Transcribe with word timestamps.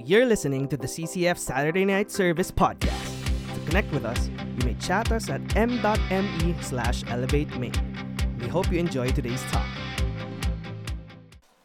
You're 0.00 0.26
listening 0.26 0.68
to 0.68 0.76
the 0.76 0.86
CCF 0.86 1.38
Saturday 1.38 1.84
Night 1.84 2.10
Service 2.10 2.50
podcast. 2.50 3.54
To 3.54 3.60
connect 3.66 3.90
with 3.92 4.04
us, 4.04 4.28
you 4.28 4.66
may 4.66 4.74
chat 4.74 5.10
us 5.12 5.30
at 5.30 5.56
m.me 5.56 6.54
slash 6.60 7.04
main. 7.04 7.72
We 8.40 8.48
hope 8.48 8.70
you 8.70 8.78
enjoy 8.78 9.10
today's 9.10 9.42
talk. 9.44 9.66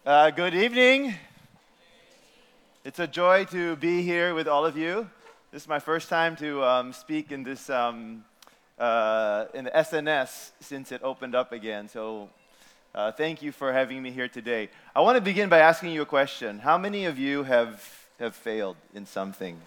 Uh, 0.06 0.30
good 0.30 0.54
evening. 0.54 1.16
It's 2.86 3.00
a 3.00 3.08
joy 3.08 3.46
to 3.46 3.76
be 3.76 4.04
here 4.04 4.34
with 4.34 4.48
all 4.48 4.66
of 4.66 4.78
you. 4.78 5.10
This 5.52 5.64
is 5.64 5.68
my 5.68 5.80
first 5.80 6.08
time 6.08 6.36
to 6.38 6.64
um, 6.64 6.94
speak 6.94 7.32
in 7.32 7.44
this 7.44 7.70
um, 7.70 8.24
uh, 8.78 9.46
in 9.54 9.66
the 9.66 9.72
SNS 9.72 10.52
since 10.62 10.92
it 10.92 11.02
opened 11.04 11.36
up 11.36 11.52
again. 11.52 11.90
So, 11.90 12.30
uh, 12.96 13.12
thank 13.12 13.42
you 13.42 13.52
for 13.52 13.74
having 13.74 14.02
me 14.02 14.12
here 14.12 14.30
today. 14.30 14.70
I 14.96 15.02
want 15.02 15.18
to 15.18 15.22
begin 15.22 15.50
by 15.50 15.60
asking 15.60 15.92
you 15.92 16.04
a 16.04 16.06
question. 16.06 16.60
How 16.60 16.78
many 16.78 17.06
of 17.06 17.20
you 17.20 17.44
have 17.44 17.99
have 18.20 18.36
failed 18.36 18.76
in 18.94 19.06
something? 19.06 19.58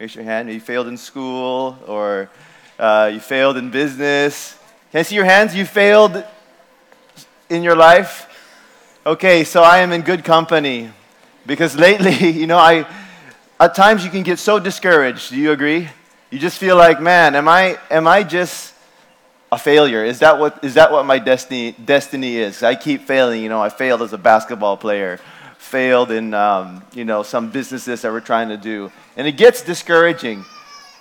Raise 0.00 0.16
your 0.16 0.24
hand. 0.24 0.50
You 0.50 0.58
failed 0.58 0.88
in 0.88 0.96
school, 0.96 1.78
or 1.86 2.28
uh, 2.76 3.08
you 3.14 3.20
failed 3.20 3.56
in 3.56 3.70
business. 3.70 4.58
Can 4.90 4.98
I 4.98 5.02
see 5.02 5.14
your 5.14 5.24
hands? 5.24 5.54
You 5.54 5.64
failed 5.64 6.24
in 7.48 7.62
your 7.62 7.76
life. 7.76 8.28
Okay, 9.06 9.44
so 9.44 9.62
I 9.62 9.78
am 9.78 9.92
in 9.92 10.02
good 10.02 10.24
company 10.24 10.90
because 11.46 11.76
lately, 11.76 12.30
you 12.40 12.48
know, 12.48 12.58
I 12.58 12.84
at 13.60 13.76
times 13.76 14.04
you 14.04 14.10
can 14.10 14.24
get 14.24 14.40
so 14.40 14.58
discouraged. 14.58 15.30
Do 15.30 15.36
you 15.36 15.52
agree? 15.52 15.88
You 16.30 16.40
just 16.40 16.58
feel 16.58 16.76
like, 16.76 17.00
man, 17.00 17.36
am 17.36 17.46
I 17.48 17.78
am 17.92 18.08
I 18.08 18.24
just 18.24 18.74
a 19.52 19.58
failure? 19.58 20.04
Is 20.04 20.18
that 20.18 20.40
what 20.40 20.64
is 20.64 20.74
that 20.74 20.90
what 20.90 21.06
my 21.06 21.20
destiny 21.20 21.76
destiny 21.84 22.38
is? 22.38 22.64
I 22.64 22.74
keep 22.74 23.02
failing. 23.02 23.40
You 23.40 23.48
know, 23.48 23.62
I 23.62 23.68
failed 23.68 24.02
as 24.02 24.12
a 24.12 24.18
basketball 24.18 24.76
player, 24.76 25.20
failed 25.64 26.10
in 26.10 26.34
um, 26.34 26.84
you 26.92 27.04
know 27.04 27.22
some 27.22 27.50
businesses 27.50 28.02
that 28.02 28.12
we're 28.12 28.20
trying 28.20 28.48
to 28.50 28.56
do, 28.56 28.92
and 29.16 29.26
it 29.26 29.36
gets 29.36 29.62
discouraging. 29.62 30.44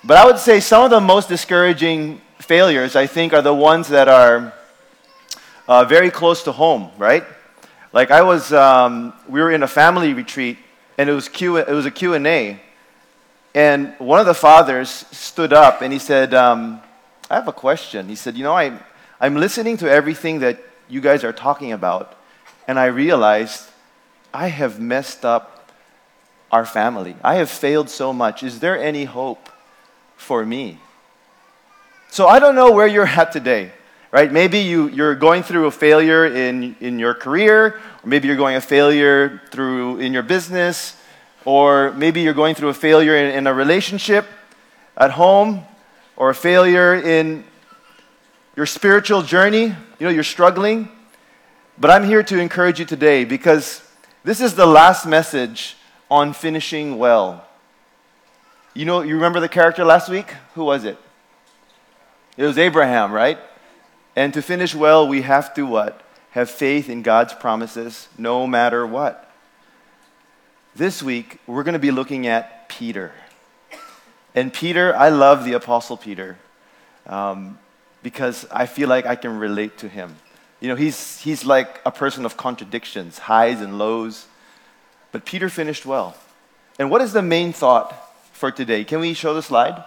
But 0.04 0.18
I 0.18 0.26
would 0.26 0.40
say 0.40 0.60
some 0.60 0.84
of 0.86 0.90
the 0.90 1.02
most 1.02 1.30
discouraging 1.30 2.22
failures, 2.40 2.96
I 2.96 3.08
think, 3.08 3.34
are 3.34 3.42
the 3.42 3.54
ones 3.54 3.88
that 3.90 4.08
are 4.08 4.54
uh, 5.68 5.86
very 5.86 6.10
close 6.10 6.44
to 6.44 6.52
home, 6.52 6.90
right? 6.98 7.24
Like 7.92 8.10
I 8.10 8.22
was, 8.22 8.52
um, 8.52 9.14
we 9.30 9.40
were 9.42 9.52
in 9.52 9.64
a 9.64 9.68
family 9.68 10.14
retreat, 10.14 10.58
and 10.98 11.10
it 11.10 11.14
was 11.14 11.30
Q, 11.30 11.58
it 11.58 11.70
was 11.70 11.86
a 11.86 11.92
Q 11.92 12.14
and 12.16 12.26
A, 12.26 12.60
and 13.54 13.94
one 14.00 14.20
of 14.20 14.26
the 14.26 14.34
fathers 14.34 14.90
stood 15.12 15.54
up 15.54 15.82
and 15.82 15.94
he 15.94 16.00
said, 16.00 16.34
um, 16.34 16.82
"I 17.30 17.36
have 17.36 17.48
a 17.48 17.54
question." 17.54 18.08
He 18.08 18.16
said, 18.16 18.36
"You 18.36 18.44
know, 18.44 18.54
I, 18.54 18.80
I'm 19.20 19.36
listening 19.36 19.78
to 19.78 19.92
everything 19.92 20.40
that 20.40 20.58
you 20.90 21.02
guys 21.02 21.24
are 21.24 21.34
talking 21.34 21.72
about, 21.74 22.16
and 22.68 22.80
I 22.80 22.86
realized 22.86 23.70
I 24.34 24.48
have 24.48 24.80
messed 24.80 25.24
up 25.24 25.72
our 26.52 26.66
family. 26.66 27.16
I 27.24 27.36
have 27.36 27.50
failed 27.50 27.90
so 27.90 28.14
much. 28.14 28.44
Is 28.44 28.60
there 28.60 28.78
any 28.78 29.06
hope 29.06 29.50
for 30.16 30.46
me?" 30.46 30.80
So 32.10 32.28
I 32.28 32.40
don't 32.40 32.56
know 32.56 32.72
where 32.72 32.88
you're 32.88 33.08
at 33.08 33.32
today 33.32 33.72
right? 34.14 34.32
Maybe 34.32 34.60
you, 34.60 34.90
you're 34.90 35.16
going 35.16 35.42
through 35.42 35.66
a 35.66 35.72
failure 35.72 36.28
in, 36.28 36.76
in 36.80 37.00
your 37.00 37.16
career, 37.16 37.80
or 38.04 38.06
maybe 38.06 38.28
you're 38.28 38.38
going 38.38 38.56
a 38.56 38.62
failure 38.62 39.42
through 39.50 39.98
in 39.98 40.14
your 40.14 40.22
business, 40.22 40.96
or 41.46 41.92
maybe 41.94 42.22
you're 42.22 42.36
going 42.36 42.54
through 42.54 42.70
a 42.70 42.76
failure 42.76 43.18
in, 43.18 43.34
in 43.34 43.48
a 43.48 43.54
relationship 43.54 44.28
at 44.96 45.10
home, 45.10 45.66
or 46.16 46.30
a 46.30 46.36
failure 46.36 46.94
in 46.94 47.44
your 48.56 48.68
spiritual 48.68 49.24
journey. 49.24 49.64
You 49.64 49.76
know, 50.00 50.10
you're 50.10 50.24
struggling. 50.24 50.90
But 51.80 51.90
I'm 51.90 52.04
here 52.04 52.22
to 52.22 52.38
encourage 52.38 52.80
you 52.80 52.86
today 52.86 53.26
because 53.26 53.82
this 54.24 54.40
is 54.40 54.56
the 54.56 54.66
last 54.66 55.06
message 55.06 55.76
on 56.10 56.34
finishing 56.34 56.98
well. 56.98 57.46
You 58.74 58.86
know, 58.86 59.02
you 59.02 59.16
remember 59.16 59.40
the 59.40 59.50
character 59.50 59.84
last 59.84 60.10
week? 60.10 60.34
Who 60.56 60.64
was 60.64 60.86
it? 60.86 60.98
It 62.38 62.46
was 62.46 62.58
Abraham, 62.58 63.12
right? 63.12 63.38
And 64.16 64.34
to 64.34 64.42
finish 64.42 64.74
well, 64.74 65.08
we 65.08 65.22
have 65.22 65.54
to 65.56 65.66
what? 65.66 66.02
Have 66.32 66.50
faith 66.50 66.90
in 66.90 67.02
God's 67.04 67.34
promises 67.34 68.08
no 68.18 68.48
matter 68.48 68.88
what. 68.88 69.30
This 70.76 71.04
week, 71.04 71.40
we're 71.46 71.64
going 71.64 71.74
to 71.74 71.80
be 71.80 71.92
looking 71.92 72.26
at 72.26 72.68
Peter. 72.70 73.12
And 74.34 74.52
Peter, 74.52 74.96
I 74.96 75.10
love 75.10 75.46
the 75.46 75.54
Apostle 75.54 75.98
Peter 75.98 76.38
um, 77.06 77.60
because 78.02 78.48
I 78.52 78.66
feel 78.66 78.90
like 78.90 79.06
I 79.06 79.16
can 79.16 79.38
relate 79.38 79.78
to 79.80 79.88
him. 79.88 80.16
You 80.64 80.70
know, 80.70 80.76
he's, 80.76 81.20
he's 81.20 81.44
like 81.44 81.82
a 81.86 81.92
person 81.92 82.24
of 82.24 82.38
contradictions, 82.38 83.18
highs 83.18 83.60
and 83.60 83.78
lows. 83.78 84.28
But 85.12 85.26
Peter 85.26 85.50
finished 85.50 85.86
well. 85.86 86.16
And 86.80 86.90
what 86.90 87.02
is 87.02 87.12
the 87.12 87.22
main 87.22 87.52
thought 87.52 87.94
for 88.32 88.50
today? 88.50 88.86
Can 88.86 89.02
we 89.02 89.14
show 89.14 89.34
the 89.34 89.42
slide? 89.42 89.84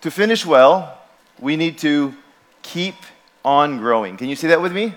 To 0.00 0.10
finish 0.10 0.46
well, 0.46 0.98
we 1.38 1.56
need 1.56 1.76
to 1.80 2.14
keep 2.62 2.94
on 3.44 3.76
growing. 3.76 4.16
Can 4.16 4.30
you 4.30 4.34
say 4.34 4.48
that 4.48 4.62
with 4.62 4.72
me? 4.72 4.94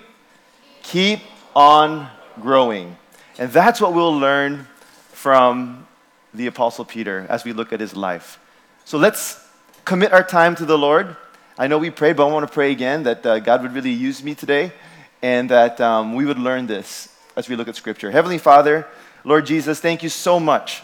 Keep 0.82 1.20
on 1.54 2.08
growing. 2.40 2.96
And 3.38 3.52
that's 3.52 3.82
what 3.82 3.94
we'll 3.94 4.18
learn 4.18 4.66
from 5.12 5.86
the 6.34 6.48
Apostle 6.48 6.86
Peter 6.86 7.28
as 7.30 7.44
we 7.44 7.52
look 7.52 7.74
at 7.74 7.82
his 7.82 7.98
life. 7.98 8.40
So 8.86 8.98
let's 8.98 9.46
commit 9.84 10.14
our 10.14 10.24
time 10.24 10.56
to 10.56 10.64
the 10.64 10.78
Lord. 10.78 11.18
I 11.60 11.66
know 11.66 11.80
we 11.80 11.90
prayed, 11.90 12.18
but 12.18 12.28
I 12.28 12.32
want 12.32 12.48
to 12.48 12.54
pray 12.54 12.72
again 12.72 13.02
that 13.04 13.26
uh, 13.26 13.40
God 13.40 13.64
would 13.64 13.74
really 13.74 13.92
use 13.92 14.22
me 14.22 14.36
today 14.36 14.72
and 15.24 15.50
that 15.50 15.82
um, 15.82 16.14
we 16.14 16.24
would 16.24 16.38
learn 16.38 16.68
this 16.68 17.10
as 17.36 17.50
we 17.50 17.56
look 17.56 17.68
at 17.68 17.76
Scripture. 17.76 18.12
Heavenly 18.12 18.38
Father, 18.38 18.86
Lord 19.24 19.48
Jesus, 19.48 19.80
thank 19.80 20.04
you 20.04 20.10
so 20.10 20.40
much 20.40 20.84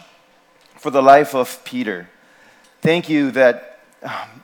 for 0.76 0.90
the 0.90 1.00
life 1.00 1.32
of 1.32 1.64
Peter. 1.64 2.08
Thank 2.80 3.08
you 3.08 3.30
that, 3.30 3.78
um, 4.02 4.42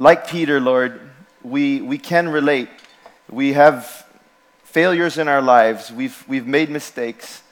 like 0.00 0.26
Peter, 0.26 0.58
Lord, 0.58 1.00
we, 1.44 1.80
we 1.80 1.96
can 1.96 2.28
relate. 2.28 2.68
We 3.30 3.52
have 3.52 4.04
failures 4.64 5.16
in 5.16 5.28
our 5.28 5.40
lives, 5.40 5.92
we've, 5.92 6.24
we've 6.26 6.46
made 6.46 6.70
mistakes, 6.70 7.44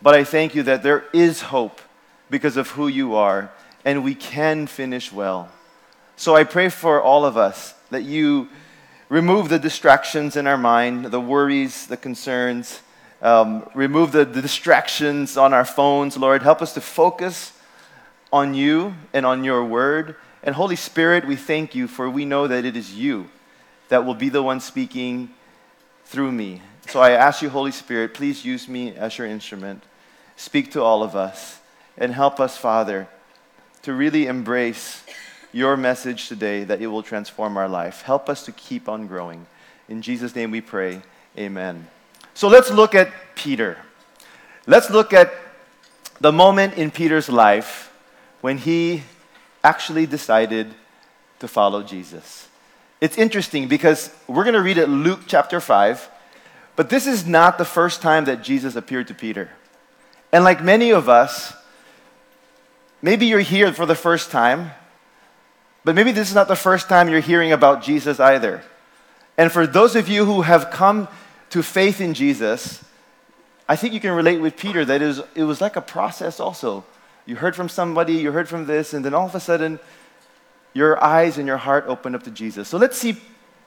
but 0.00 0.14
I 0.14 0.24
thank 0.24 0.54
you 0.54 0.62
that 0.62 0.82
there 0.82 1.04
is 1.12 1.42
hope 1.42 1.82
because 2.30 2.56
of 2.56 2.70
who 2.70 2.88
you 2.88 3.14
are, 3.14 3.50
and 3.84 4.02
we 4.02 4.14
can 4.14 4.66
finish 4.66 5.12
well. 5.12 5.50
So 6.20 6.36
I 6.36 6.44
pray 6.44 6.68
for 6.68 7.00
all 7.00 7.24
of 7.24 7.38
us 7.38 7.72
that 7.88 8.02
you 8.02 8.50
remove 9.08 9.48
the 9.48 9.58
distractions 9.58 10.36
in 10.36 10.46
our 10.46 10.58
mind, 10.58 11.06
the 11.06 11.20
worries, 11.20 11.86
the 11.86 11.96
concerns. 11.96 12.82
Um, 13.22 13.66
remove 13.74 14.12
the, 14.12 14.26
the 14.26 14.42
distractions 14.42 15.38
on 15.38 15.54
our 15.54 15.64
phones, 15.64 16.18
Lord. 16.18 16.42
Help 16.42 16.60
us 16.60 16.74
to 16.74 16.82
focus 16.82 17.54
on 18.30 18.52
you 18.52 18.94
and 19.14 19.24
on 19.24 19.44
your 19.44 19.64
word 19.64 20.14
and 20.42 20.54
Holy 20.54 20.76
Spirit, 20.76 21.26
we 21.26 21.36
thank 21.36 21.74
you 21.74 21.86
for 21.86 22.08
we 22.08 22.24
know 22.24 22.46
that 22.46 22.64
it 22.64 22.76
is 22.76 22.94
you 22.94 23.28
that 23.88 24.04
will 24.04 24.14
be 24.14 24.28
the 24.28 24.42
one 24.42 24.60
speaking 24.60 25.30
through 26.04 26.32
me. 26.32 26.60
So 26.88 27.00
I 27.00 27.12
ask 27.12 27.42
you, 27.42 27.50
Holy 27.50 27.72
Spirit, 27.72 28.14
please 28.14 28.44
use 28.44 28.68
me 28.68 28.94
as 28.94 29.18
your 29.18 29.26
instrument. 29.26 29.84
Speak 30.36 30.70
to 30.72 30.82
all 30.82 31.02
of 31.02 31.16
us 31.16 31.60
and 31.96 32.12
help 32.12 32.40
us, 32.40 32.56
Father, 32.56 33.08
to 33.82 33.94
really 33.94 34.26
embrace 34.26 35.02
your 35.52 35.76
message 35.76 36.28
today 36.28 36.64
that 36.64 36.80
it 36.80 36.86
will 36.86 37.02
transform 37.02 37.56
our 37.56 37.68
life. 37.68 38.02
Help 38.02 38.28
us 38.28 38.44
to 38.44 38.52
keep 38.52 38.88
on 38.88 39.06
growing. 39.06 39.46
In 39.88 40.02
Jesus' 40.02 40.34
name 40.34 40.50
we 40.50 40.60
pray. 40.60 41.02
Amen. 41.36 41.88
So 42.34 42.48
let's 42.48 42.70
look 42.70 42.94
at 42.94 43.12
Peter. 43.34 43.78
Let's 44.66 44.90
look 44.90 45.12
at 45.12 45.32
the 46.20 46.32
moment 46.32 46.74
in 46.74 46.90
Peter's 46.90 47.28
life 47.28 47.92
when 48.40 48.58
he 48.58 49.02
actually 49.64 50.06
decided 50.06 50.74
to 51.40 51.48
follow 51.48 51.82
Jesus. 51.82 52.48
It's 53.00 53.16
interesting 53.16 53.66
because 53.66 54.14
we're 54.28 54.44
going 54.44 54.54
to 54.54 54.62
read 54.62 54.78
it 54.78 54.88
Luke 54.88 55.20
chapter 55.26 55.60
5, 55.60 56.08
but 56.76 56.90
this 56.90 57.06
is 57.06 57.26
not 57.26 57.58
the 57.58 57.64
first 57.64 58.02
time 58.02 58.26
that 58.26 58.42
Jesus 58.42 58.76
appeared 58.76 59.08
to 59.08 59.14
Peter. 59.14 59.50
And 60.32 60.44
like 60.44 60.62
many 60.62 60.90
of 60.90 61.08
us, 61.08 61.54
maybe 63.02 63.26
you're 63.26 63.40
here 63.40 63.72
for 63.72 63.86
the 63.86 63.94
first 63.94 64.30
time, 64.30 64.72
but 65.84 65.94
maybe 65.94 66.12
this 66.12 66.28
is 66.28 66.34
not 66.34 66.48
the 66.48 66.56
first 66.56 66.88
time 66.88 67.08
you're 67.08 67.20
hearing 67.20 67.52
about 67.52 67.82
Jesus 67.82 68.20
either. 68.20 68.62
And 69.38 69.50
for 69.50 69.66
those 69.66 69.96
of 69.96 70.08
you 70.08 70.24
who 70.24 70.42
have 70.42 70.70
come 70.70 71.08
to 71.50 71.62
faith 71.62 72.00
in 72.00 72.14
Jesus, 72.14 72.84
I 73.68 73.76
think 73.76 73.94
you 73.94 74.00
can 74.00 74.12
relate 74.12 74.40
with 74.40 74.56
Peter 74.56 74.84
that 74.84 75.00
it 75.00 75.06
was, 75.06 75.22
it 75.34 75.44
was 75.44 75.60
like 75.60 75.76
a 75.76 75.80
process 75.80 76.40
also 76.40 76.84
you 77.30 77.36
heard 77.36 77.54
from 77.54 77.68
somebody, 77.68 78.14
you 78.14 78.32
heard 78.32 78.48
from 78.48 78.66
this, 78.66 78.92
and 78.92 79.04
then 79.04 79.14
all 79.14 79.26
of 79.26 79.34
a 79.36 79.40
sudden, 79.40 79.78
your 80.72 81.00
eyes 81.02 81.38
and 81.38 81.46
your 81.46 81.58
heart 81.58 81.84
open 81.86 82.14
up 82.14 82.24
to 82.24 82.30
Jesus. 82.32 82.68
So 82.68 82.76
let's 82.76 82.98
see 82.98 83.18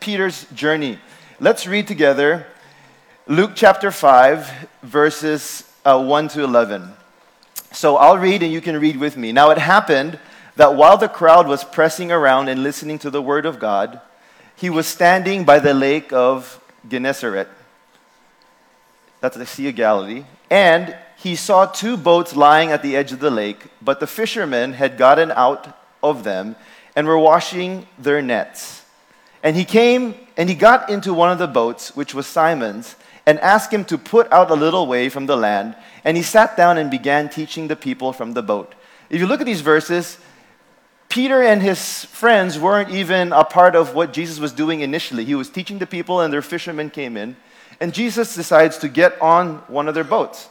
Peter's 0.01 0.45
journey. 0.51 0.99
Let's 1.39 1.65
read 1.65 1.87
together 1.87 2.45
Luke 3.25 3.51
chapter 3.55 3.89
5, 3.89 4.67
verses 4.81 5.63
uh, 5.85 6.03
1 6.03 6.27
to 6.29 6.43
11. 6.43 6.91
So 7.71 7.95
I'll 7.95 8.17
read 8.17 8.43
and 8.43 8.51
you 8.51 8.59
can 8.59 8.77
read 8.77 8.97
with 8.97 9.15
me. 9.15 9.31
Now 9.31 9.49
it 9.51 9.57
happened 9.57 10.19
that 10.55 10.75
while 10.75 10.97
the 10.97 11.07
crowd 11.07 11.47
was 11.47 11.63
pressing 11.63 12.11
around 12.11 12.47
and 12.47 12.63
listening 12.63 12.99
to 12.99 13.09
the 13.09 13.21
word 13.21 13.45
of 13.45 13.59
God, 13.59 13.99
he 14.55 14.69
was 14.69 14.87
standing 14.87 15.43
by 15.45 15.59
the 15.59 15.73
lake 15.73 16.13
of 16.13 16.59
Gennesaret. 16.87 17.47
That's 19.19 19.37
the 19.37 19.45
Sea 19.45 19.69
of 19.69 19.75
Galilee. 19.75 20.25
And 20.49 20.95
he 21.17 21.35
saw 21.35 21.65
two 21.65 21.97
boats 21.97 22.35
lying 22.35 22.71
at 22.71 22.83
the 22.83 22.95
edge 22.95 23.11
of 23.11 23.19
the 23.19 23.31
lake, 23.31 23.67
but 23.81 23.99
the 23.99 24.07
fishermen 24.07 24.73
had 24.73 24.97
gotten 24.97 25.31
out 25.31 25.77
of 26.03 26.23
them 26.23 26.55
and 26.95 27.07
were 27.07 27.17
washing 27.17 27.87
their 27.97 28.21
nets. 28.21 28.83
And 29.41 29.55
he 29.55 29.65
came 29.65 30.15
and 30.37 30.49
he 30.49 30.55
got 30.55 30.89
into 30.89 31.13
one 31.13 31.31
of 31.31 31.39
the 31.39 31.47
boats, 31.47 31.95
which 31.95 32.13
was 32.13 32.27
Simon's, 32.27 32.95
and 33.25 33.39
asked 33.39 33.73
him 33.73 33.85
to 33.85 33.97
put 33.97 34.31
out 34.31 34.51
a 34.51 34.55
little 34.55 34.87
way 34.87 35.09
from 35.09 35.25
the 35.25 35.37
land. 35.37 35.75
And 36.03 36.17
he 36.17 36.23
sat 36.23 36.57
down 36.57 36.77
and 36.77 36.91
began 36.91 37.29
teaching 37.29 37.67
the 37.67 37.75
people 37.75 38.13
from 38.13 38.33
the 38.33 38.43
boat. 38.43 38.73
If 39.09 39.19
you 39.21 39.27
look 39.27 39.39
at 39.39 39.45
these 39.45 39.61
verses, 39.61 40.17
Peter 41.13 41.43
and 41.43 41.61
his 41.61 42.05
friends 42.05 42.57
weren't 42.57 42.89
even 42.89 43.31
a 43.33 43.43
part 43.43 43.75
of 43.75 43.93
what 43.93 44.13
Jesus 44.13 44.39
was 44.39 44.51
doing 44.51 44.81
initially. 44.81 45.23
He 45.23 45.35
was 45.35 45.47
teaching 45.47 45.77
the 45.77 45.85
people, 45.85 46.21
and 46.21 46.33
their 46.33 46.41
fishermen 46.41 46.89
came 46.89 47.15
in. 47.17 47.35
And 47.79 47.93
Jesus 47.93 48.33
decides 48.33 48.79
to 48.79 48.89
get 48.89 49.21
on 49.21 49.57
one 49.67 49.87
of 49.87 49.93
their 49.93 50.03
boats. 50.03 50.49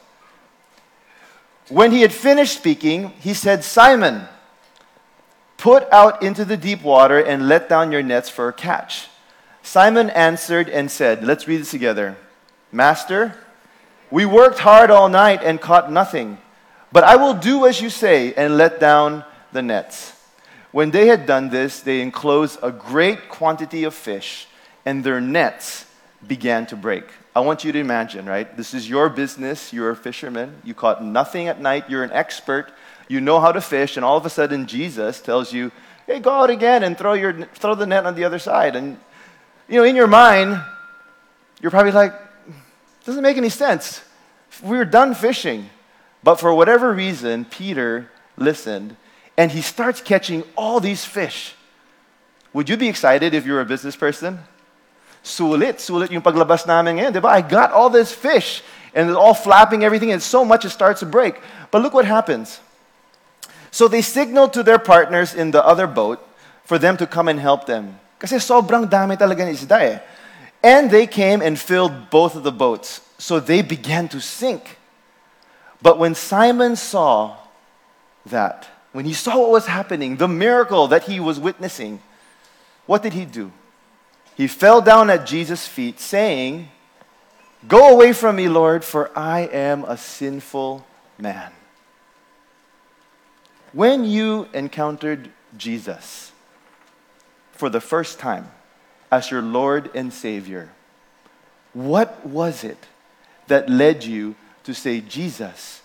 When 1.69 1.91
he 1.91 2.03
had 2.03 2.13
finished 2.13 2.57
speaking, 2.57 3.09
he 3.19 3.35
said, 3.35 3.65
Simon, 3.65 4.29
put 5.57 5.93
out 5.93 6.23
into 6.23 6.45
the 6.45 6.57
deep 6.57 6.85
water 6.85 7.19
and 7.19 7.49
let 7.49 7.69
down 7.69 7.91
your 7.91 8.05
nets 8.05 8.29
for 8.29 8.47
a 8.47 8.53
catch. 8.53 9.09
Simon 9.65 10.11
answered 10.11 10.69
and 10.69 10.89
said, 10.93 11.25
Let's 11.25 11.49
read 11.49 11.63
this 11.63 11.73
together. 11.73 12.17
Master, 12.71 13.37
we 14.13 14.25
worked 14.27 14.61
hard 14.61 14.93
all 14.93 15.09
night 15.09 15.41
and 15.43 15.61
caught 15.61 15.91
nothing, 15.91 16.39
but 16.93 17.03
I 17.03 17.17
will 17.17 17.35
do 17.35 17.67
as 17.67 17.81
you 17.81 17.91
say 17.91 18.33
and 18.35 18.57
let 18.57 18.79
down 18.79 19.25
the 19.51 19.63
nets. 19.63 20.12
When 20.73 20.91
they 20.91 21.07
had 21.07 21.27
done 21.27 21.51
this, 21.51 21.81
they 21.81 22.01
enclosed 22.01 22.59
a 22.63 22.73
great 22.73 23.29
quantity 23.29 23.85
of 23.85 23.95
fish, 23.95 24.49
and 24.85 25.05
their 25.05 25.21
nets 25.21 25.87
began 26.27 26.67
to 26.67 26.77
break. 26.77 27.05
I 27.35 27.41
want 27.41 27.65
you 27.65 27.73
to 27.73 27.79
imagine, 27.79 28.27
right? 28.27 28.57
This 28.57 28.75
is 28.75 28.89
your 28.89 29.09
business. 29.09 29.73
You're 29.73 29.91
a 29.91 29.97
fisherman. 29.97 30.57
You 30.65 30.75
caught 30.75 31.03
nothing 31.03 31.49
at 31.49 31.61
night. 31.61 31.89
You're 31.89 32.05
an 32.05 32.13
expert. 32.13 32.73
You 33.09 33.21
know 33.21 33.41
how 33.41 33.53
to 33.53 33.61
fish. 33.61 33.97
And 33.97 34.05
all 34.05 34.17
of 34.17 34.27
a 34.27 34.31
sudden, 34.31 34.67
Jesus 34.67 35.21
tells 35.21 35.53
you, 35.53 35.73
hey, 36.07 36.21
go 36.21 36.31
out 36.31 36.51
again 36.51 36.83
and 36.83 36.97
throw, 36.97 37.15
your, 37.15 37.33
throw 37.55 37.75
the 37.75 37.87
net 37.87 38.05
on 38.05 38.15
the 38.15 38.25
other 38.25 38.39
side. 38.39 38.77
And, 38.77 38.99
you 39.69 39.77
know, 39.77 39.85
in 39.85 39.97
your 39.97 40.07
mind, 40.07 40.63
you're 41.61 41.71
probably 41.71 41.93
like, 41.93 42.15
doesn't 43.05 43.23
make 43.23 43.37
any 43.37 43.49
sense. 43.49 44.03
We're 44.63 44.85
done 44.85 45.15
fishing. 45.15 45.71
But 46.23 46.37
for 46.37 46.55
whatever 46.55 46.93
reason, 46.93 47.47
Peter 47.47 48.11
listened 48.37 48.97
and 49.37 49.51
he 49.51 49.61
starts 49.61 50.01
catching 50.01 50.45
all 50.57 50.81
these 50.81 51.05
fish. 51.05 51.55
Would 52.53 52.69
you 52.69 52.77
be 52.77 52.89
excited 52.89 53.35
if 53.35 53.47
you 53.47 53.53
were 53.55 53.61
a 53.61 53.67
business 53.67 53.97
person? 53.97 54.39
Sulit, 55.25 55.81
sulit 55.81 56.11
yung 56.11 56.23
paglabas 56.23 56.67
namin 56.67 56.99
ngayon, 56.99 57.13
di 57.13 57.21
ba? 57.21 57.29
I 57.29 57.41
got 57.41 57.73
all 57.73 57.89
this 57.89 58.13
fish, 58.13 58.63
and 58.93 59.09
it's 59.09 59.17
all 59.17 59.35
flapping 59.35 59.85
everything, 59.85 60.13
and 60.13 60.21
so 60.21 60.45
much 60.45 60.65
it 60.65 60.71
starts 60.71 61.01
to 61.01 61.07
break. 61.07 61.41
But 61.71 61.81
look 61.81 61.95
what 61.95 62.05
happens. 62.05 62.61
So 63.71 63.89
they 63.89 64.03
signaled 64.03 64.53
to 64.53 64.63
their 64.63 64.79
partners 64.79 65.33
in 65.33 65.51
the 65.51 65.65
other 65.65 65.87
boat 65.87 66.21
for 66.65 66.77
them 66.79 66.97
to 66.99 67.07
come 67.07 67.29
and 67.29 67.41
help 67.41 67.65
them. 67.65 67.99
Kasi 68.19 68.37
sobrang 68.37 68.85
dami 68.85 69.17
talaga 69.17 69.49
ng 69.49 69.55
isda 69.57 69.79
eh. 69.81 69.99
And 70.63 70.91
they 70.91 71.07
came 71.07 71.41
and 71.41 71.59
filled 71.59 72.11
both 72.11 72.37
of 72.37 72.45
the 72.45 72.53
boats. 72.53 73.01
So 73.17 73.41
they 73.41 73.63
began 73.63 74.07
to 74.13 74.21
sink. 74.21 74.79
But 75.81 75.99
when 75.99 76.15
Simon 76.15 76.77
saw 76.77 77.35
that, 78.27 78.69
when 78.93 79.05
he 79.05 79.15
saw 79.15 79.39
what 79.39 79.51
was 79.51 79.67
happening, 79.67 80.17
the 80.17 80.29
miracle 80.29 80.87
that 80.89 81.05
he 81.05 81.19
was 81.19 81.41
witnessing, 81.41 82.01
what 82.87 83.03
did 83.03 83.15
he 83.15 83.25
do? 83.25 83.53
He 84.37 84.47
fell 84.47 84.81
down 84.81 85.11
at 85.11 85.27
Jesus' 85.27 85.67
feet, 85.67 86.01
saying, 86.01 86.69
Go 87.69 87.93
away 87.93 88.13
from 88.13 88.37
me, 88.37 88.49
Lord, 88.49 88.85
for 88.85 89.17
I 89.17 89.41
am 89.41 89.85
a 89.85 89.97
sinful 89.97 90.85
man. 91.19 91.53
When 93.73 94.05
you 94.05 94.49
encountered 94.53 95.31
Jesus 95.57 96.33
for 97.53 97.69
the 97.71 97.81
first 97.81 98.19
time 98.19 98.51
as 99.11 99.31
your 99.31 99.43
Lord 99.43 99.91
and 99.95 100.13
Savior, 100.13 100.71
what 101.73 102.27
was 102.27 102.65
it 102.65 102.87
that 103.47 103.69
led 103.69 104.05
you 104.05 104.35
to 104.65 104.75
say, 104.75 105.01
Jesus, 105.01 105.82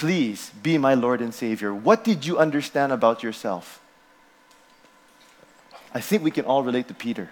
please 0.00 0.50
be 0.62 0.78
my 0.78 0.94
Lord 0.94 1.20
and 1.20 1.32
Savior? 1.32 1.74
What 1.74 2.04
did 2.04 2.24
you 2.24 2.38
understand 2.38 2.90
about 2.90 3.22
yourself? 3.22 3.80
I 5.94 6.00
think 6.00 6.22
we 6.22 6.30
can 6.30 6.44
all 6.44 6.62
relate 6.62 6.88
to 6.88 6.94
Peter 6.94 7.28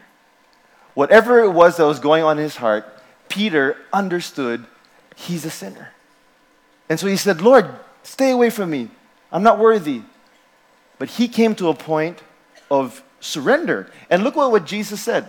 whatever 0.98 1.38
it 1.44 1.50
was 1.50 1.76
that 1.76 1.86
was 1.86 2.00
going 2.00 2.24
on 2.24 2.38
in 2.38 2.42
his 2.42 2.56
heart, 2.56 2.84
Peter 3.28 3.76
understood 3.92 4.66
he's 5.14 5.44
a 5.44 5.50
sinner. 5.50 5.90
And 6.88 6.98
so 6.98 7.06
he 7.06 7.16
said, 7.16 7.40
Lord, 7.40 7.70
stay 8.02 8.32
away 8.32 8.50
from 8.50 8.70
me. 8.70 8.90
I'm 9.30 9.44
not 9.44 9.60
worthy. 9.60 10.02
But 10.98 11.10
he 11.10 11.28
came 11.28 11.54
to 11.54 11.68
a 11.68 11.74
point 11.74 12.20
of 12.68 13.00
surrender. 13.20 13.88
And 14.10 14.24
look 14.24 14.34
what, 14.34 14.50
what 14.50 14.64
Jesus 14.64 15.00
said. 15.00 15.28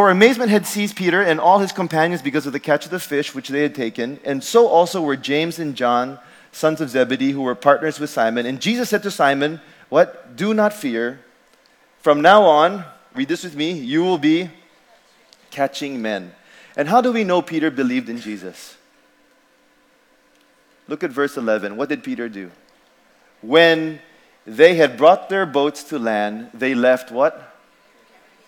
For 0.00 0.08
amazement 0.08 0.50
had 0.50 0.64
seized 0.64 0.96
Peter 0.96 1.20
and 1.20 1.38
all 1.38 1.58
his 1.58 1.72
companions 1.72 2.22
because 2.22 2.46
of 2.46 2.54
the 2.54 2.58
catch 2.58 2.86
of 2.86 2.90
the 2.90 2.98
fish 2.98 3.34
which 3.34 3.50
they 3.50 3.60
had 3.60 3.74
taken, 3.74 4.18
and 4.24 4.42
so 4.42 4.66
also 4.66 5.02
were 5.02 5.14
James 5.14 5.58
and 5.58 5.76
John, 5.76 6.18
sons 6.52 6.80
of 6.80 6.88
Zebedee, 6.88 7.32
who 7.32 7.42
were 7.42 7.54
partners 7.54 8.00
with 8.00 8.08
Simon. 8.08 8.46
And 8.46 8.62
Jesus 8.62 8.88
said 8.88 9.02
to 9.02 9.10
Simon, 9.10 9.60
What? 9.90 10.36
Do 10.36 10.54
not 10.54 10.72
fear. 10.72 11.20
From 11.98 12.22
now 12.22 12.44
on, 12.44 12.86
Read 13.14 13.28
this 13.28 13.44
with 13.44 13.54
me. 13.54 13.72
You 13.72 14.02
will 14.02 14.16
be 14.16 14.48
catching 15.50 16.00
men. 16.00 16.32
And 16.78 16.88
how 16.88 17.02
do 17.02 17.12
we 17.12 17.22
know 17.22 17.42
Peter 17.42 17.70
believed 17.70 18.08
in 18.08 18.22
Jesus? 18.22 18.78
Look 20.88 21.04
at 21.04 21.10
verse 21.10 21.36
11. 21.36 21.76
What 21.76 21.90
did 21.90 22.02
Peter 22.02 22.30
do? 22.30 22.50
When 23.42 24.00
they 24.46 24.76
had 24.76 24.96
brought 24.96 25.28
their 25.28 25.44
boats 25.44 25.84
to 25.90 25.98
land, 25.98 26.48
they 26.54 26.74
left 26.74 27.10
what? 27.12 27.54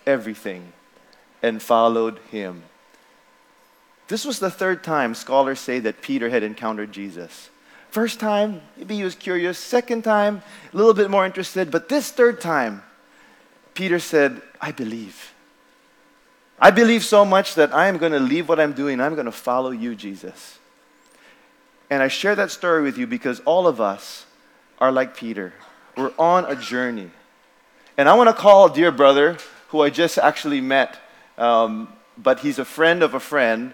Everything 0.07 0.73
and 1.43 1.61
followed 1.61 2.17
him. 2.31 2.63
This 4.07 4.25
was 4.25 4.39
the 4.39 4.49
third 4.49 4.83
time 4.83 5.13
scholars 5.13 5.59
say 5.59 5.79
that 5.79 6.01
Peter 6.01 6.29
had 6.29 6.41
encountered 6.41 6.91
Jesus. 6.91 7.49
First 7.91 8.19
time, 8.19 8.61
maybe 8.75 8.95
he 8.95 9.03
was 9.03 9.13
curious. 9.13 9.59
Second 9.59 10.03
time, 10.03 10.41
a 10.73 10.77
little 10.77 10.95
bit 10.95 11.11
more 11.11 11.25
interested. 11.25 11.69
But 11.69 11.89
this 11.89 12.09
third 12.09 12.41
time, 12.41 12.81
Peter 13.75 13.99
said, 13.99 14.41
I 14.59 14.71
believe. 14.71 15.33
I 16.59 16.71
believe 16.71 17.03
so 17.03 17.25
much 17.25 17.55
that 17.55 17.73
I 17.73 17.87
am 17.87 17.97
going 17.97 18.13
to 18.13 18.19
leave 18.19 18.47
what 18.47 18.59
I'm 18.59 18.73
doing. 18.73 18.99
I'm 18.99 19.13
going 19.13 19.25
to 19.25 19.31
follow 19.31 19.71
you, 19.71 19.95
Jesus. 19.95 20.57
And 21.89 22.01
I 22.01 22.07
share 22.07 22.35
that 22.35 22.49
story 22.49 22.81
with 22.81 22.97
you 22.97 23.05
because 23.05 23.41
all 23.41 23.67
of 23.67 23.79
us 23.81 24.25
are 24.79 24.91
like 24.91 25.15
Peter. 25.15 25.53
We're 25.95 26.13
on 26.17 26.45
a 26.45 26.55
journey. 26.55 27.11
And 27.97 28.09
I 28.09 28.15
want 28.15 28.29
to 28.29 28.33
call 28.33 28.71
a 28.71 28.73
dear 28.73 28.91
brother 28.91 29.37
who 29.67 29.81
I 29.81 29.89
just 29.89 30.17
actually 30.17 30.61
met, 30.61 30.97
um, 31.37 31.87
but 32.17 32.39
he's 32.39 32.59
a 32.59 32.65
friend 32.65 33.03
of 33.03 33.13
a 33.13 33.19
friend. 33.19 33.73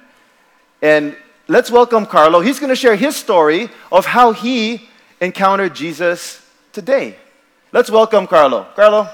And 0.82 1.16
let's 1.48 1.70
welcome 1.70 2.06
Carlo. 2.06 2.40
He's 2.40 2.60
going 2.60 2.70
to 2.70 2.76
share 2.76 2.96
his 2.96 3.16
story 3.16 3.70
of 3.92 4.06
how 4.06 4.32
he 4.32 4.88
encountered 5.20 5.76
Jesus 5.76 6.46
today. 6.72 7.18
Let's 7.72 7.92
welcome 7.92 8.28
Carlo. 8.28 8.68
Carlo. 8.76 9.10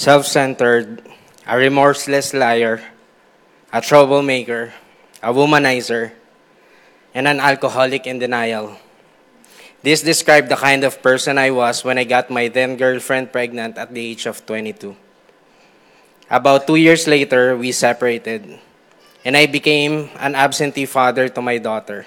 Self 0.00 0.24
centered, 0.24 1.04
a 1.44 1.60
remorseless 1.60 2.32
liar, 2.32 2.80
a 3.68 3.84
troublemaker, 3.84 4.72
a 5.20 5.28
womanizer, 5.28 6.16
and 7.12 7.28
an 7.28 7.36
alcoholic 7.36 8.08
in 8.08 8.16
denial. 8.16 8.80
This 9.84 10.00
described 10.00 10.48
the 10.48 10.56
kind 10.56 10.84
of 10.84 11.04
person 11.04 11.36
I 11.36 11.52
was 11.52 11.84
when 11.84 12.00
I 12.00 12.04
got 12.04 12.32
my 12.32 12.48
then 12.48 12.80
girlfriend 12.80 13.28
pregnant 13.28 13.76
at 13.76 13.92
the 13.92 14.00
age 14.00 14.24
of 14.24 14.40
22. 14.46 14.96
About 16.30 16.66
two 16.66 16.80
years 16.80 17.04
later, 17.06 17.52
we 17.52 17.70
separated, 17.70 18.56
and 19.22 19.36
I 19.36 19.44
became 19.44 20.08
an 20.16 20.34
absentee 20.34 20.88
father 20.88 21.28
to 21.28 21.42
my 21.42 21.58
daughter. 21.58 22.06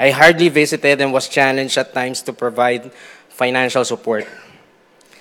I 0.00 0.10
hardly 0.10 0.48
visited 0.48 1.00
and 1.00 1.12
was 1.12 1.28
challenged 1.28 1.78
at 1.78 1.94
times 1.94 2.22
to 2.22 2.32
provide 2.32 2.90
financial 3.30 3.84
support. 3.84 4.26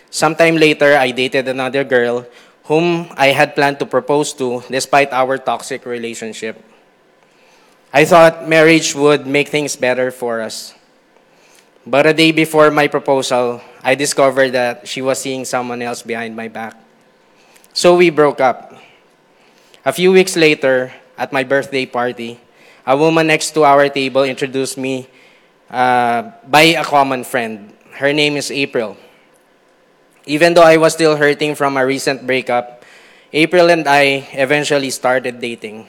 Sometime 0.10 0.56
later, 0.58 0.98
I 0.98 1.12
dated 1.12 1.48
another 1.48 1.84
girl 1.84 2.26
whom 2.66 3.08
I 3.18 3.28
had 3.28 3.56
planned 3.56 3.80
to 3.80 3.86
propose 3.86 4.34
to 4.34 4.64
despite 4.70 5.14
our 5.14 5.38
toxic 5.38 5.86
relationship. 5.86 6.62
I 7.94 8.06
thought 8.06 8.50
marriage 8.50 8.96
would 8.96 9.26
make 9.26 9.50
things 9.50 9.76
better 9.76 10.12
for 10.12 10.42
us. 10.42 10.74
But 11.86 12.08
a 12.08 12.14
day 12.14 12.32
before 12.32 12.72
my 12.72 12.88
proposal, 12.88 13.62
I 13.84 13.94
discovered 13.94 14.52
that 14.52 14.88
she 14.88 15.02
was 15.02 15.22
seeing 15.22 15.46
someone 15.46 15.82
else 15.82 16.02
behind 16.02 16.36
my 16.36 16.48
back. 16.48 16.76
So 17.74 17.96
we 17.96 18.10
broke 18.10 18.42
up. 18.42 18.74
A 19.86 19.94
few 19.94 20.12
weeks 20.12 20.36
later, 20.36 20.92
at 21.18 21.32
my 21.32 21.44
birthday 21.44 21.86
party, 21.86 22.40
a 22.88 22.98
woman 22.98 23.28
next 23.28 23.52
to 23.52 23.64
our 23.64 23.88
table 23.90 24.24
introduced 24.24 24.78
me 24.78 25.08
uh, 25.70 26.32
by 26.48 26.74
a 26.74 26.84
common 26.84 27.24
friend. 27.24 27.72
Her 27.94 28.12
name 28.12 28.36
is 28.36 28.50
April. 28.50 28.98
Even 30.26 30.54
though 30.54 30.64
I 30.64 30.78
was 30.78 30.94
still 30.94 31.16
hurting 31.16 31.56
from 31.56 31.78
a 31.78 31.86
recent 31.86 32.26
breakup, 32.26 32.84
April 33.32 33.70
and 33.70 33.88
I 33.88 34.28
eventually 34.34 34.90
started 34.90 35.40
dating. 35.40 35.88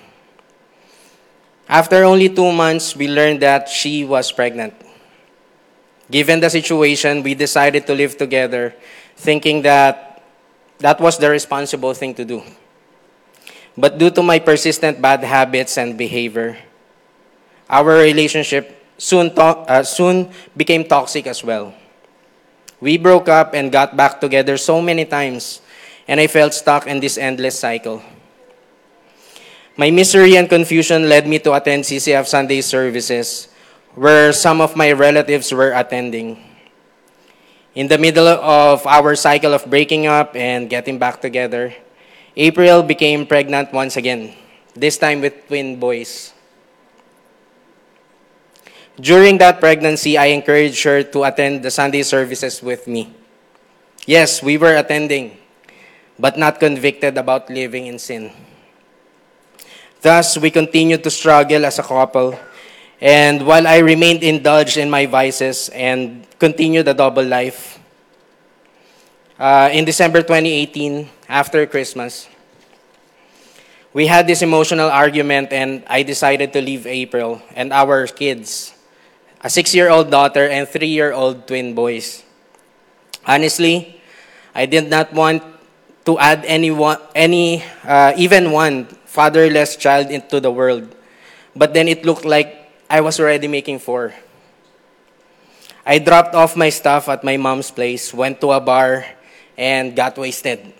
After 1.68 2.04
only 2.04 2.28
two 2.28 2.52
months, 2.52 2.94
we 2.94 3.08
learned 3.08 3.40
that 3.42 3.68
she 3.68 4.04
was 4.04 4.30
pregnant. 4.30 4.74
Given 6.10 6.40
the 6.40 6.50
situation, 6.50 7.22
we 7.22 7.34
decided 7.34 7.86
to 7.86 7.94
live 7.94 8.16
together, 8.16 8.74
thinking 9.16 9.62
that 9.62 10.22
that 10.78 11.00
was 11.00 11.18
the 11.18 11.30
responsible 11.30 11.94
thing 11.94 12.14
to 12.14 12.24
do. 12.24 12.42
But 13.76 13.98
due 13.98 14.10
to 14.10 14.22
my 14.22 14.38
persistent 14.38 15.00
bad 15.02 15.24
habits 15.24 15.76
and 15.76 15.98
behavior, 15.98 16.56
our 17.68 17.98
relationship 17.98 18.76
soon, 18.98 19.34
to- 19.34 19.66
uh, 19.66 19.82
soon 19.82 20.30
became 20.56 20.84
toxic 20.84 21.26
as 21.26 21.42
well. 21.42 21.74
We 22.80 22.98
broke 22.98 23.28
up 23.28 23.54
and 23.54 23.72
got 23.72 23.96
back 23.96 24.20
together 24.20 24.56
so 24.56 24.82
many 24.82 25.04
times, 25.04 25.60
and 26.06 26.20
I 26.20 26.26
felt 26.26 26.52
stuck 26.52 26.86
in 26.86 27.00
this 27.00 27.16
endless 27.16 27.58
cycle. 27.58 28.02
My 29.76 29.90
misery 29.90 30.36
and 30.36 30.48
confusion 30.48 31.08
led 31.08 31.26
me 31.26 31.38
to 31.40 31.52
attend 31.52 31.84
CCF 31.84 32.26
Sunday 32.26 32.60
services, 32.60 33.48
where 33.94 34.32
some 34.32 34.60
of 34.60 34.76
my 34.76 34.92
relatives 34.92 35.52
were 35.52 35.72
attending. 35.72 36.36
In 37.74 37.88
the 37.88 37.98
middle 37.98 38.28
of 38.28 38.86
our 38.86 39.16
cycle 39.16 39.52
of 39.52 39.68
breaking 39.68 40.06
up 40.06 40.36
and 40.36 40.68
getting 40.68 40.98
back 40.98 41.20
together, 41.20 41.74
April 42.36 42.82
became 42.82 43.26
pregnant 43.26 43.72
once 43.72 43.96
again, 43.96 44.36
this 44.76 44.96
time 44.96 45.20
with 45.20 45.48
twin 45.48 45.80
boys. 45.80 46.35
During 48.96 49.36
that 49.38 49.60
pregnancy, 49.60 50.16
I 50.16 50.32
encouraged 50.32 50.82
her 50.84 51.02
to 51.02 51.24
attend 51.24 51.62
the 51.62 51.70
Sunday 51.70 52.02
services 52.02 52.62
with 52.62 52.88
me. 52.88 53.12
Yes, 54.06 54.42
we 54.42 54.56
were 54.56 54.76
attending, 54.76 55.36
but 56.18 56.38
not 56.38 56.58
convicted 56.58 57.18
about 57.18 57.50
living 57.50 57.86
in 57.88 57.98
sin. 57.98 58.32
Thus, 60.00 60.38
we 60.38 60.50
continued 60.50 61.04
to 61.04 61.10
struggle 61.10 61.66
as 61.66 61.78
a 61.78 61.82
couple, 61.82 62.38
and 62.98 63.44
while 63.44 63.66
I 63.66 63.78
remained 63.84 64.22
indulged 64.22 64.78
in 64.78 64.88
my 64.88 65.04
vices 65.04 65.68
and 65.70 66.24
continued 66.38 66.88
a 66.88 66.94
double 66.94 67.24
life, 67.24 67.78
uh, 69.38 69.68
in 69.72 69.84
December 69.84 70.22
2018, 70.22 71.06
after 71.28 71.66
Christmas, 71.66 72.28
we 73.92 74.06
had 74.06 74.26
this 74.26 74.40
emotional 74.40 74.88
argument, 74.88 75.52
and 75.52 75.84
I 75.86 76.02
decided 76.02 76.54
to 76.54 76.62
leave 76.62 76.86
April 76.86 77.42
and 77.54 77.74
our 77.74 78.06
kids 78.06 78.75
a 79.42 79.50
six 79.50 79.74
year 79.74 79.90
old 79.90 80.10
daughter 80.10 80.48
and 80.48 80.68
three 80.68 80.88
year 80.88 81.12
old 81.12 81.46
twin 81.46 81.74
boys. 81.74 82.24
Honestly, 83.26 84.00
I 84.54 84.66
did 84.66 84.88
not 84.88 85.12
want 85.12 85.42
to 86.06 86.18
add 86.18 86.44
any, 86.46 86.70
one, 86.70 86.98
any 87.14 87.64
uh, 87.84 88.14
even 88.16 88.52
one 88.52 88.86
fatherless 89.04 89.76
child 89.76 90.10
into 90.10 90.40
the 90.40 90.50
world. 90.50 90.94
But 91.54 91.74
then 91.74 91.88
it 91.88 92.04
looked 92.04 92.24
like 92.24 92.70
I 92.88 93.00
was 93.00 93.18
already 93.18 93.48
making 93.48 93.80
four. 93.80 94.14
I 95.84 95.98
dropped 95.98 96.34
off 96.34 96.56
my 96.56 96.70
stuff 96.70 97.08
at 97.08 97.22
my 97.22 97.36
mom's 97.36 97.70
place, 97.70 98.12
went 98.12 98.40
to 98.40 98.52
a 98.52 98.60
bar, 98.60 99.06
and 99.56 99.94
got 99.94 100.18
wasted. 100.18 100.74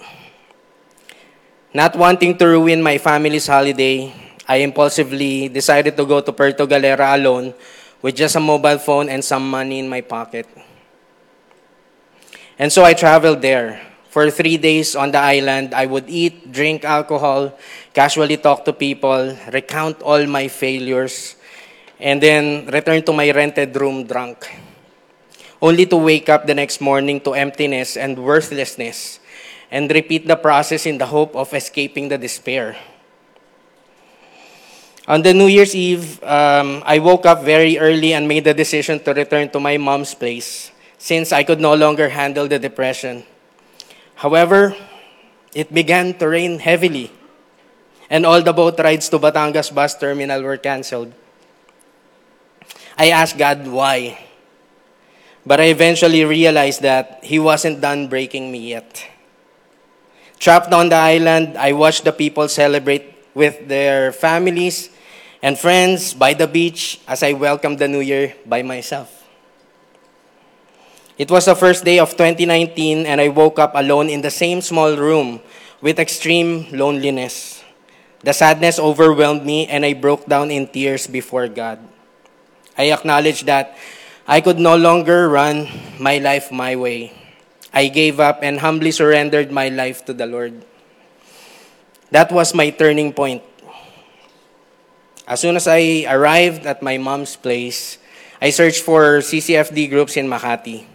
Not 1.73 1.97
wanting 1.97 2.37
to 2.39 2.47
ruin 2.47 2.83
my 2.83 2.99
family's 2.99 3.47
holiday, 3.47 4.13
I 4.49 4.57
impulsively 4.63 5.49
decided 5.49 5.97
to 5.97 6.07
go 6.07 6.21
to 6.21 6.33
Puerto 6.33 6.67
Galera 6.67 7.17
alone 7.17 7.55
with 8.07 8.15
just 8.15 8.39
a 8.39 8.41
mobile 8.41 8.79
phone 8.79 9.11
and 9.11 9.19
some 9.19 9.51
money 9.51 9.83
in 9.83 9.91
my 9.91 9.99
pocket. 9.99 10.47
And 12.57 12.71
so 12.71 12.87
I 12.87 12.95
traveled 12.95 13.43
there. 13.43 13.83
For 14.15 14.31
three 14.31 14.57
days 14.57 14.95
on 14.95 15.11
the 15.11 15.19
island, 15.19 15.75
I 15.75 15.87
would 15.87 16.07
eat, 16.07 16.53
drink 16.53 16.85
alcohol, 16.85 17.59
casually 17.93 18.37
talk 18.37 18.65
to 18.65 18.73
people, 18.73 19.37
recount 19.53 20.03
all 20.07 20.25
my 20.25 20.47
failures, 20.47 21.35
and 21.99 22.23
then 22.23 22.71
return 22.71 23.03
to 23.03 23.13
my 23.13 23.29
rented 23.33 23.75
room 23.75 24.07
drunk. 24.07 24.55
Only 25.61 25.85
to 25.87 25.97
wake 25.97 26.29
up 26.29 26.47
the 26.47 26.55
next 26.55 26.81
morning 26.81 27.19
to 27.27 27.35
emptiness 27.35 27.97
and 27.97 28.23
worthlessness, 28.23 29.19
and 29.69 29.91
repeat 29.91 30.29
the 30.29 30.37
process 30.37 30.87
in 30.87 30.99
the 30.99 31.07
hope 31.11 31.35
of 31.35 31.53
escaping 31.53 32.07
the 32.07 32.19
despair. 32.19 32.79
On 35.07 35.23
the 35.23 35.33
New 35.33 35.47
Year's 35.47 35.75
Eve, 35.75 36.19
um, 36.25 36.83
I 36.85 36.99
woke 36.99 37.27
up 37.27 37.45
very 37.47 37.79
early 37.79 38.13
and 38.13 38.27
made 38.27 38.43
the 38.43 38.55
decision 38.55 38.99
to 39.07 39.15
return 39.15 39.49
to 39.51 39.61
my 39.61 39.79
mom's 39.79 40.15
place 40.15 40.73
since 40.99 41.31
I 41.31 41.45
could 41.45 41.61
no 41.61 41.75
longer 41.75 42.09
handle 42.09 42.49
the 42.49 42.59
depression. 42.59 43.23
However, 44.17 44.75
it 45.55 45.73
began 45.73 46.19
to 46.19 46.27
rain 46.27 46.59
heavily, 46.59 47.13
and 48.11 48.27
all 48.27 48.43
the 48.43 48.53
boat 48.53 48.81
rides 48.81 49.09
to 49.11 49.19
Batangas 49.21 49.73
bus 49.73 49.95
terminal 49.95 50.43
were 50.43 50.57
canceled. 50.59 51.15
I 52.99 53.11
asked 53.11 53.39
God 53.39 53.63
why, 53.69 54.19
but 55.47 55.61
I 55.61 55.71
eventually 55.71 56.25
realized 56.25 56.83
that 56.83 57.23
He 57.23 57.39
wasn't 57.39 57.81
done 57.81 58.09
breaking 58.09 58.51
me 58.51 58.75
yet. 58.75 59.07
Trapped 60.41 60.73
on 60.73 60.89
the 60.89 60.99
island, 60.99 61.57
I 61.57 61.73
watched 61.75 62.03
the 62.03 62.13
people 62.13 62.49
celebrate 62.49 63.15
with 63.35 63.69
their 63.69 64.11
families 64.11 64.91
and 65.43 65.59
friends 65.59 66.15
by 66.15 66.35
the 66.35 66.47
beach 66.47 67.01
as 67.07 67.23
I 67.23 67.33
welcomed 67.33 67.79
the 67.79 67.89
new 67.89 68.01
year 68.01 68.35
by 68.47 68.63
myself. 68.63 69.17
It 71.19 71.31
was 71.31 71.47
the 71.47 71.57
first 71.57 71.85
day 71.85 71.99
of 71.99 72.13
2019, 72.13 73.07
and 73.07 73.21
I 73.21 73.29
woke 73.29 73.59
up 73.59 73.73
alone 73.75 74.11
in 74.11 74.21
the 74.21 74.31
same 74.31 74.61
small 74.61 74.97
room 74.97 75.41
with 75.81 75.99
extreme 75.99 76.69
loneliness. 76.73 77.65
The 78.21 78.33
sadness 78.33 78.79
overwhelmed 78.79 79.45
me, 79.45 79.67
and 79.67 79.85
I 79.85 79.95
broke 79.95 80.27
down 80.27 80.51
in 80.51 80.69
tears 80.69 81.07
before 81.07 81.49
God. 81.49 81.81
I 82.77 82.93
acknowledged 82.93 83.47
that 83.47 83.79
I 84.29 84.43
could 84.43 84.59
no 84.59 84.77
longer 84.77 85.29
run 85.29 85.69
my 85.99 86.19
life 86.19 86.53
my 86.53 86.77
way. 86.77 87.13
I 87.73 87.89
gave 87.89 88.21
up 88.21 88.41
and 88.43 88.61
humbly 88.61 88.91
surrendered 88.91 89.51
my 89.53 89.69
life 89.69 90.05
to 90.07 90.13
the 90.13 90.27
Lord. 90.27 90.65
That 92.11 92.31
was 92.33 92.55
my 92.55 92.71
turning 92.71 93.13
point. 93.13 93.43
As 95.27 95.41
soon 95.41 95.57
as 95.57 95.67
I 95.67 96.07
arrived 96.07 96.67
at 96.67 96.83
my 96.83 96.99
mom's 96.99 97.35
place, 97.35 97.99
I 98.41 98.51
searched 98.51 98.87
for 98.87 99.19
CCFD 99.19 99.91
groups 99.91 100.17
in 100.17 100.31
Makati. 100.31 100.87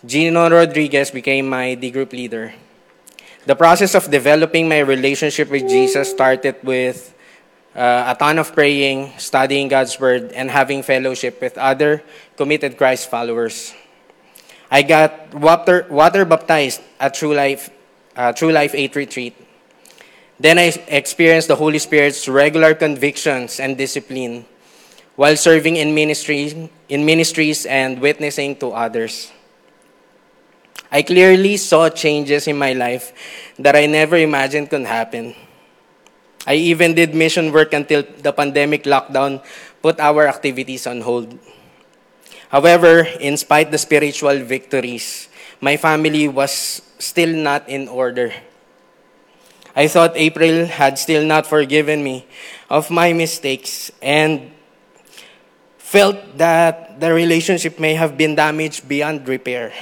Gino 0.00 0.48
Rodriguez 0.48 1.10
became 1.10 1.46
my 1.46 1.74
D 1.74 1.90
group 1.90 2.12
leader. 2.12 2.54
The 3.44 3.54
process 3.54 3.94
of 3.94 4.10
developing 4.10 4.66
my 4.66 4.80
relationship 4.80 5.50
with 5.50 5.68
Jesus 5.68 6.10
started 6.10 6.56
with 6.64 7.12
uh, 7.76 8.08
a 8.08 8.16
ton 8.18 8.38
of 8.38 8.54
praying, 8.54 9.12
studying 9.18 9.68
God's 9.68 10.00
Word, 10.00 10.32
and 10.32 10.50
having 10.50 10.82
fellowship 10.82 11.40
with 11.40 11.58
other 11.58 12.02
committed 12.36 12.78
Christ 12.78 13.10
followers. 13.10 13.74
I 14.70 14.80
got 14.82 15.34
water, 15.34 15.86
water 15.90 16.24
baptized 16.24 16.80
at 16.98 17.12
True 17.12 17.34
Life, 17.34 17.68
uh, 18.16 18.32
True 18.32 18.52
Life 18.52 18.74
8 18.74 18.96
retreat. 18.96 19.36
Then 20.40 20.56
I 20.56 20.72
experienced 20.88 21.52
the 21.52 21.60
Holy 21.60 21.78
Spirit's 21.78 22.24
regular 22.24 22.72
convictions 22.72 23.60
and 23.60 23.76
discipline 23.76 24.48
while 25.12 25.36
serving 25.36 25.76
in 25.76 25.92
ministries, 25.92 26.56
in 26.88 27.04
ministries 27.04 27.68
and 27.68 28.00
witnessing 28.00 28.56
to 28.64 28.72
others. 28.72 29.28
I 30.90 31.02
clearly 31.02 31.60
saw 31.60 31.92
changes 31.92 32.48
in 32.48 32.56
my 32.56 32.72
life 32.72 33.12
that 33.60 33.76
I 33.76 33.84
never 33.84 34.16
imagined 34.16 34.70
could 34.70 34.88
happen. 34.88 35.36
I 36.46 36.54
even 36.54 36.94
did 36.94 37.14
mission 37.14 37.52
work 37.52 37.74
until 37.74 38.02
the 38.02 38.32
pandemic 38.32 38.84
lockdown 38.84 39.44
put 39.82 40.00
our 40.00 40.26
activities 40.26 40.86
on 40.86 41.02
hold. 41.02 41.38
However, 42.48 43.04
in 43.20 43.36
spite 43.36 43.70
the 43.70 43.78
spiritual 43.78 44.40
victories, 44.40 45.28
my 45.60 45.76
family 45.76 46.28
was 46.28 46.80
still 46.98 47.36
not 47.36 47.68
in 47.68 47.88
order. 47.88 48.32
I 49.74 49.86
thought 49.86 50.12
April 50.16 50.66
had 50.66 50.98
still 50.98 51.24
not 51.24 51.46
forgiven 51.46 52.02
me 52.02 52.26
of 52.68 52.90
my 52.90 53.12
mistakes 53.12 53.90
and 54.02 54.50
felt 55.78 56.38
that 56.38 57.00
the 57.00 57.12
relationship 57.12 57.78
may 57.78 57.94
have 57.94 58.16
been 58.16 58.34
damaged 58.34 58.88
beyond 58.88 59.26
repair. 59.28 59.72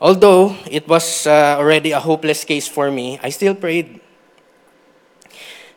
Although 0.00 0.56
it 0.70 0.88
was 0.88 1.26
uh, 1.26 1.56
already 1.58 1.92
a 1.92 2.00
hopeless 2.00 2.44
case 2.44 2.66
for 2.66 2.90
me, 2.90 3.20
I 3.22 3.30
still 3.30 3.54
prayed 3.54 4.00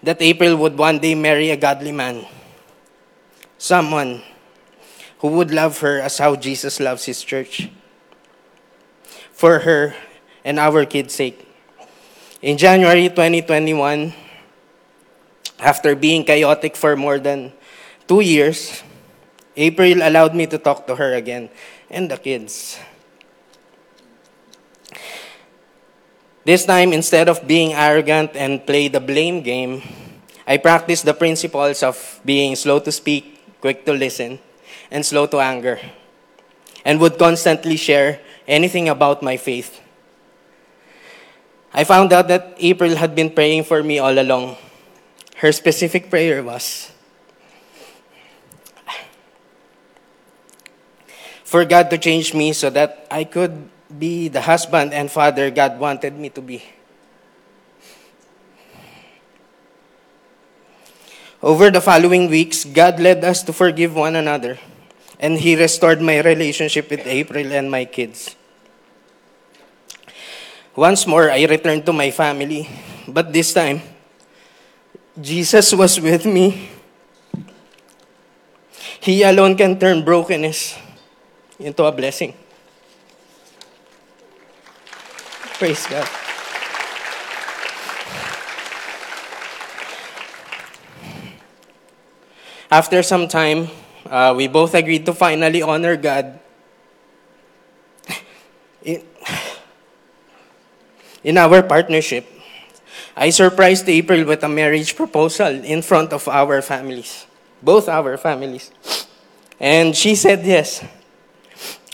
that 0.02 0.22
April 0.22 0.56
would 0.58 0.78
one 0.78 1.00
day 1.00 1.16
marry 1.16 1.52
a 1.52 1.58
godly 1.58 1.92
man, 1.92 2.26
someone 3.58 4.24
who 5.20 5.30
would 5.30 5.52
love 5.52 5.80
her 5.80 6.00
as 6.02 6.18
how 6.18 6.36
Jesus 6.36 6.80
loves 6.80 7.06
his 7.06 7.24
church, 7.24 7.70
for 9.32 9.60
her 9.60 9.96
and 10.44 10.60
our 10.60 10.86
kids' 10.86 11.14
sake. 11.14 11.45
In 12.46 12.62
January 12.62 13.10
2021, 13.10 14.14
after 15.58 15.96
being 15.98 16.22
chaotic 16.22 16.78
for 16.78 16.94
more 16.94 17.18
than 17.18 17.50
two 18.06 18.22
years, 18.22 18.86
April 19.58 20.06
allowed 20.06 20.38
me 20.38 20.46
to 20.54 20.62
talk 20.62 20.86
to 20.86 20.94
her 20.94 21.18
again 21.18 21.50
and 21.90 22.06
the 22.06 22.22
kids. 22.22 22.78
This 26.46 26.70
time, 26.70 26.94
instead 26.94 27.30
of 27.30 27.48
being 27.48 27.74
arrogant 27.74 28.38
and 28.38 28.62
play 28.62 28.90
the 28.90 29.02
blame 29.02 29.42
game, 29.42 29.82
I 30.46 30.58
practiced 30.58 31.06
the 31.06 31.18
principles 31.18 31.82
of 31.82 31.98
being 32.24 32.56
slow 32.56 32.78
to 32.78 32.92
speak, 32.92 33.42
quick 33.60 33.90
to 33.90 33.94
listen, 33.94 34.38
and 34.92 35.04
slow 35.04 35.26
to 35.34 35.40
anger, 35.40 35.80
and 36.86 37.02
would 37.02 37.18
constantly 37.18 37.76
share 37.76 38.22
anything 38.48 38.88
about 38.88 39.24
my 39.24 39.36
faith. 39.36 39.82
I 41.76 41.84
found 41.84 42.14
out 42.14 42.32
that 42.32 42.56
April 42.56 42.96
had 42.96 43.16
been 43.16 43.30
praying 43.30 43.66
for 43.68 43.84
me 43.84 44.00
all 44.00 44.16
along. 44.18 44.56
Her 45.44 45.52
specific 45.52 46.10
prayer 46.10 46.40
was 46.42 46.90
for 51.44 51.66
God 51.66 51.92
to 51.92 51.98
change 51.98 52.34
me 52.34 52.54
so 52.54 52.70
that 52.72 53.06
I 53.12 53.26
could 53.26 53.68
be 53.92 54.30
the 54.30 54.48
husband 54.48 54.94
and 54.94 55.12
father 55.12 55.52
God 55.52 55.78
wanted 55.78 56.16
me 56.16 56.30
to 56.32 56.42
be. 56.42 56.64
Over 61.44 61.70
the 61.70 61.82
following 61.82 62.30
weeks, 62.32 62.64
God 62.64 63.02
led 63.04 63.26
us 63.26 63.44
to 63.44 63.52
forgive 63.52 63.94
one 63.94 64.16
another, 64.16 64.58
and 65.20 65.38
He 65.38 65.60
restored 65.60 66.02
my 66.02 66.24
relationship 66.24 66.90
with 66.90 67.06
April 67.06 67.52
and 67.52 67.70
my 67.70 67.84
kids. 67.84 68.36
Once 70.76 71.08
more, 71.08 71.32
I 71.32 71.46
returned 71.46 71.86
to 71.86 71.94
my 71.94 72.12
family, 72.12 72.68
but 73.08 73.32
this 73.32 73.54
time, 73.54 73.82
Jesus 75.16 75.72
was 75.72 76.00
with 76.02 76.26
me. 76.26 76.68
He 79.00 79.24
alone 79.24 79.56
can 79.56 79.80
turn 79.80 80.04
brokenness 80.04 80.78
into 81.60 81.84
a 81.86 81.92
blessing. 81.94 82.34
Praise 85.56 85.88
God. 85.88 86.10
After 92.70 93.02
some 93.02 93.30
time, 93.30 93.70
uh, 94.10 94.34
we 94.36 94.50
both 94.50 94.76
agreed 94.76 95.06
to 95.06 95.14
finally 95.14 95.62
honor 95.62 95.96
God 95.96 96.38
in, 98.84 99.02
in 101.26 101.42
our 101.42 101.66
partnership. 101.66 102.30
I 103.18 103.34
surprised 103.34 103.90
April 103.90 104.24
with 104.24 104.46
a 104.46 104.50
marriage 104.50 104.96
proposal 104.96 105.50
in 105.66 105.82
front 105.82 106.14
of 106.14 106.30
our 106.30 106.62
families, 106.62 107.26
both 107.62 107.90
our 107.90 108.16
families. 108.16 108.70
And 109.60 109.98
she 109.98 110.14
said 110.14 110.46
yes. 110.46 110.86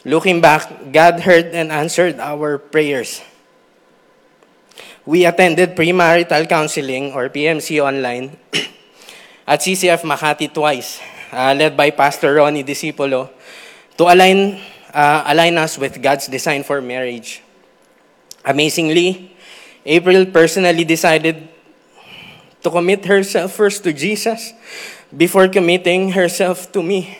Looking 0.03 0.41
back, 0.41 0.91
God 0.91 1.21
heard 1.21 1.55
and 1.55 1.71
answered 1.71 2.19
our 2.19 2.57
prayers. 2.57 3.21
We 5.05 5.25
attended 5.25 5.77
premarital 5.77 6.49
counseling 6.49 7.13
or 7.13 7.29
PMC 7.29 7.81
online 7.81 8.37
at 9.47 9.61
CCF 9.61 10.01
Makati 10.01 10.51
twice, 10.53 10.99
uh, 11.31 11.53
led 11.53 11.77
by 11.77 11.89
Pastor 11.89 12.33
Ronnie 12.33 12.63
Discipolo, 12.63 13.29
to 13.97 14.03
align, 14.03 14.59
uh, 14.93 15.23
align 15.25 15.57
us 15.57 15.77
with 15.77 16.01
God's 16.01 16.27
design 16.27 16.63
for 16.63 16.81
marriage. 16.81 17.41
Amazingly, 18.45 19.35
April 19.85 20.25
personally 20.25 20.83
decided 20.83 21.47
to 22.61 22.69
commit 22.69 23.05
herself 23.05 23.53
first 23.53 23.83
to 23.83 23.93
Jesus 23.93 24.53
before 25.15 25.47
committing 25.47 26.11
herself 26.11 26.71
to 26.71 26.81
me. 26.81 27.17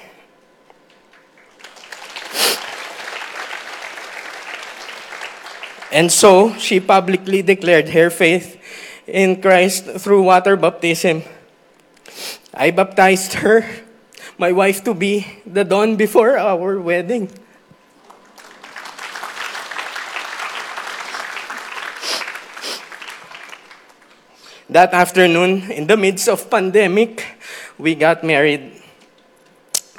And 5.91 6.10
so, 6.10 6.55
she 6.55 6.79
publicly 6.79 7.41
declared 7.41 7.89
her 7.89 8.10
faith 8.10 8.55
in 9.05 9.41
Christ 9.41 9.86
through 9.99 10.23
water 10.23 10.55
baptism. 10.55 11.23
I 12.53 12.71
baptized 12.71 13.34
her, 13.43 13.67
my 14.38 14.53
wife 14.53 14.84
to 14.86 14.93
be, 14.93 15.27
the 15.45 15.65
dawn 15.65 15.97
before 15.97 16.38
our 16.38 16.79
wedding. 16.79 17.29
That 24.71 24.93
afternoon, 24.95 25.67
in 25.67 25.84
the 25.84 25.97
midst 25.97 26.31
of 26.31 26.47
pandemic, 26.49 27.27
we 27.77 27.91
got 27.93 28.23
married. 28.23 28.71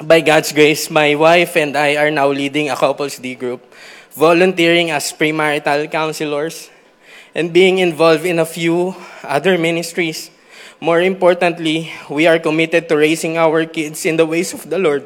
By 0.01 0.25
God's 0.25 0.49
grace, 0.51 0.89
my 0.89 1.15
wife 1.15 1.61
and 1.61 1.77
I 1.77 2.01
are 2.01 2.11
now 2.11 2.33
leading 2.33 2.71
a 2.71 2.77
couples 2.77 3.21
D 3.21 3.35
group, 3.35 3.61
volunteering 4.17 4.91
as 4.91 5.13
premarital 5.13 5.93
counselors, 5.93 6.71
and 7.35 7.53
being 7.53 7.85
involved 7.85 8.25
in 8.25 8.39
a 8.39 8.49
few 8.49 8.97
other 9.23 9.59
ministries. 9.59 10.31
More 10.81 11.03
importantly, 11.03 11.93
we 12.09 12.27
are 12.27 12.39
committed 12.39 12.89
to 12.89 12.97
raising 12.97 13.37
our 13.37 13.67
kids 13.67 14.07
in 14.07 14.17
the 14.17 14.25
ways 14.25 14.55
of 14.57 14.65
the 14.71 14.79
Lord, 14.79 15.05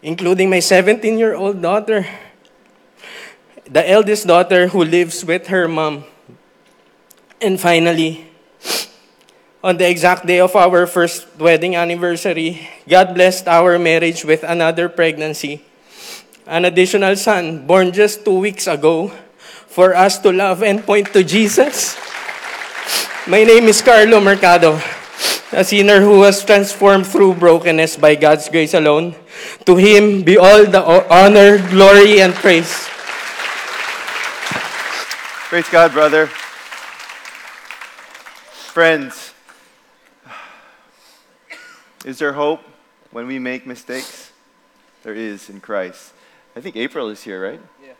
including 0.00 0.48
my 0.48 0.60
17 0.60 1.18
year 1.18 1.34
old 1.34 1.60
daughter, 1.60 2.06
the 3.66 3.82
eldest 3.82 4.28
daughter 4.28 4.68
who 4.68 4.84
lives 4.84 5.24
with 5.24 5.48
her 5.48 5.66
mom. 5.66 6.04
And 7.40 7.58
finally, 7.58 8.27
on 9.68 9.76
the 9.76 9.84
exact 9.84 10.24
day 10.24 10.40
of 10.40 10.56
our 10.56 10.88
first 10.88 11.28
wedding 11.36 11.76
anniversary, 11.76 12.64
God 12.88 13.12
blessed 13.12 13.44
our 13.44 13.76
marriage 13.76 14.24
with 14.24 14.40
another 14.40 14.88
pregnancy, 14.88 15.60
an 16.48 16.64
additional 16.64 17.12
son 17.20 17.68
born 17.68 17.92
just 17.92 18.24
two 18.24 18.40
weeks 18.40 18.64
ago 18.64 19.12
for 19.68 19.92
us 19.92 20.16
to 20.24 20.32
love 20.32 20.64
and 20.64 20.80
point 20.88 21.12
to 21.12 21.20
Jesus. 21.20 22.00
My 23.28 23.44
name 23.44 23.68
is 23.68 23.84
Carlo 23.84 24.24
Mercado, 24.24 24.80
a 25.52 25.60
sinner 25.60 26.00
who 26.00 26.24
was 26.24 26.40
transformed 26.42 27.04
through 27.04 27.36
brokenness 27.36 28.00
by 28.00 28.16
God's 28.16 28.48
grace 28.48 28.72
alone. 28.72 29.20
To 29.68 29.76
him 29.76 30.24
be 30.24 30.40
all 30.40 30.64
the 30.64 30.80
honor, 31.12 31.60
glory, 31.68 32.24
and 32.24 32.32
praise. 32.32 32.88
Praise 35.52 35.68
God, 35.68 35.92
brother. 35.92 36.24
Friends, 38.72 39.27
is 42.04 42.18
there 42.18 42.32
hope 42.32 42.60
when 43.10 43.26
we 43.26 43.38
make 43.38 43.66
mistakes? 43.66 44.32
There 45.02 45.14
is 45.14 45.48
in 45.48 45.60
Christ. 45.60 46.12
I 46.56 46.60
think 46.60 46.76
April 46.76 47.08
is 47.08 47.22
here, 47.22 47.42
right? 47.42 47.60
Yeah. 47.84 47.92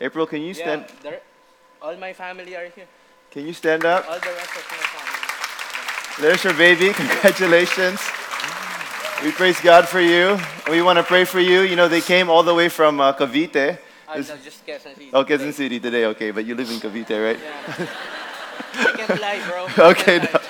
April, 0.00 0.26
can 0.26 0.42
you 0.42 0.54
stand? 0.54 0.86
Yeah, 1.04 1.16
all 1.80 1.96
my 1.96 2.12
family 2.12 2.54
are 2.56 2.68
here. 2.68 2.86
Can 3.30 3.46
you 3.46 3.52
stand 3.52 3.84
up? 3.84 4.04
All 4.08 4.18
the 4.18 4.26
rest 4.26 4.50
of 4.56 4.64
my 4.70 4.76
family. 4.76 6.22
There's 6.22 6.44
your 6.44 6.54
baby. 6.54 6.92
Congratulations. 6.92 8.00
We 9.22 9.32
praise 9.32 9.60
God 9.60 9.88
for 9.88 10.00
you. 10.00 10.38
We 10.70 10.82
want 10.82 10.98
to 10.98 11.02
pray 11.02 11.24
for 11.24 11.40
you. 11.40 11.62
You 11.62 11.76
know, 11.76 11.88
they 11.88 12.00
came 12.00 12.28
all 12.28 12.42
the 12.42 12.54
way 12.54 12.68
from 12.68 13.00
uh, 13.00 13.12
Cavite. 13.14 13.78
I 14.06 14.18
Is- 14.18 14.28
just 14.44 14.66
Quezon 14.66 14.94
City. 14.94 15.10
Oh, 15.12 15.24
Quezon 15.24 15.52
City 15.52 15.80
today. 15.80 16.04
Okay, 16.06 16.30
but 16.30 16.44
you 16.44 16.54
live 16.54 16.70
in 16.70 16.78
Cavite, 16.78 17.16
right? 17.24 17.38
Yeah. 17.42 17.86
I 18.74 18.92
can 18.92 19.16
fly, 19.16 19.40
bro. 19.48 19.66
Okay, 19.90 20.18
no. 20.18 20.40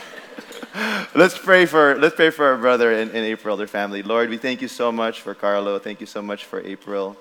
let's 1.15 1.39
pray 1.39 1.67
for 1.67 1.95
let's 1.99 2.17
pray 2.17 2.31
for 2.31 2.47
our 2.47 2.57
brother 2.57 2.93
and, 2.93 3.11
and 3.13 3.25
April, 3.25 3.57
their 3.57 3.69
family. 3.69 4.03
Lord, 4.03 4.29
we 4.29 4.39
thank 4.39 4.61
you 4.61 4.67
so 4.67 4.91
much 4.91 5.21
for 5.21 5.33
Carlo. 5.33 5.79
Thank 5.79 6.01
you 6.01 6.07
so 6.07 6.21
much 6.21 6.45
for 6.47 6.61
April. 6.61 7.17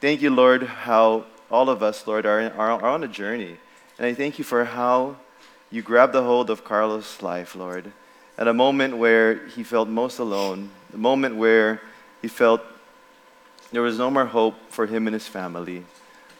Thank 0.00 0.22
you, 0.22 0.30
Lord, 0.30 0.62
how 0.62 1.26
all 1.50 1.68
of 1.68 1.82
us, 1.82 2.06
Lord, 2.06 2.24
are, 2.24 2.50
are, 2.52 2.70
are 2.70 2.88
on 2.88 3.04
a 3.04 3.08
journey. 3.08 3.58
And 3.98 4.06
I 4.06 4.14
thank 4.14 4.38
you 4.38 4.44
for 4.44 4.64
how 4.64 5.16
you 5.70 5.82
grabbed 5.82 6.14
the 6.14 6.22
hold 6.22 6.48
of 6.48 6.64
Carlo's 6.64 7.20
life, 7.20 7.54
Lord, 7.54 7.92
at 8.38 8.48
a 8.48 8.54
moment 8.54 8.96
where 8.96 9.46
he 9.48 9.62
felt 9.62 9.88
most 9.88 10.18
alone, 10.18 10.70
the 10.90 10.98
moment 10.98 11.36
where 11.36 11.82
he 12.22 12.28
felt 12.28 12.62
there 13.72 13.82
was 13.82 13.98
no 13.98 14.10
more 14.10 14.24
hope 14.24 14.54
for 14.70 14.86
him 14.86 15.06
and 15.06 15.12
his 15.12 15.28
family. 15.28 15.84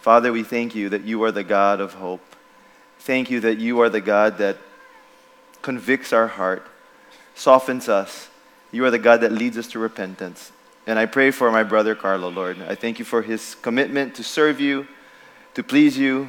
Father, 0.01 0.33
we 0.33 0.43
thank 0.43 0.75
you 0.75 0.89
that 0.89 1.03
you 1.03 1.23
are 1.25 1.33
the 1.33 1.45
God 1.45 1.81
of 1.81 1.95
hope. 1.95 2.23
Thank 3.01 3.31
you 3.31 3.41
that 3.41 3.59
you 3.59 3.81
are 3.81 3.91
the 3.91 4.01
God 4.01 4.39
that 4.39 4.57
convicts 5.67 6.13
our 6.13 6.29
heart, 6.29 6.65
softens 7.35 7.89
us. 7.89 8.29
You 8.71 8.85
are 8.85 8.91
the 8.93 9.01
God 9.01 9.23
that 9.23 9.33
leads 9.33 9.59
us 9.59 9.67
to 9.71 9.81
repentance. 9.81 10.53
And 10.87 10.97
I 10.97 11.07
pray 11.07 11.33
for 11.33 11.51
my 11.51 11.65
brother 11.65 11.97
Carlo, 11.97 12.29
Lord. 12.29 12.63
I 12.69 12.77
thank 12.77 13.01
you 13.01 13.05
for 13.05 13.21
his 13.21 13.57
commitment 13.63 14.15
to 14.15 14.23
serve 14.23 14.61
you, 14.61 14.87
to 15.55 15.65
please 15.65 15.99
you. 15.99 16.29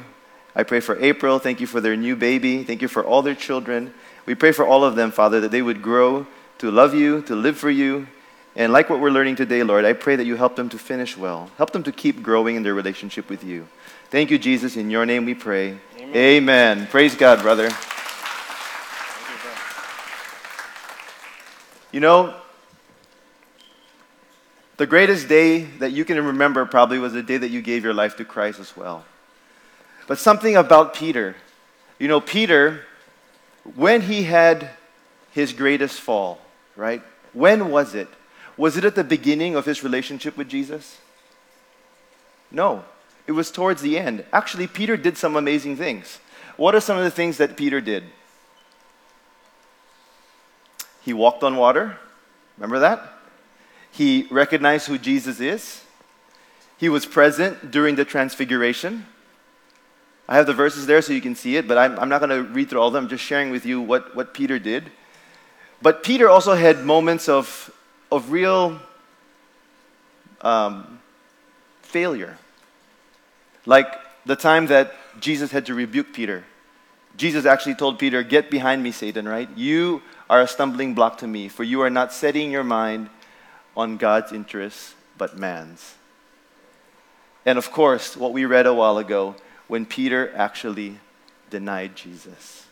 I 0.56 0.64
pray 0.64 0.80
for 0.80 1.00
April. 1.00 1.38
Thank 1.38 1.60
you 1.60 1.68
for 1.68 1.80
their 1.80 1.94
new 1.94 2.16
baby. 2.16 2.64
Thank 2.64 2.82
you 2.82 2.88
for 2.88 3.04
all 3.04 3.22
their 3.22 3.36
children. 3.36 3.94
We 4.26 4.34
pray 4.34 4.50
for 4.50 4.66
all 4.66 4.82
of 4.82 4.96
them, 4.96 5.12
Father, 5.12 5.38
that 5.42 5.52
they 5.52 5.62
would 5.62 5.82
grow 5.82 6.26
to 6.58 6.72
love 6.72 6.92
you, 6.92 7.22
to 7.22 7.36
live 7.36 7.56
for 7.56 7.70
you. 7.70 8.08
And 8.56 8.72
like 8.72 8.90
what 8.90 8.98
we're 8.98 9.12
learning 9.12 9.36
today, 9.36 9.62
Lord, 9.62 9.84
I 9.84 9.92
pray 9.92 10.16
that 10.16 10.26
you 10.26 10.34
help 10.34 10.56
them 10.56 10.68
to 10.70 10.78
finish 10.78 11.16
well. 11.16 11.48
Help 11.58 11.70
them 11.70 11.84
to 11.84 11.92
keep 11.92 12.24
growing 12.24 12.56
in 12.56 12.64
their 12.64 12.74
relationship 12.74 13.30
with 13.30 13.44
you. 13.44 13.68
Thank 14.10 14.32
you, 14.32 14.38
Jesus. 14.38 14.76
In 14.76 14.90
your 14.90 15.06
name 15.06 15.26
we 15.26 15.34
pray. 15.34 15.78
Amen. 15.96 16.88
Praise 16.88 17.14
God, 17.14 17.40
brother. 17.40 17.70
You 21.90 22.00
know, 22.00 22.34
the 24.76 24.86
greatest 24.86 25.28
day 25.28 25.62
that 25.80 25.92
you 25.92 26.04
can 26.04 26.24
remember 26.24 26.64
probably 26.66 26.98
was 26.98 27.12
the 27.14 27.22
day 27.22 27.36
that 27.36 27.50
you 27.50 27.62
gave 27.62 27.82
your 27.82 27.94
life 27.94 28.16
to 28.18 28.24
Christ 28.24 28.60
as 28.60 28.76
well. 28.76 29.04
But 30.06 30.18
something 30.18 30.56
about 30.56 30.94
Peter. 30.94 31.36
You 31.98 32.08
know, 32.08 32.20
Peter, 32.20 32.82
when 33.74 34.02
he 34.02 34.24
had 34.24 34.70
his 35.32 35.52
greatest 35.52 36.00
fall, 36.00 36.40
right? 36.76 37.02
When 37.32 37.70
was 37.70 37.94
it? 37.94 38.08
Was 38.56 38.76
it 38.76 38.84
at 38.84 38.94
the 38.94 39.04
beginning 39.04 39.56
of 39.56 39.64
his 39.64 39.82
relationship 39.82 40.36
with 40.36 40.48
Jesus? 40.48 40.98
No, 42.50 42.84
it 43.26 43.32
was 43.32 43.50
towards 43.50 43.82
the 43.82 43.98
end. 43.98 44.24
Actually, 44.32 44.66
Peter 44.66 44.96
did 44.96 45.16
some 45.16 45.36
amazing 45.36 45.76
things. 45.76 46.18
What 46.56 46.74
are 46.74 46.80
some 46.80 46.98
of 46.98 47.04
the 47.04 47.10
things 47.10 47.36
that 47.38 47.56
Peter 47.56 47.80
did? 47.80 48.04
He 51.08 51.14
walked 51.14 51.42
on 51.42 51.56
water. 51.56 51.96
Remember 52.58 52.80
that? 52.80 53.14
He 53.90 54.28
recognized 54.30 54.88
who 54.88 54.98
Jesus 54.98 55.40
is. 55.40 55.82
He 56.76 56.90
was 56.90 57.06
present 57.06 57.70
during 57.70 57.94
the 57.94 58.04
transfiguration. 58.04 59.06
I 60.28 60.36
have 60.36 60.44
the 60.44 60.52
verses 60.52 60.84
there 60.84 61.00
so 61.00 61.14
you 61.14 61.22
can 61.22 61.34
see 61.34 61.56
it, 61.56 61.66
but 61.66 61.78
I'm, 61.78 61.98
I'm 61.98 62.10
not 62.10 62.18
going 62.20 62.28
to 62.28 62.42
read 62.52 62.68
through 62.68 62.80
all 62.80 62.88
of 62.88 62.92
them. 62.92 63.04
I'm 63.04 63.08
just 63.08 63.24
sharing 63.24 63.48
with 63.48 63.64
you 63.64 63.80
what, 63.80 64.14
what 64.14 64.34
Peter 64.34 64.58
did. 64.58 64.90
But 65.80 66.02
Peter 66.02 66.28
also 66.28 66.52
had 66.52 66.84
moments 66.84 67.26
of, 67.26 67.72
of 68.12 68.30
real 68.30 68.78
um, 70.42 71.00
failure. 71.80 72.36
Like 73.64 73.86
the 74.26 74.36
time 74.36 74.66
that 74.66 74.92
Jesus 75.20 75.52
had 75.52 75.64
to 75.64 75.74
rebuke 75.74 76.12
Peter. 76.12 76.44
Jesus 77.16 77.46
actually 77.46 77.76
told 77.76 77.98
Peter, 77.98 78.22
Get 78.22 78.50
behind 78.50 78.82
me, 78.82 78.92
Satan, 78.92 79.26
right? 79.26 79.48
You 79.56 80.02
are 80.28 80.40
a 80.40 80.48
stumbling 80.48 80.94
block 80.94 81.18
to 81.18 81.26
me, 81.26 81.48
for 81.48 81.64
you 81.64 81.80
are 81.80 81.90
not 81.90 82.12
setting 82.12 82.50
your 82.50 82.64
mind 82.64 83.08
on 83.76 83.96
God's 83.96 84.32
interests, 84.32 84.94
but 85.16 85.38
man's. 85.38 85.94
And 87.46 87.56
of 87.56 87.70
course, 87.70 88.16
what 88.16 88.32
we 88.32 88.44
read 88.44 88.66
a 88.66 88.74
while 88.74 88.98
ago, 88.98 89.36
when 89.68 89.86
Peter 89.86 90.32
actually 90.34 90.98
denied 91.50 91.96
Jesus. 91.96 92.66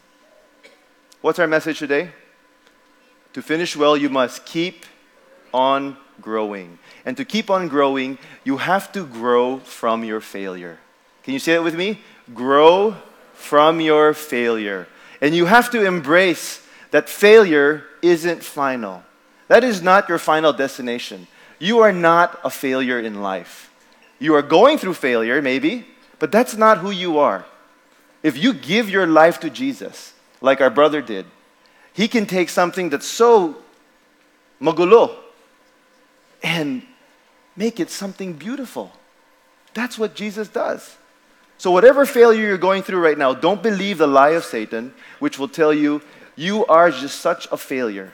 What's 1.21 1.39
our 1.39 1.47
message 1.47 1.79
today? 1.79 2.11
To 3.33 3.43
finish 3.43 3.77
well, 3.77 3.97
you 3.97 4.09
must 4.09 4.45
keep 4.45 4.85
on 5.53 5.97
growing. 6.21 6.79
And 7.05 7.17
to 7.17 7.25
keep 7.25 7.51
on 7.51 7.69
growing, 7.69 8.19
you 8.45 8.59
have 8.59 8.93
to 8.93 9.05
grow 9.05 9.59
from 9.59 10.05
your 10.05 10.21
failure. 10.21 10.79
Can 11.23 11.33
you 11.33 11.39
say 11.39 11.55
it 11.55 11.63
with 11.63 11.75
me? 11.75 12.01
Grow 12.35 12.97
from 13.35 13.81
your 13.81 14.15
failure. 14.15 14.89
And 15.21 15.35
you 15.35 15.47
have 15.47 15.71
to 15.71 15.85
embrace 15.85 16.66
that 16.97 17.11
failure 17.11 17.85
isn't 18.01 18.43
final. 18.43 19.03
That 19.49 19.63
is 19.63 19.83
not 19.83 20.09
your 20.09 20.17
final 20.19 20.55
destination. 20.55 21.27
You 21.59 21.81
are 21.81 21.93
not 21.93 22.41
a 22.43 22.49
failure 22.49 22.99
in 22.99 23.21
life. 23.21 23.71
You 24.19 24.35
are 24.35 24.41
going 24.41 24.79
through 24.79 24.95
failure, 24.95 25.43
maybe, 25.43 25.87
but 26.19 26.33
that's 26.33 26.57
not 26.57 26.79
who 26.79 26.91
you 26.91 27.19
are. 27.19 27.45
If 28.23 28.39
you 28.39 28.55
give 28.55 28.89
your 28.89 29.07
life 29.07 29.39
to 29.41 29.51
Jesus, 29.51 30.15
like 30.41 30.63
our 30.63 30.71
brother 30.71 31.03
did, 31.03 31.27
he 31.93 32.09
can 32.09 32.25
take 32.25 32.49
something 32.49 32.89
that's 32.89 33.07
so 33.07 33.57
magulo 34.59 35.17
and 36.43 36.81
make 37.57 37.79
it 37.79 37.91
something 37.91 38.33
beautiful. 38.33 38.91
That's 39.75 39.99
what 39.99 40.15
Jesus 40.15 40.49
does. 40.49 40.97
So, 41.59 41.71
whatever 41.71 42.07
failure 42.07 42.47
you're 42.49 42.57
going 42.57 42.83
through 42.83 43.01
right 43.01 43.19
now, 43.19 43.35
don't 43.35 43.63
believe 43.63 43.99
the 43.99 44.07
lie 44.07 44.31
of 44.31 44.47
Satan, 44.47 44.95
which 45.19 45.39
will 45.39 45.49
tell 45.49 45.75
you 45.75 46.01
you 46.37 46.67
are 46.67 46.91
just 46.91 47.21
such 47.21 47.49
a 47.51 47.57
failure. 47.57 48.13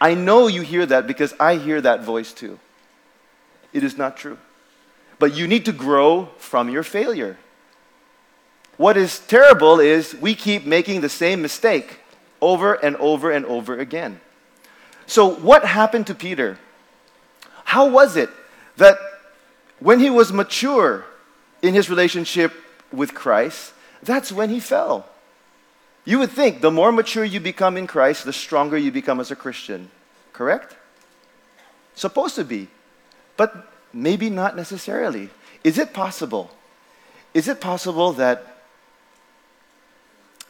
I 0.00 0.14
know 0.14 0.46
you 0.46 0.62
hear 0.62 0.86
that 0.86 1.06
because 1.06 1.34
I 1.40 1.56
hear 1.56 1.80
that 1.80 2.02
voice 2.02 2.32
too. 2.32 2.58
It 3.72 3.82
is 3.82 3.98
not 3.98 4.16
true. 4.16 4.38
But 5.18 5.34
you 5.34 5.46
need 5.46 5.64
to 5.66 5.72
grow 5.72 6.30
from 6.38 6.70
your 6.70 6.82
failure. 6.82 7.38
What 8.76 8.96
is 8.96 9.18
terrible 9.18 9.78
is 9.78 10.14
we 10.14 10.34
keep 10.34 10.64
making 10.64 11.02
the 11.02 11.10
same 11.10 11.42
mistake 11.42 11.98
over 12.40 12.74
and 12.74 12.96
over 12.96 13.30
and 13.30 13.44
over 13.44 13.78
again. 13.78 14.20
So, 15.06 15.26
what 15.26 15.64
happened 15.64 16.06
to 16.06 16.14
Peter? 16.14 16.58
How 17.64 17.88
was 17.90 18.16
it 18.16 18.30
that 18.78 18.98
when 19.80 20.00
he 20.00 20.08
was 20.08 20.32
mature 20.32 21.04
in 21.60 21.74
his 21.74 21.90
relationship 21.90 22.54
with 22.90 23.12
Christ, 23.12 23.74
that's 24.02 24.32
when 24.32 24.48
he 24.48 24.60
fell? 24.60 25.09
You 26.04 26.18
would 26.18 26.30
think 26.30 26.60
the 26.60 26.70
more 26.70 26.92
mature 26.92 27.24
you 27.24 27.40
become 27.40 27.76
in 27.76 27.86
Christ, 27.86 28.24
the 28.24 28.32
stronger 28.32 28.76
you 28.76 28.90
become 28.90 29.20
as 29.20 29.30
a 29.30 29.36
Christian. 29.36 29.90
Correct? 30.32 30.76
Supposed 31.94 32.36
to 32.36 32.44
be. 32.44 32.68
But 33.36 33.70
maybe 33.92 34.30
not 34.30 34.56
necessarily. 34.56 35.30
Is 35.62 35.78
it 35.78 35.92
possible? 35.92 36.50
Is 37.34 37.48
it 37.48 37.60
possible 37.60 38.12
that 38.14 38.62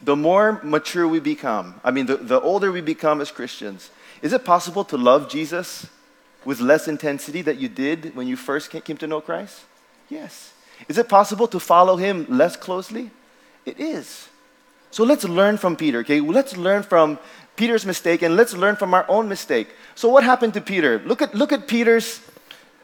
the 0.01 0.15
more 0.15 0.59
mature 0.63 1.07
we 1.07 1.19
become, 1.19 1.79
I 1.83 1.91
mean, 1.91 2.07
the, 2.07 2.17
the 2.17 2.41
older 2.41 2.71
we 2.71 2.81
become 2.81 3.21
as 3.21 3.29
Christians, 3.29 3.91
is 4.21 4.33
it 4.33 4.43
possible 4.43 4.83
to 4.85 4.97
love 4.97 5.29
Jesus 5.29 5.87
with 6.43 6.59
less 6.59 6.87
intensity 6.87 7.41
that 7.43 7.57
you 7.57 7.69
did 7.69 8.15
when 8.15 8.27
you 8.27 8.35
first 8.35 8.71
came 8.71 8.97
to 8.97 9.07
know 9.07 9.21
Christ? 9.21 9.61
Yes. 10.09 10.53
Is 10.87 10.97
it 10.97 11.07
possible 11.07 11.47
to 11.47 11.59
follow 11.59 11.97
him 11.97 12.25
less 12.29 12.55
closely? 12.55 13.11
It 13.65 13.79
is. 13.79 14.27
So 14.91 15.03
let's 15.03 15.23
learn 15.23 15.57
from 15.57 15.75
Peter, 15.75 15.99
okay? 15.99 16.19
Let's 16.19 16.55
learn 16.57 16.83
from 16.83 17.17
Peter's 17.55 17.85
mistake 17.85 18.21
and 18.21 18.35
let's 18.35 18.53
learn 18.53 18.75
from 18.75 18.93
our 18.93 19.05
own 19.09 19.27
mistake. 19.27 19.69
So 19.95 20.09
what 20.09 20.23
happened 20.23 20.53
to 20.55 20.61
Peter? 20.61 20.99
Look 20.99 21.21
at, 21.21 21.33
look 21.33 21.51
at 21.51 21.67
Peter's 21.67 22.21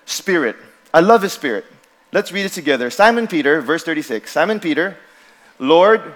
spirit. 0.05 0.55
I 0.93 1.01
love 1.01 1.21
his 1.21 1.33
spirit. 1.33 1.65
Let's 2.13 2.31
read 2.31 2.45
it 2.45 2.53
together. 2.53 2.89
Simon 2.89 3.27
Peter, 3.27 3.61
verse 3.61 3.83
36. 3.83 4.31
Simon 4.31 4.59
Peter, 4.59 4.97
Lord, 5.59 6.13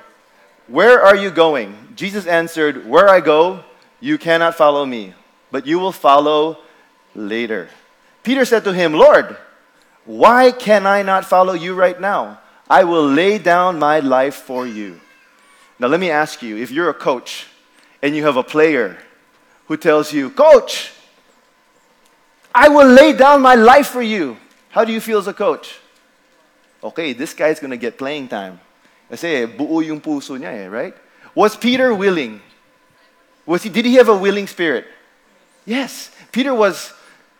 where 0.67 1.01
are 1.01 1.15
you 1.15 1.29
going? 1.29 1.75
Jesus 1.95 2.25
answered, 2.25 2.87
Where 2.87 3.09
I 3.09 3.19
go, 3.19 3.63
you 3.99 4.17
cannot 4.17 4.55
follow 4.55 4.85
me, 4.85 5.13
but 5.51 5.67
you 5.67 5.79
will 5.79 5.91
follow 5.91 6.59
later. 7.13 7.67
Peter 8.23 8.45
said 8.45 8.63
to 8.63 8.73
him, 8.73 8.93
Lord, 8.93 9.35
why 10.05 10.51
can 10.51 10.87
I 10.87 11.03
not 11.03 11.25
follow 11.25 11.53
you 11.53 11.73
right 11.73 11.99
now? 11.99 12.39
I 12.69 12.85
will 12.85 13.05
lay 13.05 13.37
down 13.37 13.79
my 13.79 13.99
life 13.99 14.35
for 14.35 14.65
you. 14.65 15.01
Now, 15.81 15.87
let 15.87 15.99
me 15.99 16.11
ask 16.11 16.43
you 16.43 16.57
if 16.57 16.69
you're 16.69 16.91
a 16.91 16.93
coach 16.93 17.47
and 18.03 18.15
you 18.15 18.23
have 18.23 18.37
a 18.37 18.43
player 18.43 18.99
who 19.65 19.75
tells 19.77 20.13
you, 20.13 20.29
Coach, 20.29 20.93
I 22.53 22.69
will 22.69 22.85
lay 22.85 23.13
down 23.13 23.41
my 23.41 23.55
life 23.55 23.87
for 23.87 24.03
you. 24.03 24.37
How 24.69 24.85
do 24.85 24.93
you 24.93 25.01
feel 25.01 25.17
as 25.17 25.25
a 25.25 25.33
coach? 25.33 25.79
Okay, 26.83 27.13
this 27.13 27.33
guy's 27.33 27.59
going 27.59 27.71
to 27.71 27.77
get 27.77 27.97
playing 27.97 28.27
time. 28.27 28.59
Kasi 29.09 29.47
buo 29.47 29.79
yung 29.79 29.99
puso 29.99 30.37
niya 30.37 30.53
eh, 30.53 30.67
right? 30.67 30.93
Was 31.33 31.57
Peter 31.57 31.95
willing? 31.95 32.41
Was 33.47 33.63
he, 33.63 33.69
did 33.69 33.85
he 33.85 33.95
have 33.95 34.07
a 34.07 34.15
willing 34.15 34.45
spirit? 34.45 34.85
Yes. 35.65 36.11
Peter 36.31 36.53
was, 36.53 36.93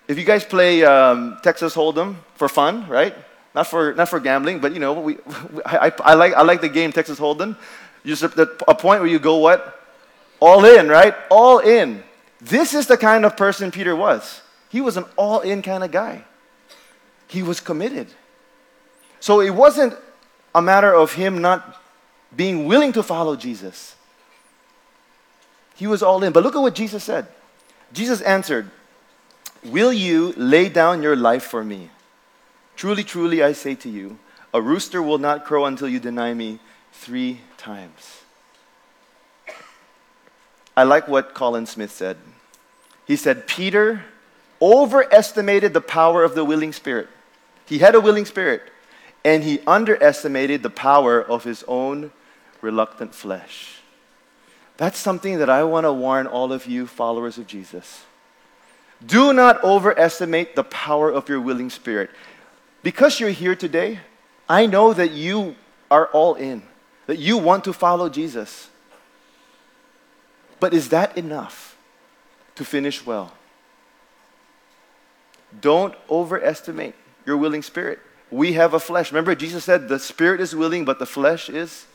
if 0.07 0.17
you 0.17 0.25
guys 0.25 0.43
play 0.43 0.83
um, 0.83 1.37
Texas 1.43 1.75
Hold'em 1.75 2.15
for 2.33 2.49
fun, 2.49 2.87
right? 2.89 3.13
Not 3.53 3.67
for, 3.67 3.93
not 3.93 4.09
for 4.09 4.19
gambling, 4.19 4.57
but 4.57 4.73
you 4.73 4.79
know, 4.79 4.93
we, 4.93 5.17
I, 5.65 5.93
I, 5.99 6.15
like, 6.15 6.33
I 6.33 6.41
like 6.41 6.61
the 6.61 6.69
game 6.69 6.91
Texas 6.91 7.19
Hold'em. 7.19 7.55
Just 8.05 8.23
a 8.23 8.75
point 8.75 9.01
where 9.01 9.09
you 9.09 9.19
go 9.19 9.37
what? 9.37 9.79
All 10.39 10.65
in, 10.65 10.89
right? 10.89 11.13
All 11.29 11.59
in. 11.59 12.03
This 12.39 12.73
is 12.73 12.87
the 12.87 12.97
kind 12.97 13.25
of 13.25 13.37
person 13.37 13.71
Peter 13.71 13.95
was. 13.95 14.41
He 14.69 14.81
was 14.81 14.97
an 14.97 15.05
all 15.15 15.41
in 15.41 15.61
kind 15.61 15.83
of 15.83 15.91
guy. 15.91 16.23
He 17.27 17.43
was 17.43 17.59
committed. 17.59 18.07
So 19.19 19.39
it 19.39 19.51
wasn't 19.51 19.93
a 20.55 20.61
matter 20.61 20.93
of 20.93 21.13
him 21.13 21.41
not 21.41 21.79
being 22.35 22.65
willing 22.65 22.91
to 22.93 23.03
follow 23.03 23.35
Jesus. 23.35 23.95
He 25.75 25.87
was 25.87 26.01
all 26.01 26.23
in. 26.23 26.33
But 26.33 26.43
look 26.43 26.55
at 26.55 26.61
what 26.61 26.75
Jesus 26.75 27.03
said. 27.03 27.27
Jesus 27.93 28.21
answered, 28.21 28.69
Will 29.63 29.93
you 29.93 30.33
lay 30.37 30.69
down 30.69 31.03
your 31.03 31.15
life 31.15 31.43
for 31.43 31.63
me? 31.63 31.89
Truly, 32.75 33.03
truly, 33.03 33.43
I 33.43 33.51
say 33.53 33.75
to 33.75 33.89
you, 33.89 34.17
a 34.53 34.61
rooster 34.61 35.01
will 35.01 35.19
not 35.19 35.45
crow 35.45 35.65
until 35.65 35.87
you 35.87 35.99
deny 35.99 36.33
me 36.33 36.59
three 36.91 37.41
times. 37.61 38.23
I 40.75 40.83
like 40.83 41.07
what 41.07 41.33
Colin 41.35 41.65
Smith 41.67 41.91
said. 41.91 42.17
He 43.05 43.15
said, 43.15 43.45
Peter 43.47 44.03
overestimated 44.61 45.73
the 45.73 45.81
power 45.81 46.23
of 46.23 46.33
the 46.33 46.43
willing 46.43 46.73
spirit. 46.73 47.07
He 47.65 47.77
had 47.77 47.93
a 47.93 48.01
willing 48.01 48.25
spirit, 48.25 48.63
and 49.23 49.43
he 49.43 49.59
underestimated 49.67 50.63
the 50.63 50.69
power 50.69 51.21
of 51.21 51.43
his 51.43 51.63
own 51.67 52.11
reluctant 52.61 53.13
flesh. 53.13 53.77
That's 54.77 54.97
something 54.97 55.37
that 55.37 55.49
I 55.49 55.63
want 55.63 55.85
to 55.85 55.93
warn 55.93 56.25
all 56.25 56.51
of 56.51 56.65
you, 56.65 56.87
followers 56.87 57.37
of 57.37 57.45
Jesus. 57.45 58.05
Do 59.05 59.33
not 59.33 59.63
overestimate 59.63 60.55
the 60.55 60.63
power 60.63 61.11
of 61.11 61.29
your 61.29 61.39
willing 61.39 61.69
spirit. 61.69 62.09
Because 62.81 63.19
you're 63.19 63.29
here 63.29 63.55
today, 63.55 63.99
I 64.49 64.65
know 64.65 64.93
that 64.93 65.11
you 65.11 65.55
are 65.91 66.07
all 66.07 66.35
in. 66.35 66.63
That 67.07 67.17
you 67.17 67.37
want 67.37 67.63
to 67.65 67.73
follow 67.73 68.09
Jesus. 68.09 68.69
But 70.59 70.73
is 70.73 70.89
that 70.89 71.17
enough 71.17 71.75
to 72.55 72.63
finish 72.63 73.05
well? 73.05 73.33
Don't 75.59 75.93
overestimate 76.09 76.95
your 77.25 77.37
willing 77.37 77.61
spirit. 77.61 77.99
We 78.29 78.53
have 78.53 78.73
a 78.73 78.79
flesh. 78.79 79.11
Remember, 79.11 79.35
Jesus 79.35 79.65
said 79.65 79.89
the 79.89 79.99
spirit 79.99 80.39
is 80.39 80.55
willing, 80.55 80.85
but 80.85 80.99
the 80.99 81.05
flesh 81.05 81.49
is 81.49 81.85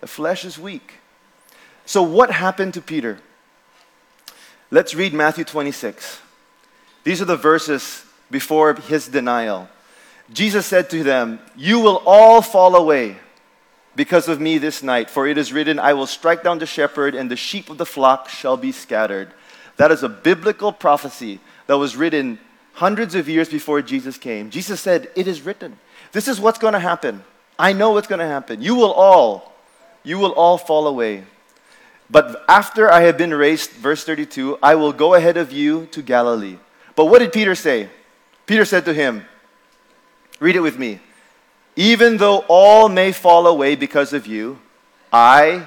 the 0.00 0.06
flesh 0.06 0.44
is 0.44 0.58
weak. 0.58 0.94
So 1.86 2.02
what 2.02 2.30
happened 2.30 2.74
to 2.74 2.80
Peter? 2.80 3.18
Let's 4.70 4.94
read 4.94 5.14
Matthew 5.14 5.44
26. 5.44 6.20
These 7.04 7.22
are 7.22 7.26
the 7.26 7.36
verses 7.36 8.04
before 8.30 8.74
his 8.74 9.08
denial. 9.08 9.68
Jesus 10.32 10.66
said 10.66 10.90
to 10.90 11.02
them, 11.02 11.38
You 11.56 11.80
will 11.80 12.02
all 12.04 12.42
fall 12.42 12.74
away 12.76 13.16
because 13.96 14.28
of 14.28 14.40
me 14.40 14.58
this 14.58 14.82
night, 14.82 15.08
for 15.08 15.26
it 15.26 15.38
is 15.38 15.52
written, 15.52 15.78
I 15.78 15.94
will 15.94 16.06
strike 16.06 16.44
down 16.44 16.58
the 16.58 16.66
shepherd, 16.66 17.14
and 17.14 17.30
the 17.30 17.36
sheep 17.36 17.70
of 17.70 17.78
the 17.78 17.86
flock 17.86 18.28
shall 18.28 18.58
be 18.58 18.70
scattered. 18.70 19.32
That 19.78 19.90
is 19.90 20.02
a 20.02 20.08
biblical 20.08 20.70
prophecy 20.70 21.40
that 21.66 21.78
was 21.78 21.96
written 21.96 22.38
hundreds 22.74 23.14
of 23.14 23.28
years 23.28 23.48
before 23.48 23.80
Jesus 23.80 24.18
came. 24.18 24.50
Jesus 24.50 24.80
said, 24.80 25.10
It 25.16 25.26
is 25.26 25.42
written. 25.42 25.78
This 26.12 26.28
is 26.28 26.38
what's 26.38 26.58
going 26.58 26.74
to 26.74 26.78
happen. 26.78 27.24
I 27.58 27.72
know 27.72 27.92
what's 27.92 28.06
going 28.06 28.18
to 28.18 28.26
happen. 28.26 28.60
You 28.60 28.74
will 28.74 28.92
all, 28.92 29.54
you 30.02 30.18
will 30.18 30.32
all 30.32 30.58
fall 30.58 30.86
away. 30.86 31.24
But 32.08 32.44
after 32.48 32.90
I 32.90 33.00
have 33.02 33.18
been 33.18 33.34
raised, 33.34 33.70
verse 33.70 34.04
32, 34.04 34.58
I 34.62 34.74
will 34.74 34.92
go 34.92 35.14
ahead 35.14 35.36
of 35.36 35.52
you 35.52 35.86
to 35.86 36.02
Galilee. 36.02 36.58
But 36.94 37.06
what 37.06 37.18
did 37.18 37.32
Peter 37.32 37.54
say? 37.54 37.88
Peter 38.46 38.64
said 38.64 38.84
to 38.84 38.94
him, 38.94 39.24
Read 40.38 40.54
it 40.54 40.60
with 40.60 40.78
me. 40.78 41.00
Even 41.76 42.16
though 42.16 42.38
all 42.48 42.88
may 42.88 43.12
fall 43.12 43.46
away 43.46 43.76
because 43.76 44.14
of 44.14 44.26
you, 44.26 44.58
I 45.12 45.66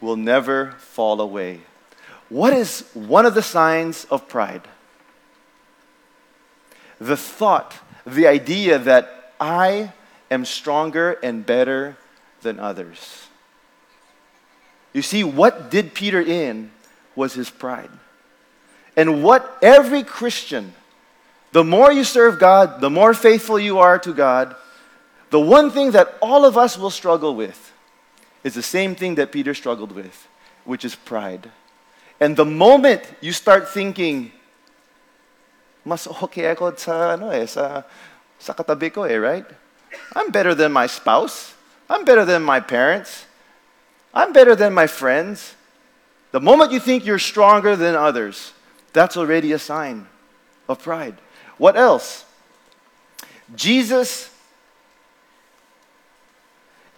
will 0.00 0.16
never 0.16 0.72
fall 0.78 1.20
away. 1.20 1.60
What 2.28 2.52
is 2.52 2.84
one 2.94 3.26
of 3.26 3.34
the 3.34 3.42
signs 3.42 4.04
of 4.06 4.28
pride? 4.28 4.66
The 7.00 7.16
thought, 7.16 7.78
the 8.04 8.26
idea 8.26 8.78
that 8.78 9.32
I 9.40 9.92
am 10.30 10.44
stronger 10.44 11.12
and 11.22 11.46
better 11.46 11.96
than 12.42 12.58
others. 12.58 13.26
You 14.92 15.02
see, 15.02 15.22
what 15.22 15.70
did 15.70 15.94
Peter 15.94 16.20
in 16.20 16.70
was 17.14 17.34
his 17.34 17.50
pride. 17.50 17.90
And 18.96 19.22
what 19.22 19.58
every 19.62 20.02
Christian, 20.02 20.74
the 21.52 21.64
more 21.64 21.92
you 21.92 22.04
serve 22.04 22.38
God, 22.38 22.80
the 22.80 22.90
more 22.90 23.14
faithful 23.14 23.58
you 23.58 23.78
are 23.78 23.98
to 24.00 24.12
God, 24.12 24.56
the 25.30 25.40
one 25.40 25.70
thing 25.70 25.92
that 25.92 26.18
all 26.20 26.44
of 26.44 26.58
us 26.58 26.76
will 26.76 26.90
struggle 26.90 27.34
with 27.34 27.72
is 28.42 28.54
the 28.54 28.62
same 28.62 28.94
thing 28.94 29.14
that 29.14 29.32
Peter 29.32 29.54
struggled 29.54 29.92
with, 29.92 30.28
which 30.64 30.84
is 30.84 30.94
pride. 30.94 31.50
And 32.18 32.36
the 32.36 32.44
moment 32.44 33.02
you 33.20 33.32
start 33.32 33.70
thinking, 33.70 34.32
mas 35.84 36.06
okay 36.06 36.50
ako 36.50 36.74
sa, 36.76 37.14
ano 37.14 37.30
eh, 37.30 37.46
sa, 37.46 37.84
sa 38.38 38.52
katabi 38.52 38.92
ko 38.92 39.04
eh, 39.04 39.16
right? 39.16 39.46
I'm 40.14 40.30
better 40.30 40.54
than 40.54 40.72
my 40.72 40.86
spouse. 40.86 41.54
I'm 41.88 42.04
better 42.04 42.24
than 42.24 42.42
my 42.42 42.60
parents. 42.60 43.26
I'm 44.12 44.32
better 44.32 44.54
than 44.54 44.74
my 44.74 44.86
friends. 44.86 45.54
The 46.32 46.40
moment 46.40 46.72
you 46.72 46.80
think 46.80 47.04
you're 47.06 47.18
stronger 47.18 47.74
than 47.74 47.94
others, 47.94 48.52
that's 48.92 49.16
already 49.16 49.52
a 49.52 49.58
sign 49.58 50.06
of 50.68 50.82
pride. 50.82 51.16
What 51.58 51.76
else? 51.76 52.24
Jesus 53.54 54.30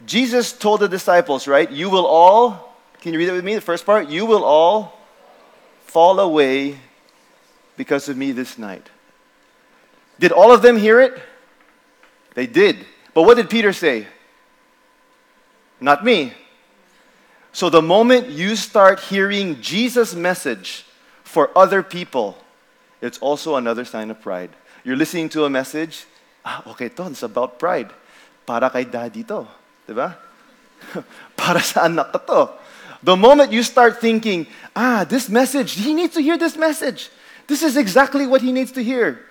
Jesus 0.06 0.52
told 0.52 0.80
the 0.80 0.88
disciples, 0.88 1.46
right? 1.46 1.70
You 1.70 1.90
will 1.90 2.06
all, 2.06 2.74
can 3.00 3.12
you 3.12 3.18
read 3.18 3.28
it 3.28 3.32
with 3.32 3.44
me? 3.44 3.54
The 3.54 3.60
first 3.60 3.86
part, 3.86 4.08
you 4.08 4.26
will 4.26 4.44
all 4.44 4.98
fall 5.86 6.20
away 6.20 6.78
because 7.76 8.08
of 8.08 8.16
me 8.16 8.32
this 8.32 8.58
night. 8.58 8.88
Did 10.18 10.32
all 10.32 10.52
of 10.52 10.62
them 10.62 10.76
hear 10.76 11.00
it? 11.00 11.20
They 12.34 12.46
did. 12.46 12.86
But 13.14 13.22
what 13.22 13.36
did 13.36 13.50
Peter 13.50 13.72
say? 13.72 14.06
Not 15.80 16.04
me. 16.04 16.32
So 17.52 17.68
the 17.68 17.82
moment 17.82 18.30
you 18.30 18.56
start 18.56 19.00
hearing 19.00 19.60
Jesus' 19.60 20.14
message 20.14 20.86
for 21.22 21.50
other 21.56 21.82
people, 21.82 22.38
it's 23.00 23.18
also 23.18 23.56
another 23.56 23.84
sign 23.84 24.10
of 24.10 24.20
pride. 24.22 24.50
You're 24.84 24.96
listening 24.96 25.28
to 25.30 25.44
a 25.44 25.50
message, 25.50 26.06
ah, 26.44 26.62
okay, 26.70 26.88
to, 26.88 27.06
it's 27.06 27.22
about 27.22 27.58
pride. 27.58 27.90
Para 28.46 28.70
kay 28.70 28.84
daddy 28.84 29.24
to. 29.24 29.46
Diba? 29.88 30.16
Para 31.36 31.60
sa 31.60 31.84
anak 31.84 32.12
ko 32.12 32.18
to. 32.18 32.40
The 33.02 33.16
moment 33.16 33.50
you 33.50 33.62
start 33.62 34.00
thinking, 34.00 34.46
ah, 34.76 35.04
this 35.08 35.28
message, 35.28 35.72
he 35.72 35.92
needs 35.94 36.14
to 36.14 36.22
hear 36.22 36.38
this 36.38 36.56
message. 36.56 37.10
This 37.48 37.62
is 37.62 37.76
exactly 37.76 38.26
what 38.26 38.42
he 38.42 38.52
needs 38.52 38.70
to 38.72 38.82
hear. 38.82 39.26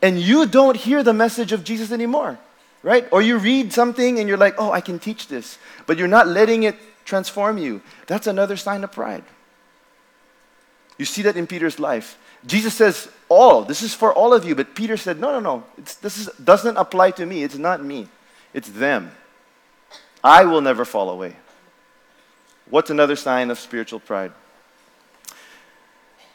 And 0.00 0.20
you 0.20 0.46
don't 0.46 0.76
hear 0.76 1.02
the 1.02 1.12
message 1.12 1.50
of 1.50 1.64
Jesus 1.64 1.90
anymore, 1.90 2.38
right? 2.82 3.08
Or 3.10 3.20
you 3.20 3.38
read 3.38 3.72
something 3.72 4.18
and 4.18 4.28
you're 4.28 4.38
like, 4.38 4.54
oh, 4.58 4.70
I 4.70 4.80
can 4.80 4.98
teach 4.98 5.26
this. 5.26 5.58
But 5.86 5.98
you're 5.98 6.06
not 6.06 6.28
letting 6.28 6.62
it 6.62 6.76
transform 7.04 7.58
you. 7.58 7.82
That's 8.06 8.28
another 8.28 8.56
sign 8.56 8.84
of 8.84 8.92
pride. 8.92 9.24
You 10.98 11.04
see 11.04 11.22
that 11.22 11.36
in 11.36 11.46
Peter's 11.46 11.80
life. 11.80 12.18
Jesus 12.46 12.74
says, 12.74 13.08
all, 13.28 13.62
this 13.62 13.82
is 13.82 13.94
for 13.94 14.12
all 14.12 14.32
of 14.32 14.44
you. 14.44 14.54
But 14.54 14.74
Peter 14.74 14.96
said, 14.96 15.18
no, 15.18 15.32
no, 15.32 15.40
no. 15.40 15.64
It's, 15.76 15.94
this 15.96 16.18
is, 16.18 16.26
doesn't 16.42 16.76
apply 16.76 17.12
to 17.12 17.26
me. 17.26 17.42
It's 17.42 17.58
not 17.58 17.84
me, 17.84 18.08
it's 18.54 18.68
them. 18.68 19.10
I 20.22 20.44
will 20.44 20.60
never 20.60 20.84
fall 20.84 21.10
away. 21.10 21.36
What's 22.70 22.90
another 22.90 23.16
sign 23.16 23.50
of 23.50 23.58
spiritual 23.58 24.00
pride? 24.00 24.32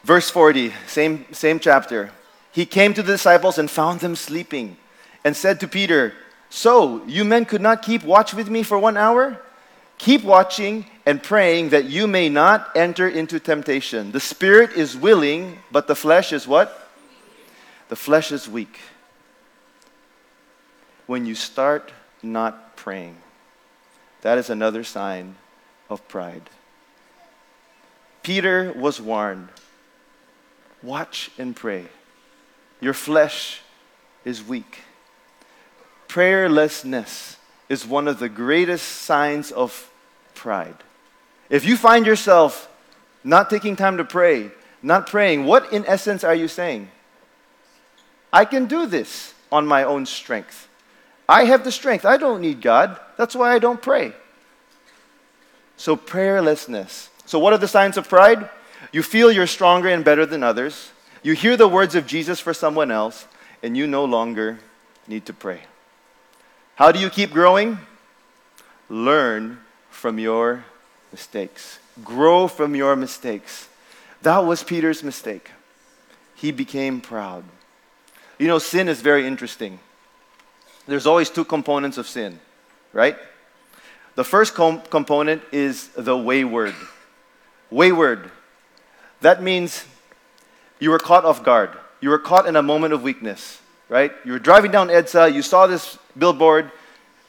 Verse 0.02 0.28
40, 0.30 0.72
same, 0.86 1.26
same 1.32 1.58
chapter. 1.58 2.10
He 2.52 2.66
came 2.66 2.94
to 2.94 3.02
the 3.02 3.12
disciples 3.12 3.58
and 3.58 3.70
found 3.70 4.00
them 4.00 4.16
sleeping 4.16 4.76
and 5.24 5.36
said 5.36 5.60
to 5.60 5.68
Peter, 5.68 6.14
So, 6.50 7.04
you 7.06 7.24
men 7.24 7.46
could 7.46 7.62
not 7.62 7.82
keep 7.82 8.04
watch 8.04 8.34
with 8.34 8.50
me 8.50 8.62
for 8.62 8.78
one 8.78 8.96
hour? 8.96 9.40
Keep 9.98 10.24
watching 10.24 10.86
and 11.06 11.22
praying 11.22 11.70
that 11.70 11.84
you 11.84 12.06
may 12.06 12.28
not 12.28 12.70
enter 12.76 13.08
into 13.08 13.38
temptation. 13.40 14.12
The 14.12 14.20
spirit 14.20 14.72
is 14.72 14.96
willing, 14.96 15.58
but 15.70 15.86
the 15.86 15.94
flesh 15.94 16.32
is 16.32 16.46
what? 16.46 16.90
The 17.88 17.96
flesh 17.96 18.32
is 18.32 18.48
weak. 18.48 18.80
When 21.06 21.26
you 21.26 21.34
start 21.34 21.92
not 22.22 22.76
praying, 22.76 23.16
that 24.24 24.38
is 24.38 24.48
another 24.48 24.82
sign 24.82 25.36
of 25.90 26.08
pride. 26.08 26.48
Peter 28.22 28.72
was 28.72 28.98
warned 28.98 29.48
watch 30.82 31.30
and 31.38 31.54
pray. 31.54 31.86
Your 32.80 32.94
flesh 32.94 33.60
is 34.24 34.42
weak. 34.42 34.80
Prayerlessness 36.08 37.36
is 37.68 37.86
one 37.86 38.08
of 38.08 38.18
the 38.18 38.30
greatest 38.30 38.86
signs 38.86 39.50
of 39.50 39.90
pride. 40.34 40.76
If 41.50 41.66
you 41.66 41.76
find 41.76 42.06
yourself 42.06 42.70
not 43.24 43.50
taking 43.50 43.76
time 43.76 43.98
to 43.98 44.04
pray, 44.04 44.50
not 44.82 45.06
praying, 45.06 45.44
what 45.44 45.70
in 45.70 45.84
essence 45.86 46.24
are 46.24 46.34
you 46.34 46.48
saying? 46.48 46.88
I 48.32 48.46
can 48.46 48.66
do 48.66 48.86
this 48.86 49.34
on 49.52 49.66
my 49.66 49.84
own 49.84 50.06
strength. 50.06 50.66
I 51.28 51.44
have 51.44 51.64
the 51.64 51.72
strength. 51.72 52.04
I 52.04 52.16
don't 52.16 52.40
need 52.40 52.60
God. 52.60 52.98
That's 53.16 53.34
why 53.34 53.52
I 53.52 53.58
don't 53.58 53.80
pray. 53.80 54.12
So, 55.76 55.96
prayerlessness. 55.96 57.08
So, 57.26 57.38
what 57.38 57.52
are 57.52 57.58
the 57.58 57.68
signs 57.68 57.96
of 57.96 58.08
pride? 58.08 58.48
You 58.92 59.02
feel 59.02 59.32
you're 59.32 59.46
stronger 59.46 59.88
and 59.88 60.04
better 60.04 60.26
than 60.26 60.42
others. 60.42 60.90
You 61.22 61.32
hear 61.32 61.56
the 61.56 61.68
words 61.68 61.94
of 61.94 62.06
Jesus 62.06 62.38
for 62.38 62.52
someone 62.52 62.90
else, 62.90 63.26
and 63.62 63.76
you 63.76 63.86
no 63.86 64.04
longer 64.04 64.58
need 65.08 65.26
to 65.26 65.32
pray. 65.32 65.62
How 66.76 66.92
do 66.92 66.98
you 66.98 67.08
keep 67.08 67.30
growing? 67.30 67.78
Learn 68.88 69.58
from 69.90 70.18
your 70.18 70.64
mistakes. 71.10 71.78
Grow 72.04 72.46
from 72.48 72.74
your 72.74 72.94
mistakes. 72.96 73.68
That 74.22 74.38
was 74.38 74.62
Peter's 74.62 75.02
mistake. 75.02 75.50
He 76.34 76.50
became 76.50 77.00
proud. 77.00 77.44
You 78.38 78.48
know, 78.48 78.58
sin 78.58 78.88
is 78.88 79.00
very 79.00 79.26
interesting. 79.26 79.78
There's 80.86 81.06
always 81.06 81.30
two 81.30 81.44
components 81.44 81.98
of 81.98 82.06
sin, 82.06 82.38
right? 82.92 83.16
The 84.14 84.24
first 84.24 84.54
com- 84.54 84.82
component 84.82 85.42
is 85.50 85.88
the 85.88 86.16
wayward. 86.16 86.74
Wayward. 87.70 88.30
That 89.20 89.42
means 89.42 89.84
you 90.78 90.90
were 90.90 90.98
caught 90.98 91.24
off 91.24 91.42
guard. 91.42 91.70
You 92.00 92.10
were 92.10 92.18
caught 92.18 92.46
in 92.46 92.56
a 92.56 92.62
moment 92.62 92.92
of 92.92 93.02
weakness, 93.02 93.60
right? 93.88 94.12
You 94.24 94.32
were 94.32 94.38
driving 94.38 94.70
down 94.70 94.88
EDSA, 94.88 95.32
you 95.32 95.42
saw 95.42 95.66
this 95.66 95.98
billboard, 96.16 96.70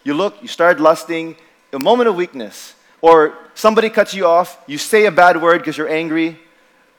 you 0.03 0.13
look, 0.13 0.41
you 0.41 0.47
started 0.47 0.81
lusting, 0.81 1.37
a 1.71 1.79
moment 1.79 2.09
of 2.09 2.15
weakness. 2.15 2.75
Or 3.01 3.37
somebody 3.53 3.89
cuts 3.89 4.13
you 4.13 4.25
off, 4.25 4.61
you 4.67 4.77
say 4.77 5.05
a 5.05 5.11
bad 5.11 5.41
word 5.41 5.59
because 5.59 5.77
you're 5.77 5.89
angry, 5.89 6.39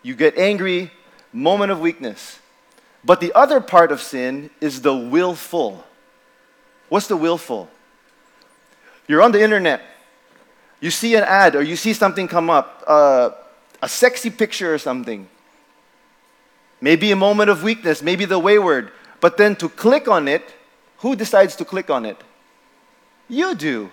you 0.03 0.14
get 0.14 0.38
angry, 0.38 0.90
moment 1.33 1.71
of 1.71 1.81
weakness. 1.81 2.38
But 3.05 3.21
the 3.21 3.33
other 3.35 3.61
part 3.61 3.92
of 3.92 4.01
sin 4.01 4.51
is 4.61 4.81
the 4.81 4.97
willful. 4.97 5.85
What's 6.88 7.07
the 7.07 7.16
willful? 7.16 7.68
You're 9.09 9.22
on 9.22 9.33
the 9.33 9.42
internet, 9.42 9.83
You 10.81 10.90
see 10.90 11.14
an 11.14 11.25
ad 11.25 11.57
or 11.57 11.62
you 11.62 11.77
see 11.77 11.92
something 11.92 12.29
come 12.29 12.51
up, 12.51 12.85
uh, 12.87 13.31
a 13.83 13.88
sexy 13.88 14.31
picture 14.31 14.75
or 14.75 14.79
something. 14.79 15.27
Maybe 16.81 17.11
a 17.11 17.16
moment 17.16 17.51
of 17.51 17.62
weakness, 17.62 18.03
maybe 18.03 18.27
the 18.27 18.38
wayward. 18.38 18.90
But 19.20 19.37
then 19.37 19.57
to 19.57 19.68
click 19.68 20.09
on 20.09 20.29
it, 20.29 20.55
who 20.99 21.16
decides 21.16 21.57
to 21.57 21.64
click 21.64 21.88
on 21.88 22.05
it? 22.05 22.22
You 23.29 23.55
do. 23.55 23.90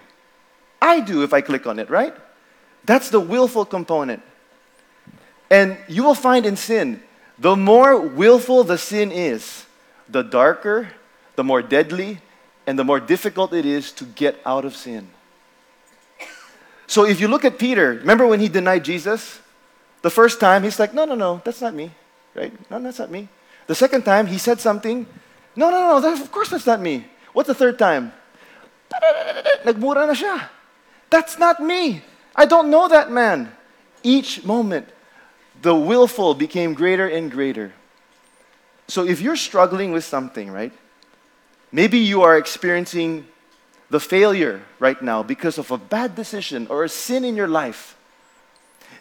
I 0.82 1.00
do 1.00 1.24
if 1.24 1.34
I 1.34 1.42
click 1.42 1.66
on 1.66 1.80
it, 1.80 1.90
right? 1.90 2.14
That's 2.84 3.10
the 3.10 3.20
willful 3.20 3.66
component. 3.66 4.22
And 5.50 5.78
you 5.88 6.04
will 6.04 6.16
find 6.16 6.46
in 6.46 6.58
sin, 6.58 7.02
the 7.40 7.56
more 7.56 7.98
willful 7.98 8.64
the 8.64 8.78
sin 8.78 9.12
is, 9.12 9.66
the 10.10 10.24
darker, 10.24 10.90
the 11.36 11.44
more 11.44 11.62
deadly, 11.62 12.20
and 12.66 12.80
the 12.80 12.84
more 12.84 13.00
difficult 13.00 13.54
it 13.54 13.66
is 13.66 13.92
to 13.94 14.06
get 14.06 14.40
out 14.46 14.66
of 14.66 14.76
sin. 14.76 15.08
So 16.88 17.06
if 17.06 17.20
you 17.20 17.28
look 17.28 17.46
at 17.46 17.58
Peter, 17.58 17.94
remember 17.94 18.28
when 18.28 18.40
he 18.40 18.48
denied 18.48 18.84
Jesus? 18.84 19.40
The 20.02 20.10
first 20.10 20.40
time, 20.40 20.64
he's 20.64 20.80
like, 20.80 20.94
no, 20.94 21.06
no, 21.06 21.16
no, 21.16 21.42
that's 21.44 21.62
not 21.62 21.74
me, 21.74 21.92
right? 22.36 22.54
No, 22.70 22.80
that's 22.80 23.00
not 23.00 23.10
me. 23.10 23.30
The 23.68 23.76
second 23.76 24.04
time, 24.04 24.28
he 24.28 24.38
said 24.38 24.60
something, 24.60 25.08
no, 25.56 25.70
no, 25.70 25.80
no, 25.80 26.02
that, 26.02 26.20
of 26.22 26.32
course 26.32 26.50
that's 26.50 26.66
not 26.66 26.82
me. 26.82 27.06
What's 27.32 27.48
the 27.48 27.56
third 27.56 27.80
time? 27.80 28.12
Nagmura 29.64 30.06
na 30.06 30.14
siya. 30.14 30.50
That's 31.10 31.40
not 31.40 31.60
me. 31.60 32.04
I 32.36 32.46
don't 32.46 32.70
know 32.70 32.88
that 32.88 33.12
man. 33.12 33.52
Each 34.04 34.44
moment, 34.44 34.90
the 35.62 35.74
willful 35.74 36.34
became 36.34 36.74
greater 36.74 37.08
and 37.08 37.32
greater. 37.32 37.74
So 38.88 39.06
if 39.06 39.22
you're 39.22 39.38
struggling 39.38 39.92
with 39.92 40.04
something, 40.04 40.52
right? 40.52 40.74
Maybe 41.74 41.98
you 41.98 42.22
are 42.22 42.38
experiencing 42.38 43.26
the 43.90 44.00
failure 44.00 44.62
right 44.78 45.02
now 45.02 45.24
because 45.24 45.58
of 45.58 45.72
a 45.72 45.78
bad 45.78 46.16
decision 46.16 46.68
or 46.68 46.84
a 46.84 46.90
sin 46.90 47.26
in 47.26 47.36
your 47.36 47.48
life. 47.48 47.98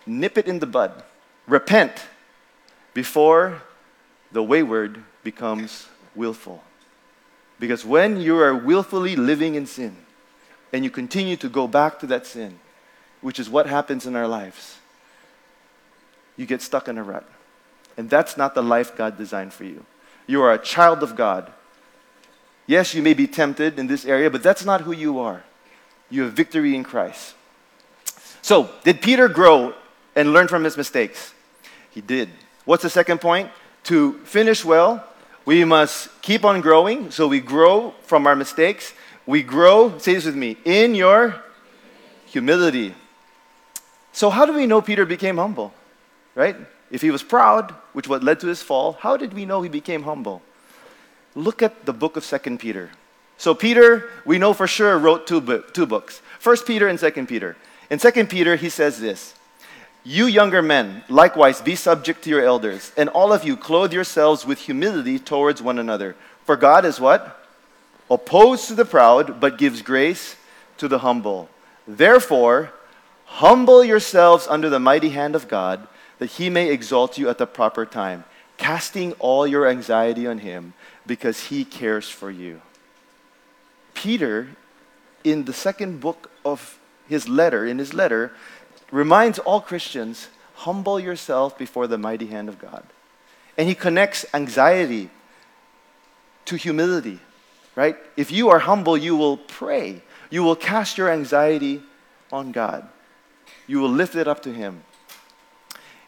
Nip 0.06 0.38
it 0.38 0.48
in 0.48 0.58
the 0.58 0.66
bud. 0.66 1.04
Repent 1.46 1.92
before 2.94 3.60
the 4.32 4.42
wayward 4.42 5.04
becomes 5.22 5.86
willful. 6.14 6.64
Because 7.60 7.84
when 7.84 8.20
you 8.22 8.38
are 8.38 8.54
willfully 8.56 9.16
living 9.16 9.54
in 9.54 9.66
sin 9.66 9.94
and 10.72 10.82
you 10.82 10.90
continue 10.90 11.36
to 11.36 11.50
go 11.50 11.68
back 11.68 12.00
to 12.00 12.06
that 12.06 12.26
sin, 12.26 12.58
which 13.20 13.38
is 13.38 13.50
what 13.50 13.66
happens 13.66 14.06
in 14.06 14.16
our 14.16 14.26
lives, 14.26 14.78
you 16.38 16.46
get 16.46 16.62
stuck 16.62 16.88
in 16.88 16.96
a 16.96 17.02
rut. 17.02 17.28
And 17.98 18.08
that's 18.08 18.38
not 18.38 18.54
the 18.54 18.62
life 18.62 18.96
God 18.96 19.18
designed 19.18 19.52
for 19.52 19.64
you. 19.64 19.84
You 20.26 20.40
are 20.40 20.52
a 20.52 20.58
child 20.58 21.02
of 21.02 21.16
God. 21.16 21.52
Yes, 22.66 22.94
you 22.94 23.02
may 23.02 23.14
be 23.14 23.26
tempted 23.26 23.78
in 23.78 23.86
this 23.86 24.04
area, 24.04 24.30
but 24.30 24.42
that's 24.42 24.64
not 24.64 24.82
who 24.82 24.92
you 24.92 25.18
are. 25.18 25.42
You 26.10 26.22
have 26.22 26.32
victory 26.32 26.74
in 26.74 26.84
Christ. 26.84 27.34
So, 28.40 28.70
did 28.84 29.00
Peter 29.00 29.28
grow 29.28 29.74
and 30.14 30.32
learn 30.32 30.48
from 30.48 30.64
his 30.64 30.76
mistakes? 30.76 31.32
He 31.90 32.00
did. 32.00 32.28
What's 32.64 32.82
the 32.82 32.90
second 32.90 33.20
point? 33.20 33.50
To 33.84 34.14
finish 34.24 34.64
well, 34.64 35.04
we 35.44 35.64
must 35.64 36.08
keep 36.22 36.44
on 36.44 36.60
growing. 36.60 37.10
So, 37.10 37.26
we 37.28 37.40
grow 37.40 37.94
from 38.02 38.26
our 38.26 38.36
mistakes. 38.36 38.92
We 39.26 39.42
grow, 39.42 39.98
say 39.98 40.14
this 40.14 40.24
with 40.24 40.36
me, 40.36 40.56
in 40.64 40.94
your 40.94 41.42
humility. 42.26 42.94
So, 44.12 44.30
how 44.30 44.46
do 44.46 44.52
we 44.52 44.66
know 44.66 44.82
Peter 44.82 45.06
became 45.06 45.36
humble? 45.38 45.72
Right? 46.34 46.56
If 46.90 47.00
he 47.02 47.10
was 47.10 47.22
proud, 47.22 47.72
which 47.92 48.08
what 48.08 48.22
led 48.22 48.40
to 48.40 48.46
his 48.46 48.62
fall, 48.62 48.94
how 49.00 49.16
did 49.16 49.32
we 49.32 49.46
know 49.46 49.62
he 49.62 49.68
became 49.68 50.02
humble? 50.02 50.42
Look 51.34 51.62
at 51.62 51.86
the 51.86 51.92
book 51.92 52.16
of 52.16 52.24
Second 52.24 52.58
Peter. 52.58 52.90
So 53.38 53.54
Peter, 53.54 54.10
we 54.24 54.38
know 54.38 54.52
for 54.52 54.66
sure, 54.66 54.98
wrote 54.98 55.26
two, 55.26 55.40
bo- 55.40 55.62
two 55.62 55.86
books. 55.86 56.20
First 56.38 56.66
Peter 56.66 56.88
and 56.88 57.00
Second 57.00 57.26
Peter. 57.26 57.56
In 57.90 57.98
Second 57.98 58.28
Peter, 58.28 58.56
he 58.56 58.68
says 58.68 59.00
this. 59.00 59.34
You 60.04 60.26
younger 60.26 60.62
men, 60.62 61.04
likewise 61.08 61.60
be 61.60 61.76
subject 61.76 62.24
to 62.24 62.30
your 62.30 62.44
elders, 62.44 62.92
and 62.96 63.08
all 63.08 63.32
of 63.32 63.44
you 63.44 63.56
clothe 63.56 63.92
yourselves 63.92 64.44
with 64.44 64.58
humility 64.58 65.18
towards 65.18 65.62
one 65.62 65.78
another. 65.78 66.16
For 66.44 66.56
God 66.56 66.84
is 66.84 67.00
what? 67.00 67.44
Opposed 68.10 68.66
to 68.68 68.74
the 68.74 68.84
proud, 68.84 69.40
but 69.40 69.58
gives 69.58 69.80
grace 69.80 70.36
to 70.78 70.88
the 70.88 70.98
humble. 70.98 71.48
Therefore, 71.86 72.72
humble 73.24 73.84
yourselves 73.84 74.46
under 74.48 74.68
the 74.68 74.80
mighty 74.80 75.10
hand 75.10 75.36
of 75.36 75.48
God 75.48 75.86
that 76.18 76.30
he 76.30 76.50
may 76.50 76.70
exalt 76.70 77.16
you 77.16 77.28
at 77.28 77.38
the 77.38 77.46
proper 77.46 77.86
time, 77.86 78.24
casting 78.56 79.12
all 79.14 79.46
your 79.46 79.68
anxiety 79.68 80.26
on 80.26 80.38
him 80.38 80.74
because 81.06 81.44
he 81.44 81.64
cares 81.64 82.08
for 82.08 82.30
you. 82.30 82.60
Peter, 83.94 84.48
in 85.24 85.44
the 85.44 85.52
second 85.52 86.00
book 86.00 86.30
of 86.44 86.78
his 87.08 87.28
letter, 87.28 87.66
in 87.66 87.78
his 87.78 87.92
letter, 87.92 88.32
reminds 88.90 89.38
all 89.38 89.60
Christians 89.60 90.28
humble 90.54 91.00
yourself 91.00 91.58
before 91.58 91.86
the 91.86 91.98
mighty 91.98 92.26
hand 92.26 92.48
of 92.48 92.58
God. 92.58 92.84
And 93.58 93.68
he 93.68 93.74
connects 93.74 94.24
anxiety 94.32 95.10
to 96.46 96.56
humility, 96.56 97.18
right? 97.74 97.96
If 98.16 98.30
you 98.30 98.48
are 98.50 98.60
humble, 98.60 98.96
you 98.96 99.16
will 99.16 99.36
pray. 99.36 100.02
You 100.30 100.42
will 100.42 100.56
cast 100.56 100.98
your 100.98 101.10
anxiety 101.10 101.82
on 102.30 102.52
God. 102.52 102.88
You 103.66 103.80
will 103.80 103.90
lift 103.90 104.14
it 104.14 104.26
up 104.26 104.42
to 104.42 104.52
him. 104.52 104.82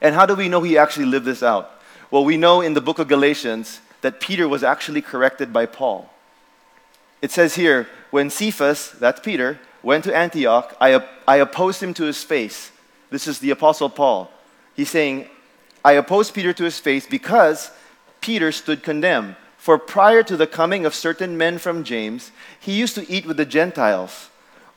And 0.00 0.14
how 0.14 0.26
do 0.26 0.34
we 0.34 0.48
know 0.48 0.62
he 0.62 0.78
actually 0.78 1.06
lived 1.06 1.26
this 1.26 1.42
out? 1.42 1.70
Well, 2.10 2.24
we 2.24 2.36
know 2.36 2.60
in 2.60 2.74
the 2.74 2.80
book 2.80 2.98
of 2.98 3.08
Galatians 3.08 3.80
that 4.04 4.20
Peter 4.20 4.46
was 4.46 4.62
actually 4.62 5.00
corrected 5.00 5.50
by 5.50 5.64
Paul. 5.64 6.10
It 7.22 7.30
says 7.30 7.54
here, 7.54 7.88
when 8.10 8.28
Cephas, 8.28 8.90
that's 9.00 9.18
Peter, 9.18 9.58
went 9.82 10.04
to 10.04 10.14
Antioch, 10.14 10.76
I, 10.78 11.02
I 11.26 11.36
opposed 11.36 11.82
him 11.82 11.94
to 11.94 12.04
his 12.04 12.22
face. 12.22 12.70
This 13.08 13.26
is 13.26 13.38
the 13.38 13.48
Apostle 13.48 13.88
Paul. 13.88 14.30
He's 14.74 14.90
saying, 14.90 15.26
I 15.82 15.92
opposed 15.92 16.34
Peter 16.34 16.52
to 16.52 16.64
his 16.64 16.78
face 16.78 17.06
because 17.06 17.70
Peter 18.20 18.52
stood 18.52 18.82
condemned. 18.82 19.36
For 19.56 19.78
prior 19.78 20.22
to 20.24 20.36
the 20.36 20.46
coming 20.46 20.84
of 20.84 20.94
certain 20.94 21.38
men 21.38 21.56
from 21.56 21.82
James, 21.82 22.30
he 22.60 22.72
used 22.72 22.96
to 22.96 23.10
eat 23.10 23.24
with 23.24 23.38
the 23.38 23.46
Gentiles. 23.46 24.28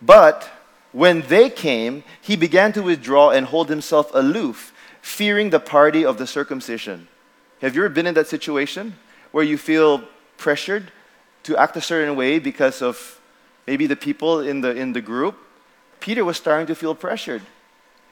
But 0.01 0.49
when 0.93 1.23
they 1.23 1.49
came, 1.49 2.05
he 2.21 2.37
began 2.37 2.71
to 2.71 2.81
withdraw 2.81 3.31
and 3.31 3.47
hold 3.47 3.67
himself 3.67 4.09
aloof 4.13 4.71
fearing 5.01 5.49
the 5.49 5.59
party 5.59 6.05
of 6.05 6.17
the 6.17 6.27
circumcision. 6.27 7.09
Have 7.59 7.75
you 7.75 7.83
ever 7.83 7.93
been 7.93 8.07
in 8.07 8.13
that 8.13 8.29
situation 8.29 8.95
where 9.37 9.45
you 9.45 9.55
feel 9.55 10.01
pressured 10.37 10.91
to 11.43 11.55
act 11.57 11.77
a 11.77 11.81
certain 11.81 12.15
way 12.15 12.39
because 12.39 12.81
of 12.81 13.21
maybe 13.67 13.85
the 13.85 13.95
people 13.95 14.39
in 14.39 14.61
the, 14.61 14.75
in 14.75 14.93
the 14.93 14.99
group? 14.99 15.37
Peter 15.99 16.25
was 16.25 16.37
starting 16.37 16.65
to 16.65 16.73
feel 16.73 16.95
pressured. 16.95 17.43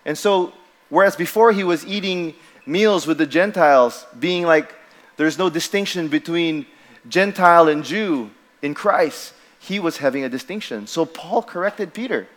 And 0.06 0.16
so, 0.16 0.54
whereas 0.90 1.16
before 1.16 1.52
he 1.52 1.64
was 1.64 1.84
eating 1.84 2.36
meals 2.68 3.08
with 3.08 3.18
the 3.18 3.26
Gentiles, 3.26 4.06
being 4.20 4.46
like 4.46 4.76
there's 5.18 5.40
no 5.40 5.50
distinction 5.50 6.10
between 6.10 6.68
Gentile 7.10 7.70
and 7.70 7.84
Jew 7.84 8.30
in 8.62 8.76
Christ, 8.76 9.34
he 9.58 9.80
was 9.80 9.98
having 9.98 10.24
a 10.24 10.30
distinction. 10.30 10.86
So, 10.86 11.06
Paul 11.08 11.42
corrected 11.42 11.96
Peter. 11.96 12.28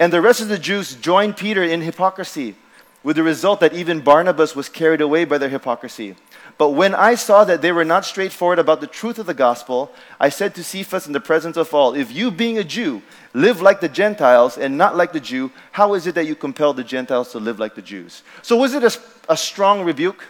And 0.00 0.10
the 0.10 0.22
rest 0.22 0.40
of 0.40 0.48
the 0.48 0.58
Jews 0.58 0.94
joined 0.94 1.36
Peter 1.36 1.62
in 1.62 1.82
hypocrisy 1.82 2.54
with 3.02 3.16
the 3.16 3.22
result 3.22 3.60
that 3.60 3.74
even 3.74 4.00
Barnabas 4.00 4.56
was 4.56 4.70
carried 4.70 5.02
away 5.02 5.26
by 5.26 5.36
their 5.36 5.50
hypocrisy. 5.50 6.16
But 6.58 6.70
when 6.70 6.94
I 6.94 7.16
saw 7.16 7.44
that 7.44 7.60
they 7.60 7.70
were 7.70 7.84
not 7.84 8.06
straightforward 8.06 8.58
about 8.58 8.80
the 8.80 8.86
truth 8.86 9.18
of 9.18 9.26
the 9.26 9.34
gospel, 9.34 9.92
I 10.18 10.30
said 10.30 10.54
to 10.54 10.64
Cephas 10.64 11.06
in 11.06 11.12
the 11.12 11.20
presence 11.20 11.58
of 11.58 11.72
all, 11.74 11.94
If 11.94 12.10
you, 12.10 12.30
being 12.30 12.56
a 12.56 12.64
Jew, 12.64 13.02
live 13.34 13.60
like 13.60 13.80
the 13.80 13.90
Gentiles 13.90 14.56
and 14.56 14.78
not 14.78 14.96
like 14.96 15.12
the 15.12 15.20
Jew, 15.20 15.50
how 15.72 15.92
is 15.94 16.06
it 16.06 16.14
that 16.14 16.26
you 16.26 16.34
compel 16.34 16.72
the 16.72 16.84
Gentiles 16.84 17.32
to 17.32 17.38
live 17.38 17.58
like 17.58 17.74
the 17.74 17.82
Jews? 17.82 18.22
So, 18.40 18.56
was 18.56 18.72
it 18.72 18.82
a, 18.82 18.98
a 19.28 19.36
strong 19.36 19.84
rebuke? 19.84 20.24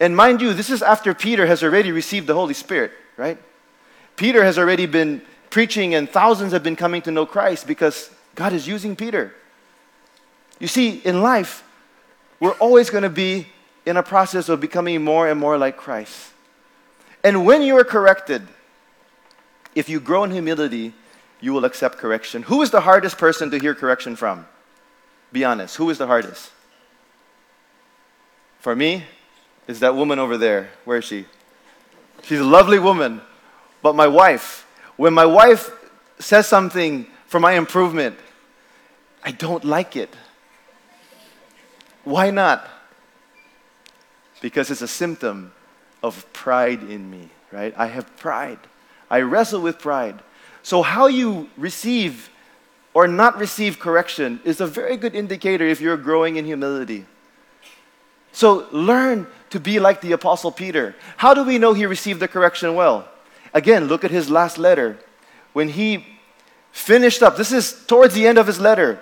And 0.00 0.16
mind 0.16 0.40
you, 0.40 0.52
this 0.52 0.68
is 0.68 0.82
after 0.82 1.14
Peter 1.14 1.46
has 1.46 1.62
already 1.62 1.92
received 1.92 2.26
the 2.26 2.34
Holy 2.34 2.54
Spirit, 2.54 2.90
right? 3.16 3.38
Peter 4.16 4.42
has 4.42 4.58
already 4.58 4.86
been 4.86 5.22
preaching, 5.48 5.94
and 5.94 6.10
thousands 6.10 6.52
have 6.52 6.64
been 6.64 6.74
coming 6.74 7.02
to 7.02 7.12
know 7.12 7.24
Christ 7.24 7.68
because 7.68 8.10
God 8.34 8.52
is 8.52 8.66
using 8.66 8.96
Peter. 8.96 9.32
You 10.58 10.66
see, 10.66 10.98
in 11.04 11.22
life, 11.22 11.62
we're 12.40 12.52
always 12.54 12.90
going 12.90 13.04
to 13.04 13.10
be 13.10 13.46
in 13.84 13.96
a 13.96 14.02
process 14.02 14.48
of 14.48 14.60
becoming 14.60 15.02
more 15.02 15.28
and 15.28 15.38
more 15.38 15.58
like 15.58 15.76
Christ. 15.76 16.32
And 17.24 17.44
when 17.44 17.62
you 17.62 17.76
are 17.76 17.84
corrected, 17.84 18.46
if 19.74 19.88
you 19.88 20.00
grow 20.00 20.24
in 20.24 20.30
humility, 20.30 20.94
you 21.40 21.52
will 21.52 21.64
accept 21.64 21.98
correction. 21.98 22.42
Who 22.44 22.62
is 22.62 22.70
the 22.70 22.80
hardest 22.80 23.18
person 23.18 23.50
to 23.50 23.58
hear 23.58 23.74
correction 23.74 24.16
from? 24.16 24.46
Be 25.32 25.44
honest. 25.44 25.76
Who 25.76 25.90
is 25.90 25.98
the 25.98 26.06
hardest? 26.06 26.50
For 28.60 28.76
me, 28.76 29.04
is 29.66 29.80
that 29.80 29.94
woman 29.96 30.18
over 30.18 30.36
there. 30.36 30.70
Where 30.84 30.98
is 30.98 31.04
she? 31.04 31.26
She's 32.22 32.40
a 32.40 32.44
lovely 32.44 32.78
woman. 32.78 33.20
But 33.82 33.96
my 33.96 34.06
wife, 34.06 34.66
when 34.96 35.14
my 35.14 35.26
wife 35.26 35.70
says 36.18 36.46
something 36.46 37.06
for 37.26 37.40
my 37.40 37.52
improvement, 37.52 38.16
I 39.24 39.32
don't 39.32 39.64
like 39.64 39.96
it. 39.96 40.14
Why 42.04 42.30
not? 42.30 42.68
Because 44.42 44.70
it's 44.70 44.82
a 44.82 44.88
symptom 44.88 45.52
of 46.02 46.30
pride 46.34 46.82
in 46.82 47.10
me, 47.10 47.30
right? 47.50 47.72
I 47.78 47.86
have 47.86 48.14
pride. 48.18 48.58
I 49.10 49.22
wrestle 49.22 49.62
with 49.62 49.78
pride. 49.78 50.20
So, 50.62 50.82
how 50.82 51.06
you 51.06 51.48
receive 51.56 52.28
or 52.94 53.08
not 53.08 53.38
receive 53.38 53.78
correction 53.78 54.40
is 54.44 54.60
a 54.60 54.66
very 54.66 54.98
good 54.98 55.14
indicator 55.14 55.64
if 55.64 55.80
you're 55.80 55.96
growing 55.96 56.36
in 56.36 56.44
humility. 56.44 57.06
So 58.32 58.66
learn 58.72 59.26
to 59.50 59.60
be 59.60 59.78
like 59.78 60.00
the 60.00 60.12
Apostle 60.12 60.50
Peter. 60.50 60.94
How 61.18 61.34
do 61.34 61.44
we 61.44 61.58
know 61.58 61.74
he 61.74 61.86
received 61.86 62.20
the 62.20 62.28
correction 62.28 62.74
well? 62.74 63.08
Again, 63.54 63.86
look 63.86 64.04
at 64.04 64.10
his 64.10 64.30
last 64.30 64.58
letter. 64.58 64.98
When 65.52 65.68
he 65.68 66.06
finished 66.72 67.22
up, 67.22 67.36
this 67.36 67.52
is 67.52 67.84
towards 67.86 68.14
the 68.14 68.26
end 68.26 68.38
of 68.38 68.46
his 68.46 68.58
letter. 68.58 69.00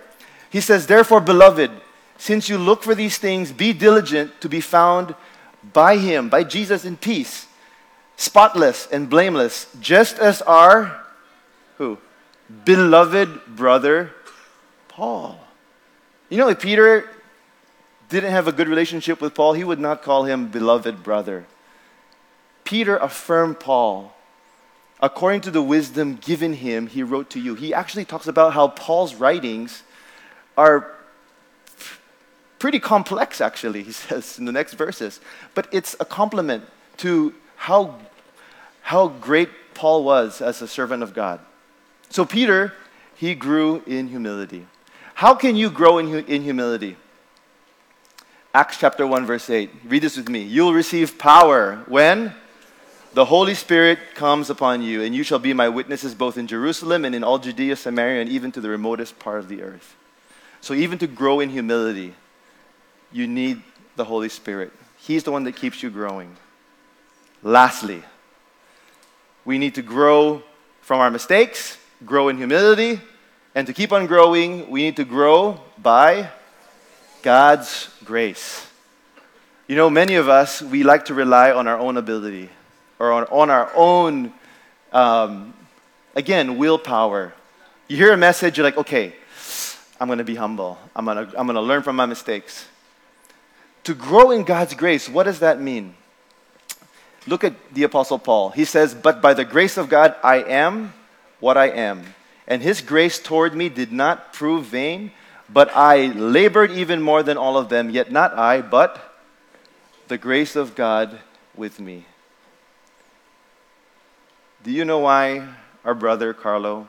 He 0.50 0.60
says, 0.60 0.88
Therefore, 0.88 1.20
beloved, 1.20 1.70
since 2.18 2.48
you 2.48 2.58
look 2.58 2.82
for 2.82 2.94
these 2.94 3.18
things, 3.18 3.52
be 3.52 3.72
diligent 3.72 4.40
to 4.40 4.48
be 4.48 4.60
found 4.60 5.14
by 5.62 5.96
him, 5.96 6.28
by 6.28 6.44
Jesus 6.44 6.84
in 6.84 6.96
peace, 6.96 7.46
spotless 8.16 8.86
and 8.90 9.10
blameless, 9.10 9.66
just 9.80 10.18
as 10.18 10.42
our 10.42 11.04
who? 11.78 11.98
Beloved 12.64 13.56
brother 13.56 14.12
Paul. 14.88 15.38
You 16.28 16.38
know, 16.38 16.48
if 16.48 16.60
Peter 16.60 17.08
didn't 18.08 18.32
have 18.32 18.48
a 18.48 18.52
good 18.52 18.68
relationship 18.68 19.20
with 19.20 19.34
Paul, 19.34 19.54
he 19.54 19.64
would 19.64 19.80
not 19.80 20.02
call 20.02 20.24
him 20.24 20.48
beloved 20.48 21.02
brother. 21.02 21.46
Peter 22.64 22.96
affirmed 22.96 23.58
Paul. 23.60 24.12
According 25.00 25.40
to 25.42 25.50
the 25.50 25.62
wisdom 25.62 26.16
given 26.16 26.52
him, 26.52 26.86
he 26.86 27.02
wrote 27.02 27.30
to 27.30 27.40
you. 27.40 27.54
He 27.54 27.72
actually 27.72 28.04
talks 28.04 28.26
about 28.26 28.52
how 28.52 28.68
Paul's 28.68 29.14
writings 29.14 29.82
are 30.56 30.92
pretty 32.60 32.78
complex, 32.78 33.40
actually, 33.40 33.82
he 33.90 33.90
says 33.90 34.38
in 34.38 34.44
the 34.44 34.52
next 34.52 34.74
verses. 34.74 35.20
But 35.54 35.66
it's 35.72 35.96
a 35.98 36.04
compliment 36.04 36.62
to 36.98 37.34
how, 37.56 37.96
how 38.82 39.08
great 39.08 39.48
Paul 39.74 40.04
was 40.04 40.40
as 40.40 40.62
a 40.62 40.68
servant 40.68 41.02
of 41.02 41.12
God. 41.12 41.40
So, 42.10 42.24
Peter, 42.24 42.74
he 43.16 43.34
grew 43.34 43.82
in 43.86 44.08
humility. 44.08 44.66
How 45.14 45.34
can 45.34 45.56
you 45.56 45.70
grow 45.70 45.98
in, 45.98 46.24
in 46.26 46.42
humility? 46.42 46.96
Acts 48.52 48.78
chapter 48.78 49.06
1, 49.06 49.26
verse 49.26 49.48
8. 49.48 49.70
Read 49.84 50.02
this 50.02 50.16
with 50.16 50.28
me. 50.28 50.42
You'll 50.42 50.72
receive 50.72 51.18
power 51.18 51.84
when 51.86 52.34
the 53.14 53.24
Holy 53.24 53.54
Spirit 53.54 53.98
comes 54.14 54.50
upon 54.50 54.82
you, 54.82 55.02
and 55.02 55.14
you 55.14 55.22
shall 55.22 55.38
be 55.38 55.52
my 55.52 55.68
witnesses 55.68 56.14
both 56.14 56.36
in 56.36 56.46
Jerusalem 56.46 57.04
and 57.04 57.14
in 57.14 57.22
all 57.22 57.38
Judea, 57.38 57.76
Samaria, 57.76 58.22
and 58.22 58.30
even 58.30 58.50
to 58.52 58.60
the 58.60 58.68
remotest 58.68 59.18
part 59.18 59.38
of 59.38 59.48
the 59.48 59.62
earth. 59.62 59.94
So, 60.60 60.74
even 60.74 60.98
to 60.98 61.06
grow 61.06 61.40
in 61.40 61.50
humility, 61.50 62.14
you 63.12 63.26
need 63.26 63.62
the 63.96 64.04
Holy 64.04 64.28
Spirit. 64.28 64.72
He's 64.98 65.24
the 65.24 65.32
one 65.32 65.44
that 65.44 65.56
keeps 65.56 65.82
you 65.82 65.90
growing. 65.90 66.36
Lastly, 67.42 68.02
we 69.44 69.58
need 69.58 69.74
to 69.76 69.82
grow 69.82 70.42
from 70.80 71.00
our 71.00 71.10
mistakes, 71.10 71.78
grow 72.04 72.28
in 72.28 72.36
humility, 72.36 73.00
and 73.54 73.66
to 73.66 73.72
keep 73.72 73.92
on 73.92 74.06
growing, 74.06 74.70
we 74.70 74.82
need 74.82 74.96
to 74.96 75.04
grow 75.04 75.60
by 75.78 76.30
God's 77.22 77.88
grace. 78.04 78.66
You 79.66 79.76
know, 79.76 79.90
many 79.90 80.16
of 80.16 80.28
us, 80.28 80.62
we 80.62 80.82
like 80.82 81.06
to 81.06 81.14
rely 81.14 81.52
on 81.52 81.66
our 81.66 81.78
own 81.78 81.96
ability 81.96 82.48
or 82.98 83.12
on, 83.12 83.24
on 83.24 83.50
our 83.50 83.70
own, 83.74 84.32
um, 84.92 85.54
again, 86.14 86.58
willpower. 86.58 87.32
You 87.88 87.96
hear 87.96 88.12
a 88.12 88.16
message, 88.16 88.56
you're 88.56 88.64
like, 88.64 88.78
okay, 88.78 89.14
I'm 90.00 90.08
going 90.08 90.18
to 90.18 90.24
be 90.24 90.34
humble. 90.34 90.78
I'm 90.96 91.04
going 91.04 91.26
to 91.28 91.38
I'm 91.38 91.46
going 91.46 91.56
to 91.56 91.60
learn 91.60 91.82
from 91.82 91.94
my 91.94 92.06
mistakes. 92.06 92.66
To 93.84 93.94
grow 93.94 94.30
in 94.30 94.44
God's 94.44 94.74
grace, 94.74 95.08
what 95.08 95.24
does 95.24 95.40
that 95.40 95.60
mean? 95.60 95.94
Look 97.26 97.44
at 97.44 97.54
the 97.74 97.84
Apostle 97.84 98.18
Paul. 98.18 98.50
He 98.50 98.64
says, 98.64 98.94
But 98.94 99.20
by 99.20 99.34
the 99.34 99.44
grace 99.44 99.76
of 99.76 99.88
God, 99.88 100.14
I 100.22 100.42
am 100.42 100.92
what 101.38 101.56
I 101.56 101.68
am. 101.68 102.14
And 102.46 102.62
his 102.62 102.80
grace 102.80 103.18
toward 103.18 103.54
me 103.54 103.68
did 103.68 103.92
not 103.92 104.32
prove 104.32 104.66
vain, 104.66 105.12
but 105.48 105.70
I 105.74 106.06
labored 106.06 106.70
even 106.70 107.02
more 107.02 107.22
than 107.22 107.36
all 107.36 107.56
of 107.56 107.68
them, 107.68 107.90
yet 107.90 108.10
not 108.10 108.36
I, 108.36 108.60
but 108.60 109.16
the 110.08 110.18
grace 110.18 110.56
of 110.56 110.74
God 110.74 111.20
with 111.54 111.78
me. 111.78 112.06
Do 114.62 114.70
you 114.70 114.84
know 114.84 114.98
why 114.98 115.46
our 115.84 115.94
brother 115.94 116.34
Carlo 116.34 116.88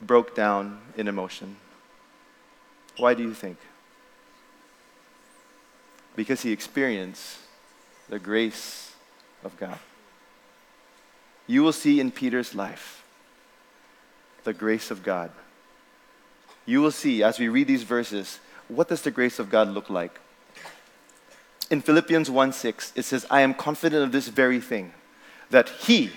broke 0.00 0.34
down 0.34 0.80
in 0.96 1.08
emotion? 1.08 1.56
Why 2.96 3.14
do 3.14 3.22
you 3.22 3.34
think? 3.34 3.58
Because 6.20 6.42
he 6.42 6.52
experienced 6.52 7.38
the 8.10 8.18
grace 8.18 8.92
of 9.42 9.56
God. 9.56 9.78
You 11.46 11.62
will 11.62 11.72
see 11.72 11.98
in 11.98 12.10
Peter's 12.10 12.54
life 12.54 13.02
the 14.44 14.52
grace 14.52 14.90
of 14.90 15.02
God. 15.02 15.30
You 16.66 16.82
will 16.82 16.90
see 16.90 17.22
as 17.22 17.38
we 17.38 17.48
read 17.48 17.68
these 17.68 17.84
verses, 17.84 18.38
what 18.68 18.88
does 18.88 19.00
the 19.00 19.10
grace 19.10 19.38
of 19.38 19.48
God 19.48 19.68
look 19.68 19.88
like? 19.88 20.20
In 21.70 21.80
Philippians 21.80 22.30
1 22.30 22.52
6, 22.52 22.92
it 22.96 23.06
says, 23.06 23.24
I 23.30 23.40
am 23.40 23.54
confident 23.54 24.04
of 24.04 24.12
this 24.12 24.28
very 24.28 24.60
thing, 24.60 24.92
that 25.48 25.70
he, 25.70 26.10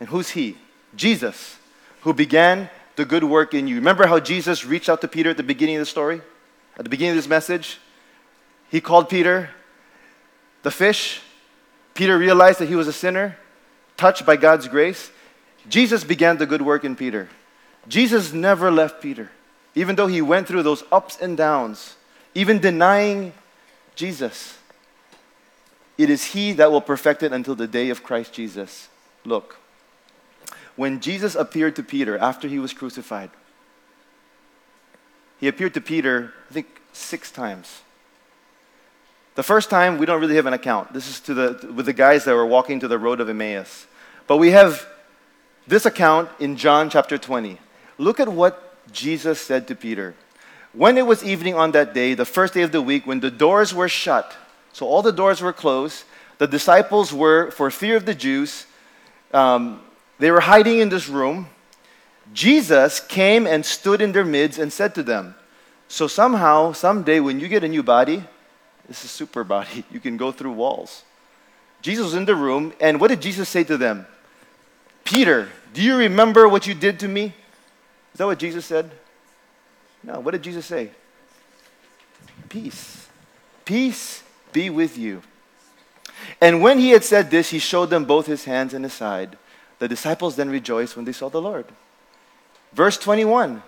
and 0.00 0.08
who's 0.08 0.30
he? 0.30 0.56
Jesus, 0.96 1.58
who 2.00 2.12
began 2.12 2.70
the 2.96 3.04
good 3.04 3.22
work 3.22 3.54
in 3.54 3.68
you. 3.68 3.76
Remember 3.76 4.08
how 4.08 4.18
Jesus 4.18 4.64
reached 4.64 4.88
out 4.88 5.00
to 5.02 5.06
Peter 5.06 5.30
at 5.30 5.36
the 5.36 5.44
beginning 5.44 5.76
of 5.76 5.82
the 5.82 5.86
story? 5.86 6.22
At 6.76 6.82
the 6.82 6.90
beginning 6.90 7.10
of 7.10 7.18
this 7.18 7.28
message? 7.28 7.78
He 8.70 8.80
called 8.80 9.08
Peter 9.08 9.50
the 10.62 10.70
fish. 10.70 11.20
Peter 11.94 12.18
realized 12.18 12.58
that 12.60 12.68
he 12.68 12.76
was 12.76 12.88
a 12.88 12.92
sinner, 12.92 13.36
touched 13.96 14.24
by 14.24 14.36
God's 14.36 14.68
grace. 14.68 15.10
Jesus 15.68 16.04
began 16.04 16.36
the 16.36 16.46
good 16.46 16.62
work 16.62 16.84
in 16.84 16.94
Peter. 16.94 17.28
Jesus 17.88 18.32
never 18.32 18.70
left 18.70 19.00
Peter, 19.00 19.30
even 19.74 19.96
though 19.96 20.06
he 20.06 20.22
went 20.22 20.46
through 20.46 20.62
those 20.62 20.84
ups 20.92 21.18
and 21.20 21.36
downs, 21.36 21.96
even 22.34 22.58
denying 22.58 23.32
Jesus. 23.94 24.58
It 25.96 26.10
is 26.10 26.26
he 26.26 26.52
that 26.52 26.70
will 26.70 26.80
perfect 26.80 27.22
it 27.22 27.32
until 27.32 27.54
the 27.54 27.66
day 27.66 27.90
of 27.90 28.02
Christ 28.02 28.32
Jesus. 28.32 28.88
Look, 29.24 29.58
when 30.76 31.00
Jesus 31.00 31.34
appeared 31.34 31.74
to 31.76 31.82
Peter 31.82 32.16
after 32.18 32.46
he 32.46 32.58
was 32.58 32.72
crucified, 32.72 33.30
he 35.40 35.48
appeared 35.48 35.74
to 35.74 35.80
Peter, 35.80 36.34
I 36.50 36.52
think, 36.52 36.80
six 36.92 37.32
times. 37.32 37.82
The 39.38 39.44
first 39.44 39.70
time, 39.70 39.98
we 39.98 40.06
don't 40.06 40.20
really 40.20 40.34
have 40.34 40.46
an 40.46 40.52
account. 40.52 40.92
This 40.92 41.08
is 41.08 41.20
to 41.20 41.32
the, 41.32 41.72
with 41.72 41.86
the 41.86 41.92
guys 41.92 42.24
that 42.24 42.34
were 42.34 42.44
walking 42.44 42.80
to 42.80 42.88
the 42.88 42.98
road 42.98 43.20
of 43.20 43.28
Emmaus. 43.28 43.86
But 44.26 44.38
we 44.38 44.50
have 44.50 44.84
this 45.64 45.86
account 45.86 46.28
in 46.40 46.56
John 46.56 46.90
chapter 46.90 47.16
20. 47.16 47.56
Look 47.98 48.18
at 48.18 48.26
what 48.26 48.74
Jesus 48.90 49.40
said 49.40 49.68
to 49.68 49.76
Peter. 49.76 50.16
When 50.72 50.98
it 50.98 51.06
was 51.06 51.22
evening 51.22 51.54
on 51.54 51.70
that 51.70 51.94
day, 51.94 52.14
the 52.14 52.24
first 52.24 52.52
day 52.52 52.62
of 52.62 52.72
the 52.72 52.82
week, 52.82 53.06
when 53.06 53.20
the 53.20 53.30
doors 53.30 53.72
were 53.72 53.88
shut, 53.88 54.36
so 54.72 54.88
all 54.88 55.02
the 55.02 55.12
doors 55.12 55.40
were 55.40 55.52
closed, 55.52 56.02
the 56.38 56.48
disciples 56.48 57.12
were, 57.12 57.52
for 57.52 57.70
fear 57.70 57.94
of 57.96 58.06
the 58.06 58.16
Jews, 58.16 58.66
um, 59.32 59.80
they 60.18 60.32
were 60.32 60.40
hiding 60.40 60.80
in 60.80 60.88
this 60.88 61.08
room. 61.08 61.46
Jesus 62.34 62.98
came 62.98 63.46
and 63.46 63.64
stood 63.64 64.02
in 64.02 64.10
their 64.10 64.24
midst 64.24 64.58
and 64.58 64.72
said 64.72 64.96
to 64.96 65.04
them, 65.04 65.36
So 65.86 66.08
somehow, 66.08 66.72
someday, 66.72 67.20
when 67.20 67.38
you 67.38 67.46
get 67.46 67.62
a 67.62 67.68
new 67.68 67.84
body, 67.84 68.24
this 68.88 69.04
is 69.04 69.10
super 69.10 69.44
body. 69.44 69.84
You 69.92 70.00
can 70.00 70.16
go 70.16 70.32
through 70.32 70.52
walls. 70.52 71.04
Jesus 71.80 72.06
was 72.06 72.14
in 72.14 72.24
the 72.24 72.34
room, 72.34 72.72
and 72.80 73.00
what 73.00 73.08
did 73.08 73.22
Jesus 73.22 73.48
say 73.48 73.62
to 73.64 73.76
them? 73.76 74.06
Peter, 75.04 75.48
do 75.72 75.80
you 75.80 75.96
remember 75.96 76.48
what 76.48 76.66
you 76.66 76.74
did 76.74 76.98
to 77.00 77.08
me? 77.08 77.26
Is 78.12 78.18
that 78.18 78.26
what 78.26 78.38
Jesus 78.38 78.66
said? 78.66 78.90
No. 80.02 80.20
What 80.20 80.32
did 80.32 80.42
Jesus 80.42 80.66
say? 80.66 80.90
Peace. 82.48 83.06
Peace 83.64 84.22
be 84.52 84.70
with 84.70 84.98
you. 84.98 85.22
And 86.40 86.62
when 86.62 86.78
he 86.78 86.90
had 86.90 87.04
said 87.04 87.30
this, 87.30 87.50
he 87.50 87.58
showed 87.58 87.90
them 87.90 88.04
both 88.04 88.26
his 88.26 88.44
hands 88.44 88.74
and 88.74 88.84
his 88.84 88.92
side. 88.92 89.38
The 89.78 89.88
disciples 89.88 90.36
then 90.36 90.50
rejoiced 90.50 90.96
when 90.96 91.04
they 91.04 91.12
saw 91.12 91.28
the 91.28 91.40
Lord. 91.40 91.66
Verse 92.72 92.98
21 92.98 93.62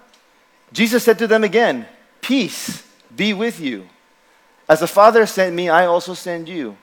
Jesus 0.72 1.02
said 1.02 1.18
to 1.18 1.26
them 1.26 1.42
again, 1.42 1.86
Peace 2.20 2.86
be 3.14 3.32
with 3.32 3.60
you. 3.60 3.88
As 4.70 4.78
the 4.78 4.86
Father 4.86 5.26
sent 5.26 5.56
me, 5.56 5.68
I 5.68 5.86
also 5.86 6.14
send 6.14 6.48
you. 6.48 6.76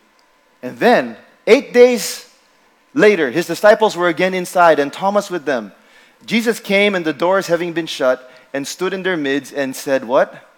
And 0.62 0.78
then, 0.78 1.16
eight 1.48 1.72
days 1.72 2.30
later, 2.94 3.32
his 3.32 3.48
disciples 3.48 3.96
were 3.96 4.10
again 4.10 4.34
inside, 4.34 4.78
and 4.78 4.92
Thomas 4.92 5.32
with 5.32 5.46
them. 5.46 5.72
Jesus 6.26 6.60
came, 6.60 6.96
and 6.96 7.06
the 7.06 7.14
doors 7.14 7.48
having 7.48 7.72
been 7.72 7.86
shut, 7.86 8.30
and 8.54 8.68
stood 8.68 8.94
in 8.94 9.04
their 9.04 9.16
midst 9.16 9.54
and 9.54 9.74
said, 9.74 10.04
What? 10.04 10.50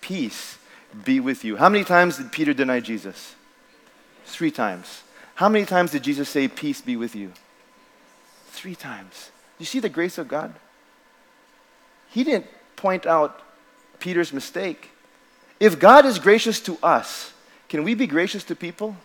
Peace 0.00 0.56
be 1.04 1.18
with 1.18 1.42
you. 1.44 1.56
How 1.56 1.68
many 1.68 1.82
times 1.82 2.18
did 2.18 2.30
Peter 2.30 2.54
deny 2.54 2.78
Jesus? 2.78 3.34
Three 4.24 4.52
times. 4.52 5.02
How 5.34 5.48
many 5.48 5.64
times 5.64 5.90
did 5.90 6.04
Jesus 6.04 6.28
say, 6.28 6.46
Peace 6.46 6.80
be 6.80 6.94
with 6.96 7.16
you? 7.16 7.32
Three 8.50 8.76
times. 8.76 9.32
You 9.58 9.66
see 9.66 9.80
the 9.80 9.88
grace 9.88 10.18
of 10.18 10.28
God? 10.28 10.54
He 12.10 12.22
didn't 12.22 12.46
point 12.76 13.06
out 13.06 13.42
Peter's 13.98 14.32
mistake. 14.32 14.92
If 15.64 15.78
God 15.78 16.04
is 16.04 16.18
gracious 16.18 16.60
to 16.60 16.76
us, 16.82 17.32
can 17.70 17.84
we 17.84 17.94
be 17.94 18.06
gracious 18.06 18.44
to 18.44 18.54
people? 18.54 18.98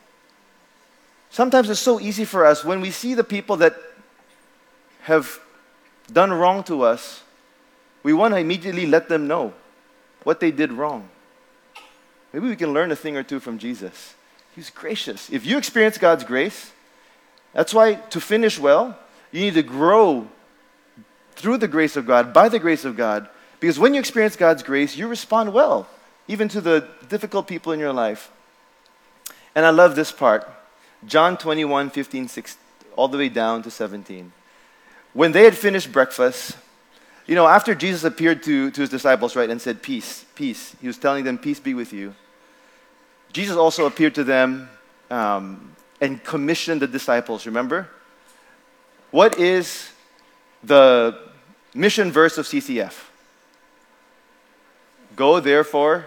Sometimes 1.30 1.70
it's 1.70 1.80
so 1.80 2.02
easy 2.02 2.26
for 2.26 2.46
us 2.46 2.66
when 2.66 2.82
we 2.82 2.92
see 2.92 3.14
the 3.14 3.24
people 3.24 3.56
that 3.56 3.78
have 5.04 5.40
done 6.12 6.34
wrong 6.34 6.66
to 6.66 6.82
us, 6.82 7.24
we 8.04 8.12
want 8.12 8.34
to 8.34 8.42
immediately 8.42 8.86
let 8.86 9.08
them 9.08 9.26
know 9.26 9.54
what 10.24 10.42
they 10.42 10.52
did 10.52 10.74
wrong. 10.74 11.08
Maybe 12.34 12.50
we 12.50 12.58
can 12.58 12.74
learn 12.74 12.92
a 12.92 12.96
thing 12.98 13.16
or 13.16 13.24
two 13.24 13.40
from 13.40 13.58
Jesus. 13.58 14.16
He's 14.54 14.70
gracious. 14.70 15.30
If 15.30 15.46
you 15.46 15.58
experience 15.58 15.98
God's 15.98 16.26
grace, 16.26 16.74
that's 17.54 17.74
why 17.74 17.94
to 17.94 18.20
finish 18.20 18.60
well, 18.60 19.00
you 19.32 19.40
need 19.40 19.54
to 19.54 19.64
grow 19.64 20.28
through 21.38 21.60
the 21.60 21.70
grace 21.70 21.96
of 21.96 22.06
God, 22.06 22.34
by 22.34 22.50
the 22.50 22.60
grace 22.60 22.84
of 22.84 22.98
God. 22.98 23.30
Because 23.62 23.80
when 23.80 23.94
you 23.94 24.00
experience 24.02 24.36
God's 24.36 24.62
grace, 24.62 24.98
you 24.98 25.08
respond 25.08 25.54
well, 25.54 25.88
even 26.30 26.48
to 26.48 26.62
the 26.62 26.88
difficult 27.10 27.48
people 27.48 27.74
in 27.74 27.80
your 27.80 27.92
life. 27.92 28.32
And 29.56 29.66
I 29.66 29.72
love 29.72 29.98
this 29.98 30.14
part 30.14 30.48
John 31.06 31.36
21, 31.38 31.90
15, 31.90 32.28
16, 32.28 32.62
all 32.96 33.08
the 33.08 33.18
way 33.18 33.30
down 33.30 33.64
to 33.64 33.72
17. 33.72 34.32
When 35.14 35.32
they 35.32 35.44
had 35.44 35.58
finished 35.58 35.92
breakfast, 35.92 36.56
you 37.26 37.36
know, 37.36 37.48
after 37.48 37.74
Jesus 37.74 38.04
appeared 38.04 38.44
to, 38.44 38.70
to 38.72 38.82
his 38.82 38.90
disciples, 38.90 39.36
right, 39.36 39.50
and 39.50 39.60
said, 39.62 39.82
Peace, 39.82 40.24
peace, 40.36 40.76
he 40.80 40.88
was 40.88 40.98
telling 40.98 41.24
them, 41.24 41.38
Peace 41.38 41.60
be 41.60 41.74
with 41.74 41.92
you. 41.92 42.14
Jesus 43.34 43.58
also 43.58 43.86
appeared 43.86 44.16
to 44.16 44.24
them 44.24 44.70
um, 45.10 45.76
and 46.00 46.24
commissioned 46.24 46.82
the 46.82 46.88
disciples, 46.88 47.46
remember? 47.46 47.90
What 49.10 49.40
is 49.40 49.92
the 50.64 51.18
mission 51.74 52.12
verse 52.12 52.38
of 52.38 52.46
CCF? 52.46 52.94
Go 55.16 55.40
therefore 55.40 56.06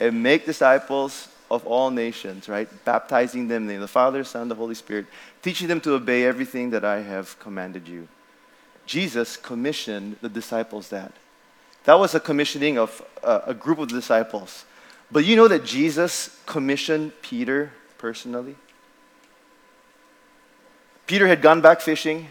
and 0.00 0.22
make 0.22 0.46
disciples 0.46 1.28
of 1.50 1.66
all 1.66 1.90
nations, 1.90 2.48
right? 2.48 2.68
Baptizing 2.84 3.48
them 3.48 3.62
in 3.62 3.66
the 3.66 3.72
name 3.74 3.82
of 3.82 3.88
the 3.88 3.92
Father, 3.92 4.24
Son, 4.24 4.48
the 4.48 4.54
Holy 4.54 4.74
Spirit, 4.74 5.06
teaching 5.42 5.68
them 5.68 5.80
to 5.82 5.94
obey 5.94 6.24
everything 6.24 6.70
that 6.70 6.84
I 6.84 7.02
have 7.02 7.38
commanded 7.38 7.86
you. 7.86 8.08
Jesus 8.86 9.36
commissioned 9.36 10.16
the 10.22 10.28
disciples 10.28 10.88
that. 10.88 11.12
That 11.84 11.98
was 11.98 12.14
a 12.14 12.20
commissioning 12.20 12.78
of 12.78 13.02
uh, 13.22 13.40
a 13.46 13.54
group 13.54 13.78
of 13.78 13.88
disciples. 13.88 14.64
But 15.12 15.24
you 15.24 15.36
know 15.36 15.48
that 15.48 15.64
Jesus 15.64 16.38
commissioned 16.46 17.12
Peter 17.20 17.72
personally? 17.98 18.56
Peter 21.06 21.26
had 21.26 21.42
gone 21.42 21.60
back 21.60 21.80
fishing. 21.80 22.28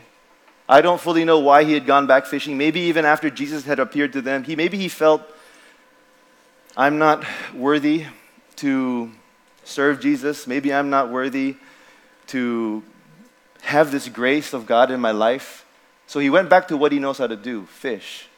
I 0.68 0.82
don't 0.82 1.02
fully 1.02 1.26
know 1.26 1.40
why 1.40 1.66
he 1.66 1.74
had 1.74 1.86
gone 1.86 2.08
back 2.08 2.26
fishing. 2.26 2.58
Maybe 2.58 2.80
even 2.82 3.04
after 3.04 3.30
Jesus 3.30 3.66
had 3.66 3.80
appeared 3.80 4.14
to 4.14 4.22
them, 4.22 4.44
he 4.44 4.56
maybe 4.56 4.78
he 4.78 4.88
felt 4.88 5.22
I'm 6.80 6.98
not 6.98 7.26
worthy 7.54 8.06
to 8.56 9.12
serve 9.66 10.00
Jesus. 10.00 10.48
Maybe 10.48 10.74
I'm 10.74 10.90
not 10.90 11.12
worthy 11.12 11.58
to 12.28 12.84
have 13.64 13.92
this 13.92 14.08
grace 14.08 14.54
of 14.54 14.66
God 14.66 14.90
in 14.90 15.02
my 15.02 15.12
life. 15.12 15.66
So 16.08 16.22
he 16.22 16.30
went 16.30 16.50
back 16.50 16.70
to 16.70 16.78
what 16.78 16.94
he 16.94 17.00
knows 17.00 17.18
how 17.18 17.28
to 17.28 17.36
do 17.36 17.66
fish. 17.66 18.30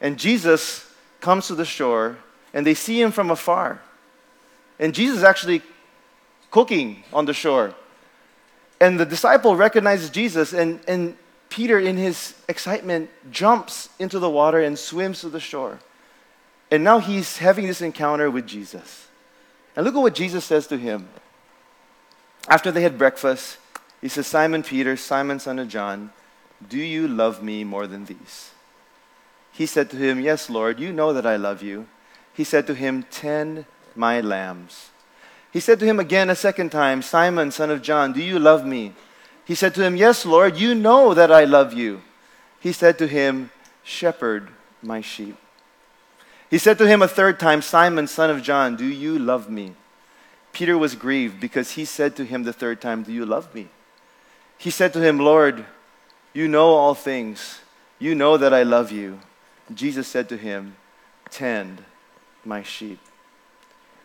And 0.00 0.18
Jesus 0.18 0.92
comes 1.20 1.46
to 1.46 1.54
the 1.54 1.64
shore, 1.64 2.18
and 2.52 2.66
they 2.66 2.74
see 2.74 3.00
him 3.00 3.12
from 3.12 3.30
afar. 3.30 3.80
And 4.80 4.92
Jesus 4.92 5.18
is 5.18 5.24
actually 5.24 5.62
cooking 6.50 7.04
on 7.12 7.26
the 7.26 7.32
shore. 7.32 7.76
And 8.80 8.98
the 8.98 9.06
disciple 9.06 9.54
recognizes 9.54 10.10
Jesus, 10.10 10.52
and, 10.52 10.80
and 10.88 11.16
Peter, 11.48 11.78
in 11.78 11.96
his 11.96 12.34
excitement, 12.48 13.08
jumps 13.30 13.88
into 14.00 14.18
the 14.18 14.28
water 14.28 14.60
and 14.60 14.76
swims 14.76 15.20
to 15.20 15.28
the 15.28 15.38
shore. 15.38 15.78
And 16.72 16.82
now 16.82 17.00
he's 17.00 17.36
having 17.36 17.66
this 17.66 17.82
encounter 17.82 18.30
with 18.30 18.46
Jesus. 18.46 19.06
And 19.76 19.84
look 19.84 19.94
at 19.94 20.00
what 20.00 20.14
Jesus 20.14 20.46
says 20.46 20.66
to 20.68 20.78
him. 20.78 21.06
After 22.48 22.72
they 22.72 22.80
had 22.80 22.96
breakfast, 22.96 23.58
he 24.00 24.08
says, 24.08 24.26
Simon 24.26 24.62
Peter, 24.62 24.96
Simon, 24.96 25.38
son 25.38 25.58
of 25.58 25.68
John, 25.68 26.12
do 26.66 26.78
you 26.78 27.06
love 27.06 27.42
me 27.42 27.62
more 27.62 27.86
than 27.86 28.06
these? 28.06 28.52
He 29.52 29.66
said 29.66 29.90
to 29.90 29.98
him, 29.98 30.18
Yes, 30.18 30.48
Lord, 30.48 30.80
you 30.80 30.94
know 30.94 31.12
that 31.12 31.26
I 31.26 31.36
love 31.36 31.62
you. 31.62 31.88
He 32.32 32.42
said 32.42 32.66
to 32.68 32.74
him, 32.74 33.02
Tend 33.10 33.66
my 33.94 34.22
lambs. 34.22 34.92
He 35.52 35.60
said 35.60 35.78
to 35.80 35.84
him 35.84 36.00
again 36.00 36.30
a 36.30 36.34
second 36.34 36.72
time, 36.72 37.02
Simon, 37.02 37.50
son 37.50 37.68
of 37.68 37.82
John, 37.82 38.14
do 38.14 38.22
you 38.22 38.38
love 38.38 38.64
me? 38.64 38.94
He 39.44 39.54
said 39.54 39.74
to 39.74 39.84
him, 39.84 39.94
Yes, 39.94 40.24
Lord, 40.24 40.56
you 40.56 40.74
know 40.74 41.12
that 41.12 41.30
I 41.30 41.44
love 41.44 41.74
you. 41.74 42.00
He 42.60 42.72
said 42.72 42.96
to 42.96 43.06
him, 43.06 43.50
Shepherd 43.82 44.48
my 44.80 45.02
sheep. 45.02 45.36
He 46.52 46.58
said 46.58 46.76
to 46.78 46.86
him 46.86 47.00
a 47.00 47.08
third 47.08 47.40
time, 47.40 47.62
Simon, 47.62 48.06
son 48.06 48.28
of 48.28 48.42
John, 48.42 48.76
do 48.76 48.84
you 48.84 49.18
love 49.18 49.48
me? 49.48 49.72
Peter 50.52 50.76
was 50.76 50.94
grieved 50.94 51.40
because 51.40 51.70
he 51.70 51.86
said 51.86 52.14
to 52.16 52.26
him 52.26 52.42
the 52.42 52.52
third 52.52 52.78
time, 52.78 53.04
Do 53.04 53.10
you 53.10 53.24
love 53.24 53.54
me? 53.54 53.68
He 54.58 54.68
said 54.68 54.92
to 54.92 55.00
him, 55.00 55.18
Lord, 55.18 55.64
you 56.34 56.48
know 56.48 56.72
all 56.72 56.94
things. 56.94 57.60
You 57.98 58.14
know 58.14 58.36
that 58.36 58.52
I 58.52 58.64
love 58.64 58.92
you. 58.92 59.18
Jesus 59.72 60.06
said 60.06 60.28
to 60.28 60.36
him, 60.36 60.76
Tend 61.30 61.84
my 62.44 62.62
sheep. 62.62 63.00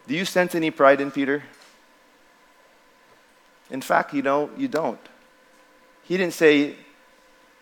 Do 0.07 0.15
you 0.15 0.23
sense 0.23 0.55
any 0.55 0.71
pride 0.71 1.01
in 1.01 1.11
Peter? 1.11 1.43
In 3.69 3.81
fact, 3.81 4.13
you 4.13 4.21
know, 4.21 4.51
you 4.55 4.69
don't. 4.69 5.01
He 6.03 6.15
didn't 6.15 6.33
say, 6.33 6.77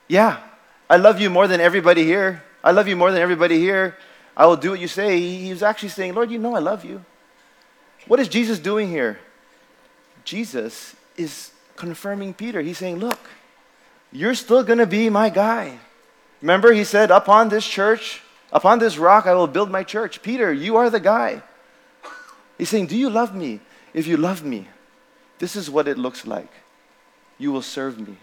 Yeah, 0.07 0.43
I 0.87 0.97
love 0.97 1.19
you 1.19 1.31
more 1.31 1.47
than 1.47 1.59
everybody 1.59 2.03
here. 2.03 2.43
I 2.63 2.69
love 2.69 2.87
you 2.87 2.95
more 2.95 3.11
than 3.11 3.23
everybody 3.23 3.57
here. 3.57 3.97
I 4.35 4.45
will 4.45 4.57
do 4.57 4.71
what 4.71 4.79
you 4.79 4.87
say. 4.87 5.19
He 5.19 5.49
was 5.49 5.63
actually 5.63 5.89
saying, 5.89 6.13
Lord, 6.13 6.29
you 6.29 6.37
know 6.37 6.55
I 6.55 6.59
love 6.59 6.83
you. 6.83 7.03
What 8.07 8.19
is 8.19 8.27
Jesus 8.27 8.59
doing 8.59 8.89
here? 8.89 9.19
Jesus 10.23 10.95
is 11.17 11.51
confirming 11.75 12.33
Peter. 12.33 12.61
He's 12.61 12.77
saying, 12.77 12.97
Look, 12.97 13.19
you're 14.11 14.35
still 14.35 14.63
going 14.63 14.79
to 14.79 14.85
be 14.85 15.09
my 15.09 15.29
guy. 15.29 15.79
Remember, 16.41 16.73
he 16.73 16.83
said, 16.83 17.11
Upon 17.11 17.49
this 17.49 17.65
church, 17.65 18.21
upon 18.51 18.79
this 18.79 18.97
rock, 18.97 19.25
I 19.25 19.33
will 19.33 19.47
build 19.47 19.71
my 19.71 19.83
church. 19.83 20.21
Peter, 20.21 20.51
you 20.51 20.75
are 20.77 20.89
the 20.89 20.99
guy. 20.99 21.41
He's 22.57 22.69
saying, 22.69 22.87
Do 22.87 22.97
you 22.97 23.09
love 23.09 23.35
me? 23.35 23.61
If 23.93 24.07
you 24.07 24.17
love 24.17 24.43
me, 24.43 24.67
this 25.39 25.55
is 25.55 25.69
what 25.69 25.87
it 25.87 25.97
looks 25.97 26.27
like. 26.27 26.51
You 27.37 27.51
will 27.51 27.61
serve 27.61 27.99
me. 27.99 28.17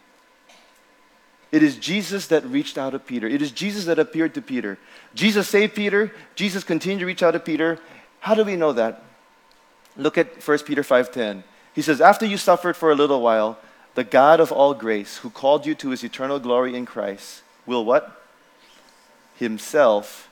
It 1.53 1.63
is 1.63 1.77
Jesus 1.77 2.27
that 2.29 2.45
reached 2.47 2.79
out 2.79 2.91
to 2.91 2.99
Peter. 2.99 3.29
It 3.29 3.43
is 3.43 3.53
Jesus 3.53 3.85
that 3.85 3.99
appeared 3.99 4.35
to 4.35 4.43
Peter. 4.43 4.79
Jesus 5.15 5.49
saved 5.49 5.75
Peter. 5.75 6.11
Jesus 6.35 6.65
continued 6.65 7.01
to 7.01 7.07
reach 7.07 7.23
out 7.23 7.33
to 7.33 7.41
Peter. 7.41 7.79
How 8.21 8.35
do 8.35 8.43
we 8.43 8.57
know 8.57 8.73
that? 8.73 9.05
Look 9.97 10.17
at 10.17 10.43
1 10.43 10.65
Peter 10.65 10.83
5:10. 10.83 11.45
He 11.75 11.83
says, 11.83 12.01
"After 12.01 12.25
you 12.25 12.39
suffered 12.39 12.77
for 12.77 12.91
a 12.91 12.95
little 12.95 13.21
while, 13.21 13.59
the 13.95 14.05
God 14.05 14.41
of 14.41 14.51
all 14.51 14.73
grace, 14.73 15.19
who 15.19 15.29
called 15.29 15.67
you 15.67 15.75
to 15.77 15.91
his 15.91 16.03
eternal 16.03 16.39
glory 16.39 16.75
in 16.75 16.87
Christ, 16.87 17.43
will 17.67 17.85
what? 17.85 18.23
Himself 19.37 20.31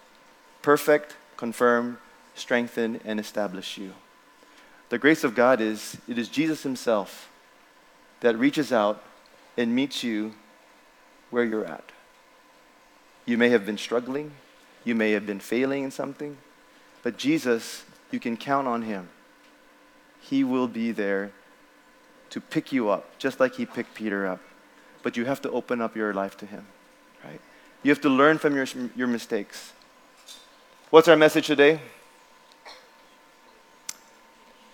perfect, 0.62 1.16
confirm, 1.36 1.98
strengthen, 2.34 3.00
and 3.04 3.18
establish 3.20 3.78
you. 3.78 3.94
The 4.88 4.98
grace 4.98 5.24
of 5.24 5.34
God 5.34 5.60
is 5.60 5.96
it 6.08 6.18
is 6.18 6.28
Jesus 6.28 6.62
Himself 6.62 7.28
that 8.20 8.38
reaches 8.38 8.72
out 8.72 9.02
and 9.56 9.74
meets 9.74 10.02
you 10.02 10.34
where 11.30 11.44
you're 11.44 11.64
at. 11.64 11.84
You 13.26 13.38
may 13.38 13.50
have 13.50 13.64
been 13.64 13.78
struggling, 13.78 14.32
you 14.84 14.94
may 14.94 15.12
have 15.12 15.26
been 15.26 15.40
failing 15.40 15.84
in 15.84 15.90
something, 15.90 16.36
but 17.02 17.16
Jesus, 17.16 17.84
you 18.10 18.20
can 18.20 18.36
count 18.36 18.66
on 18.66 18.82
Him. 18.82 19.08
He 20.20 20.44
will 20.44 20.68
be 20.68 20.92
there 20.92 21.32
to 22.30 22.40
pick 22.40 22.72
you 22.72 22.90
up, 22.90 23.18
just 23.18 23.40
like 23.40 23.54
He 23.54 23.66
picked 23.66 23.94
Peter 23.94 24.26
up. 24.26 24.40
But 25.02 25.16
you 25.16 25.24
have 25.24 25.40
to 25.42 25.50
open 25.50 25.80
up 25.80 25.96
your 25.96 26.12
life 26.12 26.36
to 26.38 26.46
Him, 26.46 26.66
right? 27.24 27.40
You 27.82 27.90
have 27.90 28.00
to 28.02 28.10
learn 28.10 28.38
from 28.38 28.54
your, 28.54 28.66
your 28.94 29.06
mistakes. 29.06 29.72
What's 30.90 31.08
our 31.08 31.16
message 31.16 31.46
today? 31.46 31.80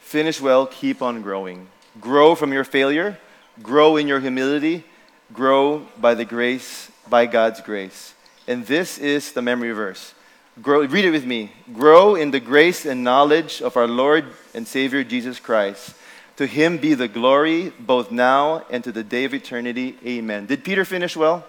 Finish 0.01 0.41
well, 0.41 0.67
keep 0.67 1.03
on 1.03 1.23
growing. 1.23 1.69
Grow 2.01 2.35
from 2.35 2.53
your 2.53 2.65
failure, 2.65 3.19
grow 3.63 3.97
in 3.97 4.09
your 4.09 4.21
humility, 4.21 4.85
grow 5.33 5.87
by 5.99 6.15
the 6.15 6.25
grace, 6.25 6.91
by 7.09 7.27
God's 7.27 7.61
grace. 7.61 8.15
And 8.47 8.67
this 8.67 8.99
is 8.99 9.33
the 9.33 9.43
memory 9.43 9.73
verse. 9.73 10.15
Grow, 10.63 10.85
read 10.87 11.05
it 11.05 11.11
with 11.11 11.27
me. 11.27 11.53
Grow 11.73 12.15
in 12.15 12.31
the 12.31 12.41
grace 12.41 12.87
and 12.87 13.05
knowledge 13.05 13.61
of 13.61 13.77
our 13.77 13.87
Lord 13.87 14.25
and 14.55 14.67
Savior 14.67 15.05
Jesus 15.05 15.39
Christ. 15.39 15.95
To 16.37 16.47
him 16.47 16.79
be 16.79 16.95
the 16.95 17.09
glory 17.09 17.73
both 17.79 18.11
now 18.11 18.65
and 18.71 18.85
to 18.85 18.93
the 18.93 19.03
day 19.03 19.25
of 19.25 19.35
eternity. 19.35 19.99
Amen. 20.05 20.47
Did 20.47 20.65
Peter 20.65 20.85
finish 20.85 21.17
well? 21.17 21.45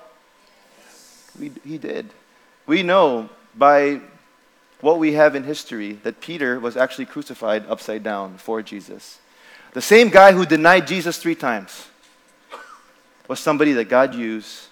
We, 1.39 1.51
he 1.63 1.77
did. 1.77 2.09
We 2.65 2.83
know 2.83 3.29
by 3.55 4.01
what 4.81 4.99
we 4.99 5.13
have 5.13 5.35
in 5.35 5.43
history 5.43 5.93
that 6.03 6.21
Peter 6.21 6.59
was 6.59 6.77
actually 6.77 7.05
crucified 7.05 7.65
upside 7.67 8.03
down 8.03 8.37
for 8.37 8.61
Jesus. 8.61 9.19
The 9.73 9.81
same 9.81 10.09
guy 10.09 10.31
who 10.31 10.45
denied 10.45 10.87
Jesus 10.87 11.17
three 11.17 11.35
times 11.35 11.87
was 13.27 13.39
somebody 13.39 13.73
that 13.73 13.85
God 13.85 14.15
used 14.15 14.67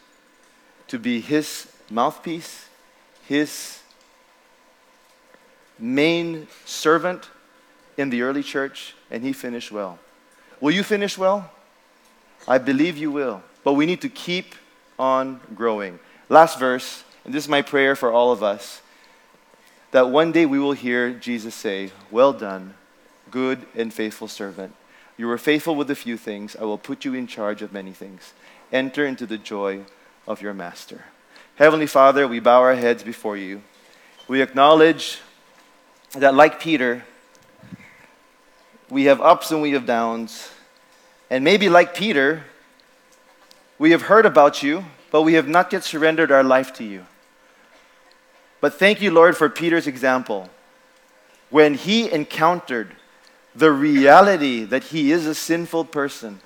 to 0.87 0.99
be 0.99 1.19
his 1.19 1.71
mouthpiece, 1.89 2.67
his 3.27 3.79
main 5.77 6.47
servant 6.65 7.29
in 7.97 8.09
the 8.09 8.21
early 8.21 8.43
church, 8.43 8.95
and 9.11 9.23
he 9.23 9.33
finished 9.33 9.71
well. 9.71 9.99
Will 10.61 10.71
you 10.71 10.83
finish 10.83 11.17
well? 11.17 11.51
I 12.47 12.57
believe 12.57 12.97
you 12.97 13.11
will. 13.11 13.43
But 13.63 13.73
we 13.73 13.85
need 13.85 14.01
to 14.01 14.09
keep 14.09 14.55
on 14.97 15.41
growing. 15.53 15.99
Last 16.29 16.59
verse 16.59 17.03
And 17.25 17.33
this 17.33 17.43
is 17.45 17.49
my 17.49 17.63
prayer 17.63 17.95
for 17.95 18.11
all 18.11 18.31
of 18.31 18.43
us 18.43 18.81
that 19.91 20.09
one 20.09 20.31
day 20.31 20.45
we 20.45 20.59
will 20.59 20.73
hear 20.73 21.11
Jesus 21.11 21.55
say, 21.55 21.91
Well 22.11 22.33
done, 22.33 22.73
good 23.31 23.65
and 23.75 23.93
faithful 23.93 24.27
servant. 24.27 24.75
You 25.17 25.27
were 25.27 25.37
faithful 25.37 25.75
with 25.75 25.89
a 25.89 25.95
few 25.95 26.17
things. 26.17 26.55
I 26.55 26.65
will 26.65 26.77
put 26.77 27.05
you 27.05 27.13
in 27.13 27.27
charge 27.27 27.61
of 27.61 27.71
many 27.71 27.93
things. 27.93 28.33
Enter 28.71 29.05
into 29.05 29.25
the 29.25 29.37
joy 29.37 29.85
of 30.27 30.41
your 30.41 30.53
master. 30.53 31.05
Heavenly 31.55 31.87
Father, 31.87 32.27
we 32.27 32.39
bow 32.39 32.61
our 32.61 32.75
heads 32.75 33.03
before 33.03 33.37
you. 33.37 33.61
We 34.27 34.41
acknowledge 34.41 35.19
that, 36.13 36.33
like 36.33 36.59
Peter, 36.59 37.05
we 38.89 39.05
have 39.05 39.21
ups 39.21 39.51
and 39.51 39.61
we 39.61 39.71
have 39.71 39.85
downs. 39.85 40.49
And 41.29 41.43
maybe, 41.43 41.69
like 41.69 41.95
Peter, 41.95 42.43
we 43.77 43.91
have 43.91 44.03
heard 44.03 44.25
about 44.25 44.63
you, 44.63 44.85
but 45.11 45.21
we 45.21 45.33
have 45.33 45.47
not 45.47 45.71
yet 45.71 45.83
surrendered 45.83 46.31
our 46.31 46.43
life 46.43 46.73
to 46.73 46.83
you. 46.83 47.05
But 48.61 48.73
thank 48.73 49.01
you, 49.01 49.11
Lord, 49.11 49.37
for 49.37 49.49
Peter's 49.49 49.87
example. 49.87 50.49
When 51.49 51.75
he 51.75 52.11
encountered 52.11 52.95
the 53.53 53.71
reality 53.71 54.65
that 54.65 54.85
he 54.85 55.11
is 55.11 55.25
a 55.25 55.35
sinful 55.35 55.85
person, 55.85 56.41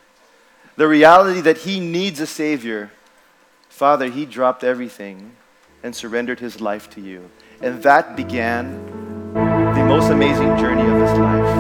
the 0.79 0.87
reality 0.87 1.41
that 1.41 1.57
he 1.57 1.81
needs 1.81 2.21
a 2.21 2.25
Savior, 2.25 2.89
Father, 3.67 4.09
he 4.09 4.25
dropped 4.25 4.63
everything 4.63 5.35
and 5.83 5.93
surrendered 5.93 6.39
his 6.39 6.61
life 6.61 6.89
to 6.91 7.01
you. 7.01 7.29
And 7.59 7.83
that 7.83 8.15
began 8.15 8.85
the 9.33 9.83
most 9.83 10.09
amazing 10.09 10.55
journey 10.57 10.83
of 10.83 11.01
his 11.01 11.19
life. 11.19 11.53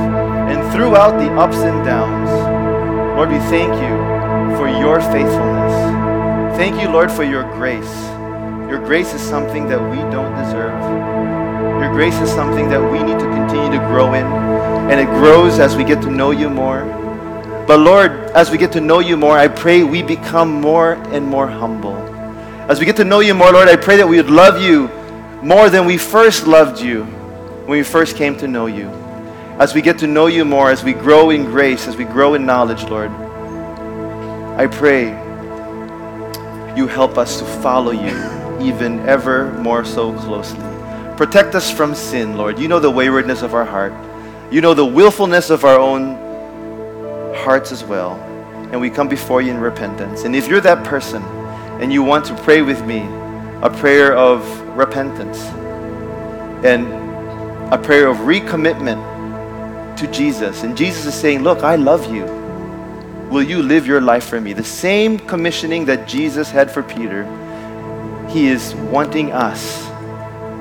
And 0.47 0.71
throughout 0.71 1.19
the 1.19 1.29
ups 1.33 1.57
and 1.57 1.83
downs, 1.83 2.29
Lord, 3.17 3.29
we 3.29 3.39
thank 3.51 3.73
you 3.73 4.55
for 4.55 4.69
your 4.69 5.01
faithfulness. 5.01 5.75
Thank 6.55 6.81
you, 6.81 6.87
Lord, 6.87 7.11
for 7.11 7.25
your 7.25 7.43
grace. 7.55 7.99
Your 8.71 8.79
grace 8.79 9.13
is 9.13 9.19
something 9.19 9.67
that 9.67 9.81
we 9.81 9.97
don't 10.15 10.33
deserve. 10.41 10.79
Your 11.81 11.91
grace 11.91 12.15
is 12.21 12.29
something 12.29 12.69
that 12.69 12.81
we 12.81 13.03
need 13.03 13.19
to 13.19 13.25
continue 13.25 13.77
to 13.77 13.85
grow 13.87 14.13
in. 14.13 14.25
And 14.89 14.97
it 14.97 15.07
grows 15.07 15.59
as 15.59 15.75
we 15.75 15.83
get 15.83 16.01
to 16.03 16.09
know 16.09 16.31
you 16.31 16.49
more. 16.49 17.08
But 17.69 17.81
Lord, 17.81 18.09
as 18.33 18.49
we 18.49 18.57
get 18.57 18.71
to 18.71 18.81
know 18.81 18.97
you 18.97 19.15
more, 19.15 19.37
I 19.37 19.47
pray 19.47 19.83
we 19.83 20.01
become 20.01 20.59
more 20.59 20.93
and 21.13 21.23
more 21.23 21.47
humble. 21.47 21.95
As 22.67 22.79
we 22.79 22.85
get 22.87 22.95
to 22.95 23.03
know 23.03 23.19
you 23.19 23.35
more, 23.35 23.51
Lord, 23.51 23.67
I 23.67 23.75
pray 23.75 23.95
that 23.97 24.07
we 24.07 24.17
would 24.17 24.31
love 24.31 24.59
you 24.59 24.87
more 25.43 25.69
than 25.69 25.85
we 25.85 25.95
first 25.95 26.47
loved 26.47 26.81
you 26.81 27.03
when 27.03 27.77
we 27.77 27.83
first 27.83 28.15
came 28.17 28.35
to 28.37 28.47
know 28.47 28.65
you. 28.65 28.87
As 29.59 29.75
we 29.75 29.83
get 29.83 29.99
to 29.99 30.07
know 30.07 30.25
you 30.25 30.45
more, 30.45 30.71
as 30.71 30.83
we 30.83 30.93
grow 30.93 31.29
in 31.29 31.45
grace, 31.45 31.87
as 31.87 31.95
we 31.95 32.05
grow 32.05 32.33
in 32.33 32.43
knowledge, 32.43 32.85
Lord, 32.85 33.11
I 34.57 34.65
pray 34.65 35.09
you 36.75 36.87
help 36.87 37.19
us 37.19 37.37
to 37.37 37.45
follow 37.61 37.91
you 37.91 38.17
even 38.59 38.99
ever 39.07 39.53
more 39.59 39.85
so 39.85 40.11
closely. 40.21 40.57
Protect 41.17 41.53
us 41.53 41.69
from 41.69 41.93
sin, 41.93 42.35
Lord. 42.35 42.57
You 42.57 42.67
know 42.67 42.79
the 42.79 42.89
waywardness 42.89 43.43
of 43.43 43.53
our 43.53 43.65
heart. 43.65 43.93
You 44.51 44.59
know 44.59 44.73
the 44.73 44.83
willfulness 44.83 45.51
of 45.51 45.63
our 45.65 45.77
own 45.77 46.28
hearts 47.49 47.71
as 47.71 47.83
well. 47.83 48.13
And 48.71 48.79
we 48.79 48.91
come 48.91 49.07
before 49.09 49.41
you 49.41 49.49
in 49.49 49.59
repentance. 49.59 50.23
And 50.23 50.35
if 50.35 50.47
you're 50.47 50.61
that 50.61 50.85
person 50.85 51.23
and 51.81 51.91
you 51.91 52.03
want 52.03 52.23
to 52.25 52.35
pray 52.43 52.61
with 52.61 52.85
me 52.85 52.99
a 53.63 53.71
prayer 53.71 54.15
of 54.15 54.39
repentance 54.77 55.39
and 56.63 56.85
a 57.73 57.77
prayer 57.79 58.07
of 58.07 58.17
recommitment 58.17 59.01
to 59.97 60.05
Jesus, 60.11 60.61
and 60.61 60.77
Jesus 60.77 61.07
is 61.07 61.15
saying, 61.15 61.41
Look, 61.41 61.63
I 61.63 61.75
love 61.75 62.13
you. 62.13 62.25
Will 63.31 63.41
you 63.41 63.63
live 63.63 63.87
your 63.87 63.99
life 63.99 64.25
for 64.25 64.39
me? 64.39 64.53
The 64.53 64.63
same 64.63 65.17
commissioning 65.17 65.85
that 65.85 66.07
Jesus 66.07 66.51
had 66.51 66.69
for 66.69 66.83
Peter, 66.83 67.25
he 68.29 68.47
is 68.47 68.75
wanting 68.93 69.31
us 69.31 69.87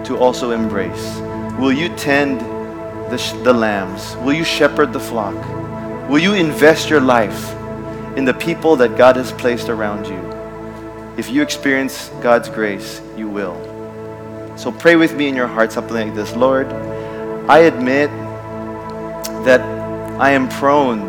to 0.09 0.17
also 0.17 0.53
embrace. 0.53 1.19
Will 1.59 1.73
you 1.73 1.95
tend 1.97 2.41
the, 3.11 3.19
sh- 3.19 3.33
the 3.45 3.53
lambs? 3.53 4.17
Will 4.25 4.33
you 4.33 4.45
shepherd 4.45 4.95
the 4.95 5.01
flock? 5.01 5.58
Will 6.09 6.19
you 6.19 6.33
invest 6.33 6.89
your 6.89 7.03
life 7.03 7.53
in 8.17 8.25
the 8.25 8.33
people 8.33 8.77
that 8.77 8.97
God 8.97 9.17
has 9.17 9.31
placed 9.33 9.69
around 9.69 10.07
you? 10.07 10.17
If 11.19 11.29
you 11.29 11.43
experience 11.43 12.09
God's 12.23 12.49
grace, 12.49 13.03
you 13.15 13.29
will. 13.29 13.55
So 14.57 14.73
pray 14.73 14.97
with 14.97 15.15
me 15.15 15.29
in 15.29 15.37
your 15.37 15.47
heart 15.47 15.71
something 15.71 15.95
like 15.95 16.15
this 16.15 16.35
Lord, 16.35 16.67
I 17.47 17.59
admit 17.59 18.09
that 19.45 19.61
I 20.19 20.31
am 20.31 20.49
prone 20.49 21.01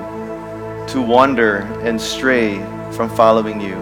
to 0.89 1.01
wander 1.01 1.59
and 1.81 1.99
stray 1.99 2.57
from 2.91 3.09
following 3.09 3.61
you. 3.61 3.75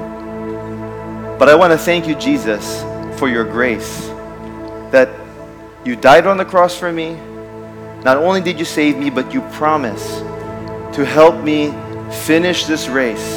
But 1.39 1.49
I 1.49 1.55
want 1.55 1.73
to 1.73 1.79
thank 1.79 2.07
you, 2.07 2.13
Jesus, 2.13 2.83
for 3.19 3.27
your 3.27 3.43
grace 3.43 4.05
that 4.91 5.09
you 5.83 5.95
died 5.95 6.27
on 6.27 6.37
the 6.37 6.45
cross 6.45 6.77
for 6.77 6.93
me. 6.93 7.15
Not 8.03 8.17
only 8.17 8.39
did 8.39 8.59
you 8.59 8.65
save 8.65 8.99
me, 8.99 9.09
but 9.09 9.33
you 9.33 9.41
promise 9.53 10.21
to 10.93 11.05
help 11.05 11.43
me 11.43 11.71
finish 12.25 12.65
this 12.65 12.87
race 12.87 13.35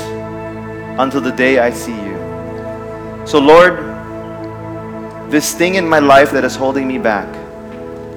until 0.98 1.20
the 1.20 1.32
day 1.32 1.59
I 1.59 1.70
see 1.70 1.94
you. 1.94 3.26
So, 3.26 3.38
Lord, 3.38 3.78
this 5.30 5.55
thing 5.55 5.76
in 5.76 5.88
my 5.88 5.98
life 5.98 6.30
that 6.32 6.44
is 6.44 6.57
holding 6.57 6.88
me 6.88 6.98
back, 6.98 7.28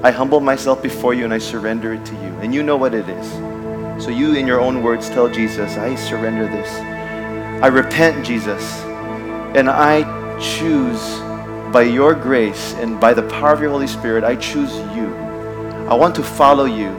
I 0.04 0.12
humble 0.12 0.40
myself 0.40 0.82
before 0.82 1.14
you 1.14 1.24
and 1.24 1.34
I 1.34 1.38
surrender 1.38 1.94
it 1.94 2.06
to 2.06 2.14
you. 2.14 2.34
And 2.42 2.54
you 2.54 2.64
know 2.64 2.78
what 2.78 2.94
it 2.94 3.08
is. 3.08 3.28
So, 4.04 4.10
you, 4.10 4.36
in 4.36 4.48
your 4.48 4.60
own 4.60 4.82
words, 4.84 5.10
tell 5.10 5.30
Jesus, 5.30 5.78
I 5.78 5.96
surrender 5.96 6.48
this. 6.48 6.70
I 7.64 7.68
repent, 7.68 8.26
Jesus, 8.26 8.82
and 9.56 9.70
I 9.70 10.04
choose 10.40 11.20
by 11.72 11.84
your 11.84 12.14
grace 12.14 12.74
and 12.76 13.00
by 13.00 13.14
the 13.14 13.24
power 13.24 13.54
of 13.54 13.62
your 13.62 13.72
Holy 13.72 13.88
Spirit, 13.88 14.24
I 14.24 14.36
choose 14.36 14.76
you. 14.96 15.14
I 15.88 15.94
want 15.96 16.16
to 16.16 16.24
follow 16.24 16.66
you 16.66 16.90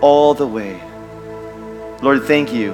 all 0.00 0.34
the 0.34 0.46
way. 0.46 0.80
Lord, 2.02 2.24
thank 2.24 2.52
you 2.52 2.72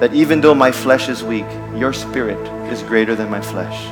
that 0.00 0.14
even 0.14 0.40
though 0.40 0.54
my 0.54 0.70
flesh 0.70 1.08
is 1.08 1.24
weak, 1.24 1.46
your 1.74 1.92
spirit 1.92 2.38
is 2.72 2.82
greater 2.84 3.14
than 3.16 3.28
my 3.28 3.40
flesh. 3.40 3.86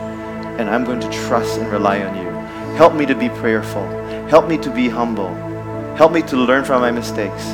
And 0.59 0.71
I'm 0.71 0.85
going 0.85 1.01
to 1.01 1.11
trust 1.11 1.59
and 1.59 1.71
rely 1.71 2.03
on 2.03 2.17
you. 2.17 2.31
Help 2.77 2.95
me 2.95 3.05
to 3.07 3.15
be 3.15 3.29
prayerful. 3.29 3.87
Help 4.29 4.49
me 4.49 4.57
to 4.59 4.71
be 4.71 4.89
humble. 4.89 5.35
Help 5.97 6.13
me 6.13 6.23
to 6.23 6.37
learn 6.37 6.65
from 6.65 6.81
my 6.81 6.93
mistakes. 6.93 7.47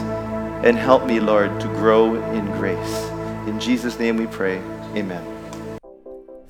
And 0.65 0.77
help 0.77 1.07
me, 1.07 1.19
Lord, 1.19 1.59
to 1.61 1.67
grow 1.69 2.15
in 2.33 2.47
grace. 2.59 3.11
In 3.49 3.59
Jesus' 3.59 3.99
name 3.99 4.17
we 4.17 4.27
pray. 4.27 4.59
Amen. 4.95 5.25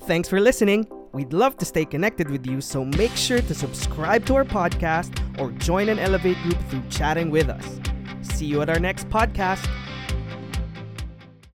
Thanks 0.01 0.29
for 0.29 0.39
listening. 0.39 0.87
We'd 1.13 1.31
love 1.31 1.57
to 1.57 1.65
stay 1.65 1.85
connected 1.85 2.29
with 2.29 2.45
you, 2.45 2.59
so 2.59 2.83
make 2.83 3.15
sure 3.15 3.41
to 3.41 3.53
subscribe 3.53 4.25
to 4.25 4.35
our 4.35 4.43
podcast 4.43 5.17
or 5.39 5.51
join 5.51 5.87
an 5.87 5.99
Elevate 5.99 6.37
group 6.43 6.59
through 6.69 6.83
chatting 6.89 7.31
with 7.31 7.49
us. 7.49 7.79
See 8.21 8.45
you 8.45 8.61
at 8.61 8.69
our 8.69 8.79
next 8.79 9.09
podcast. 9.09 9.65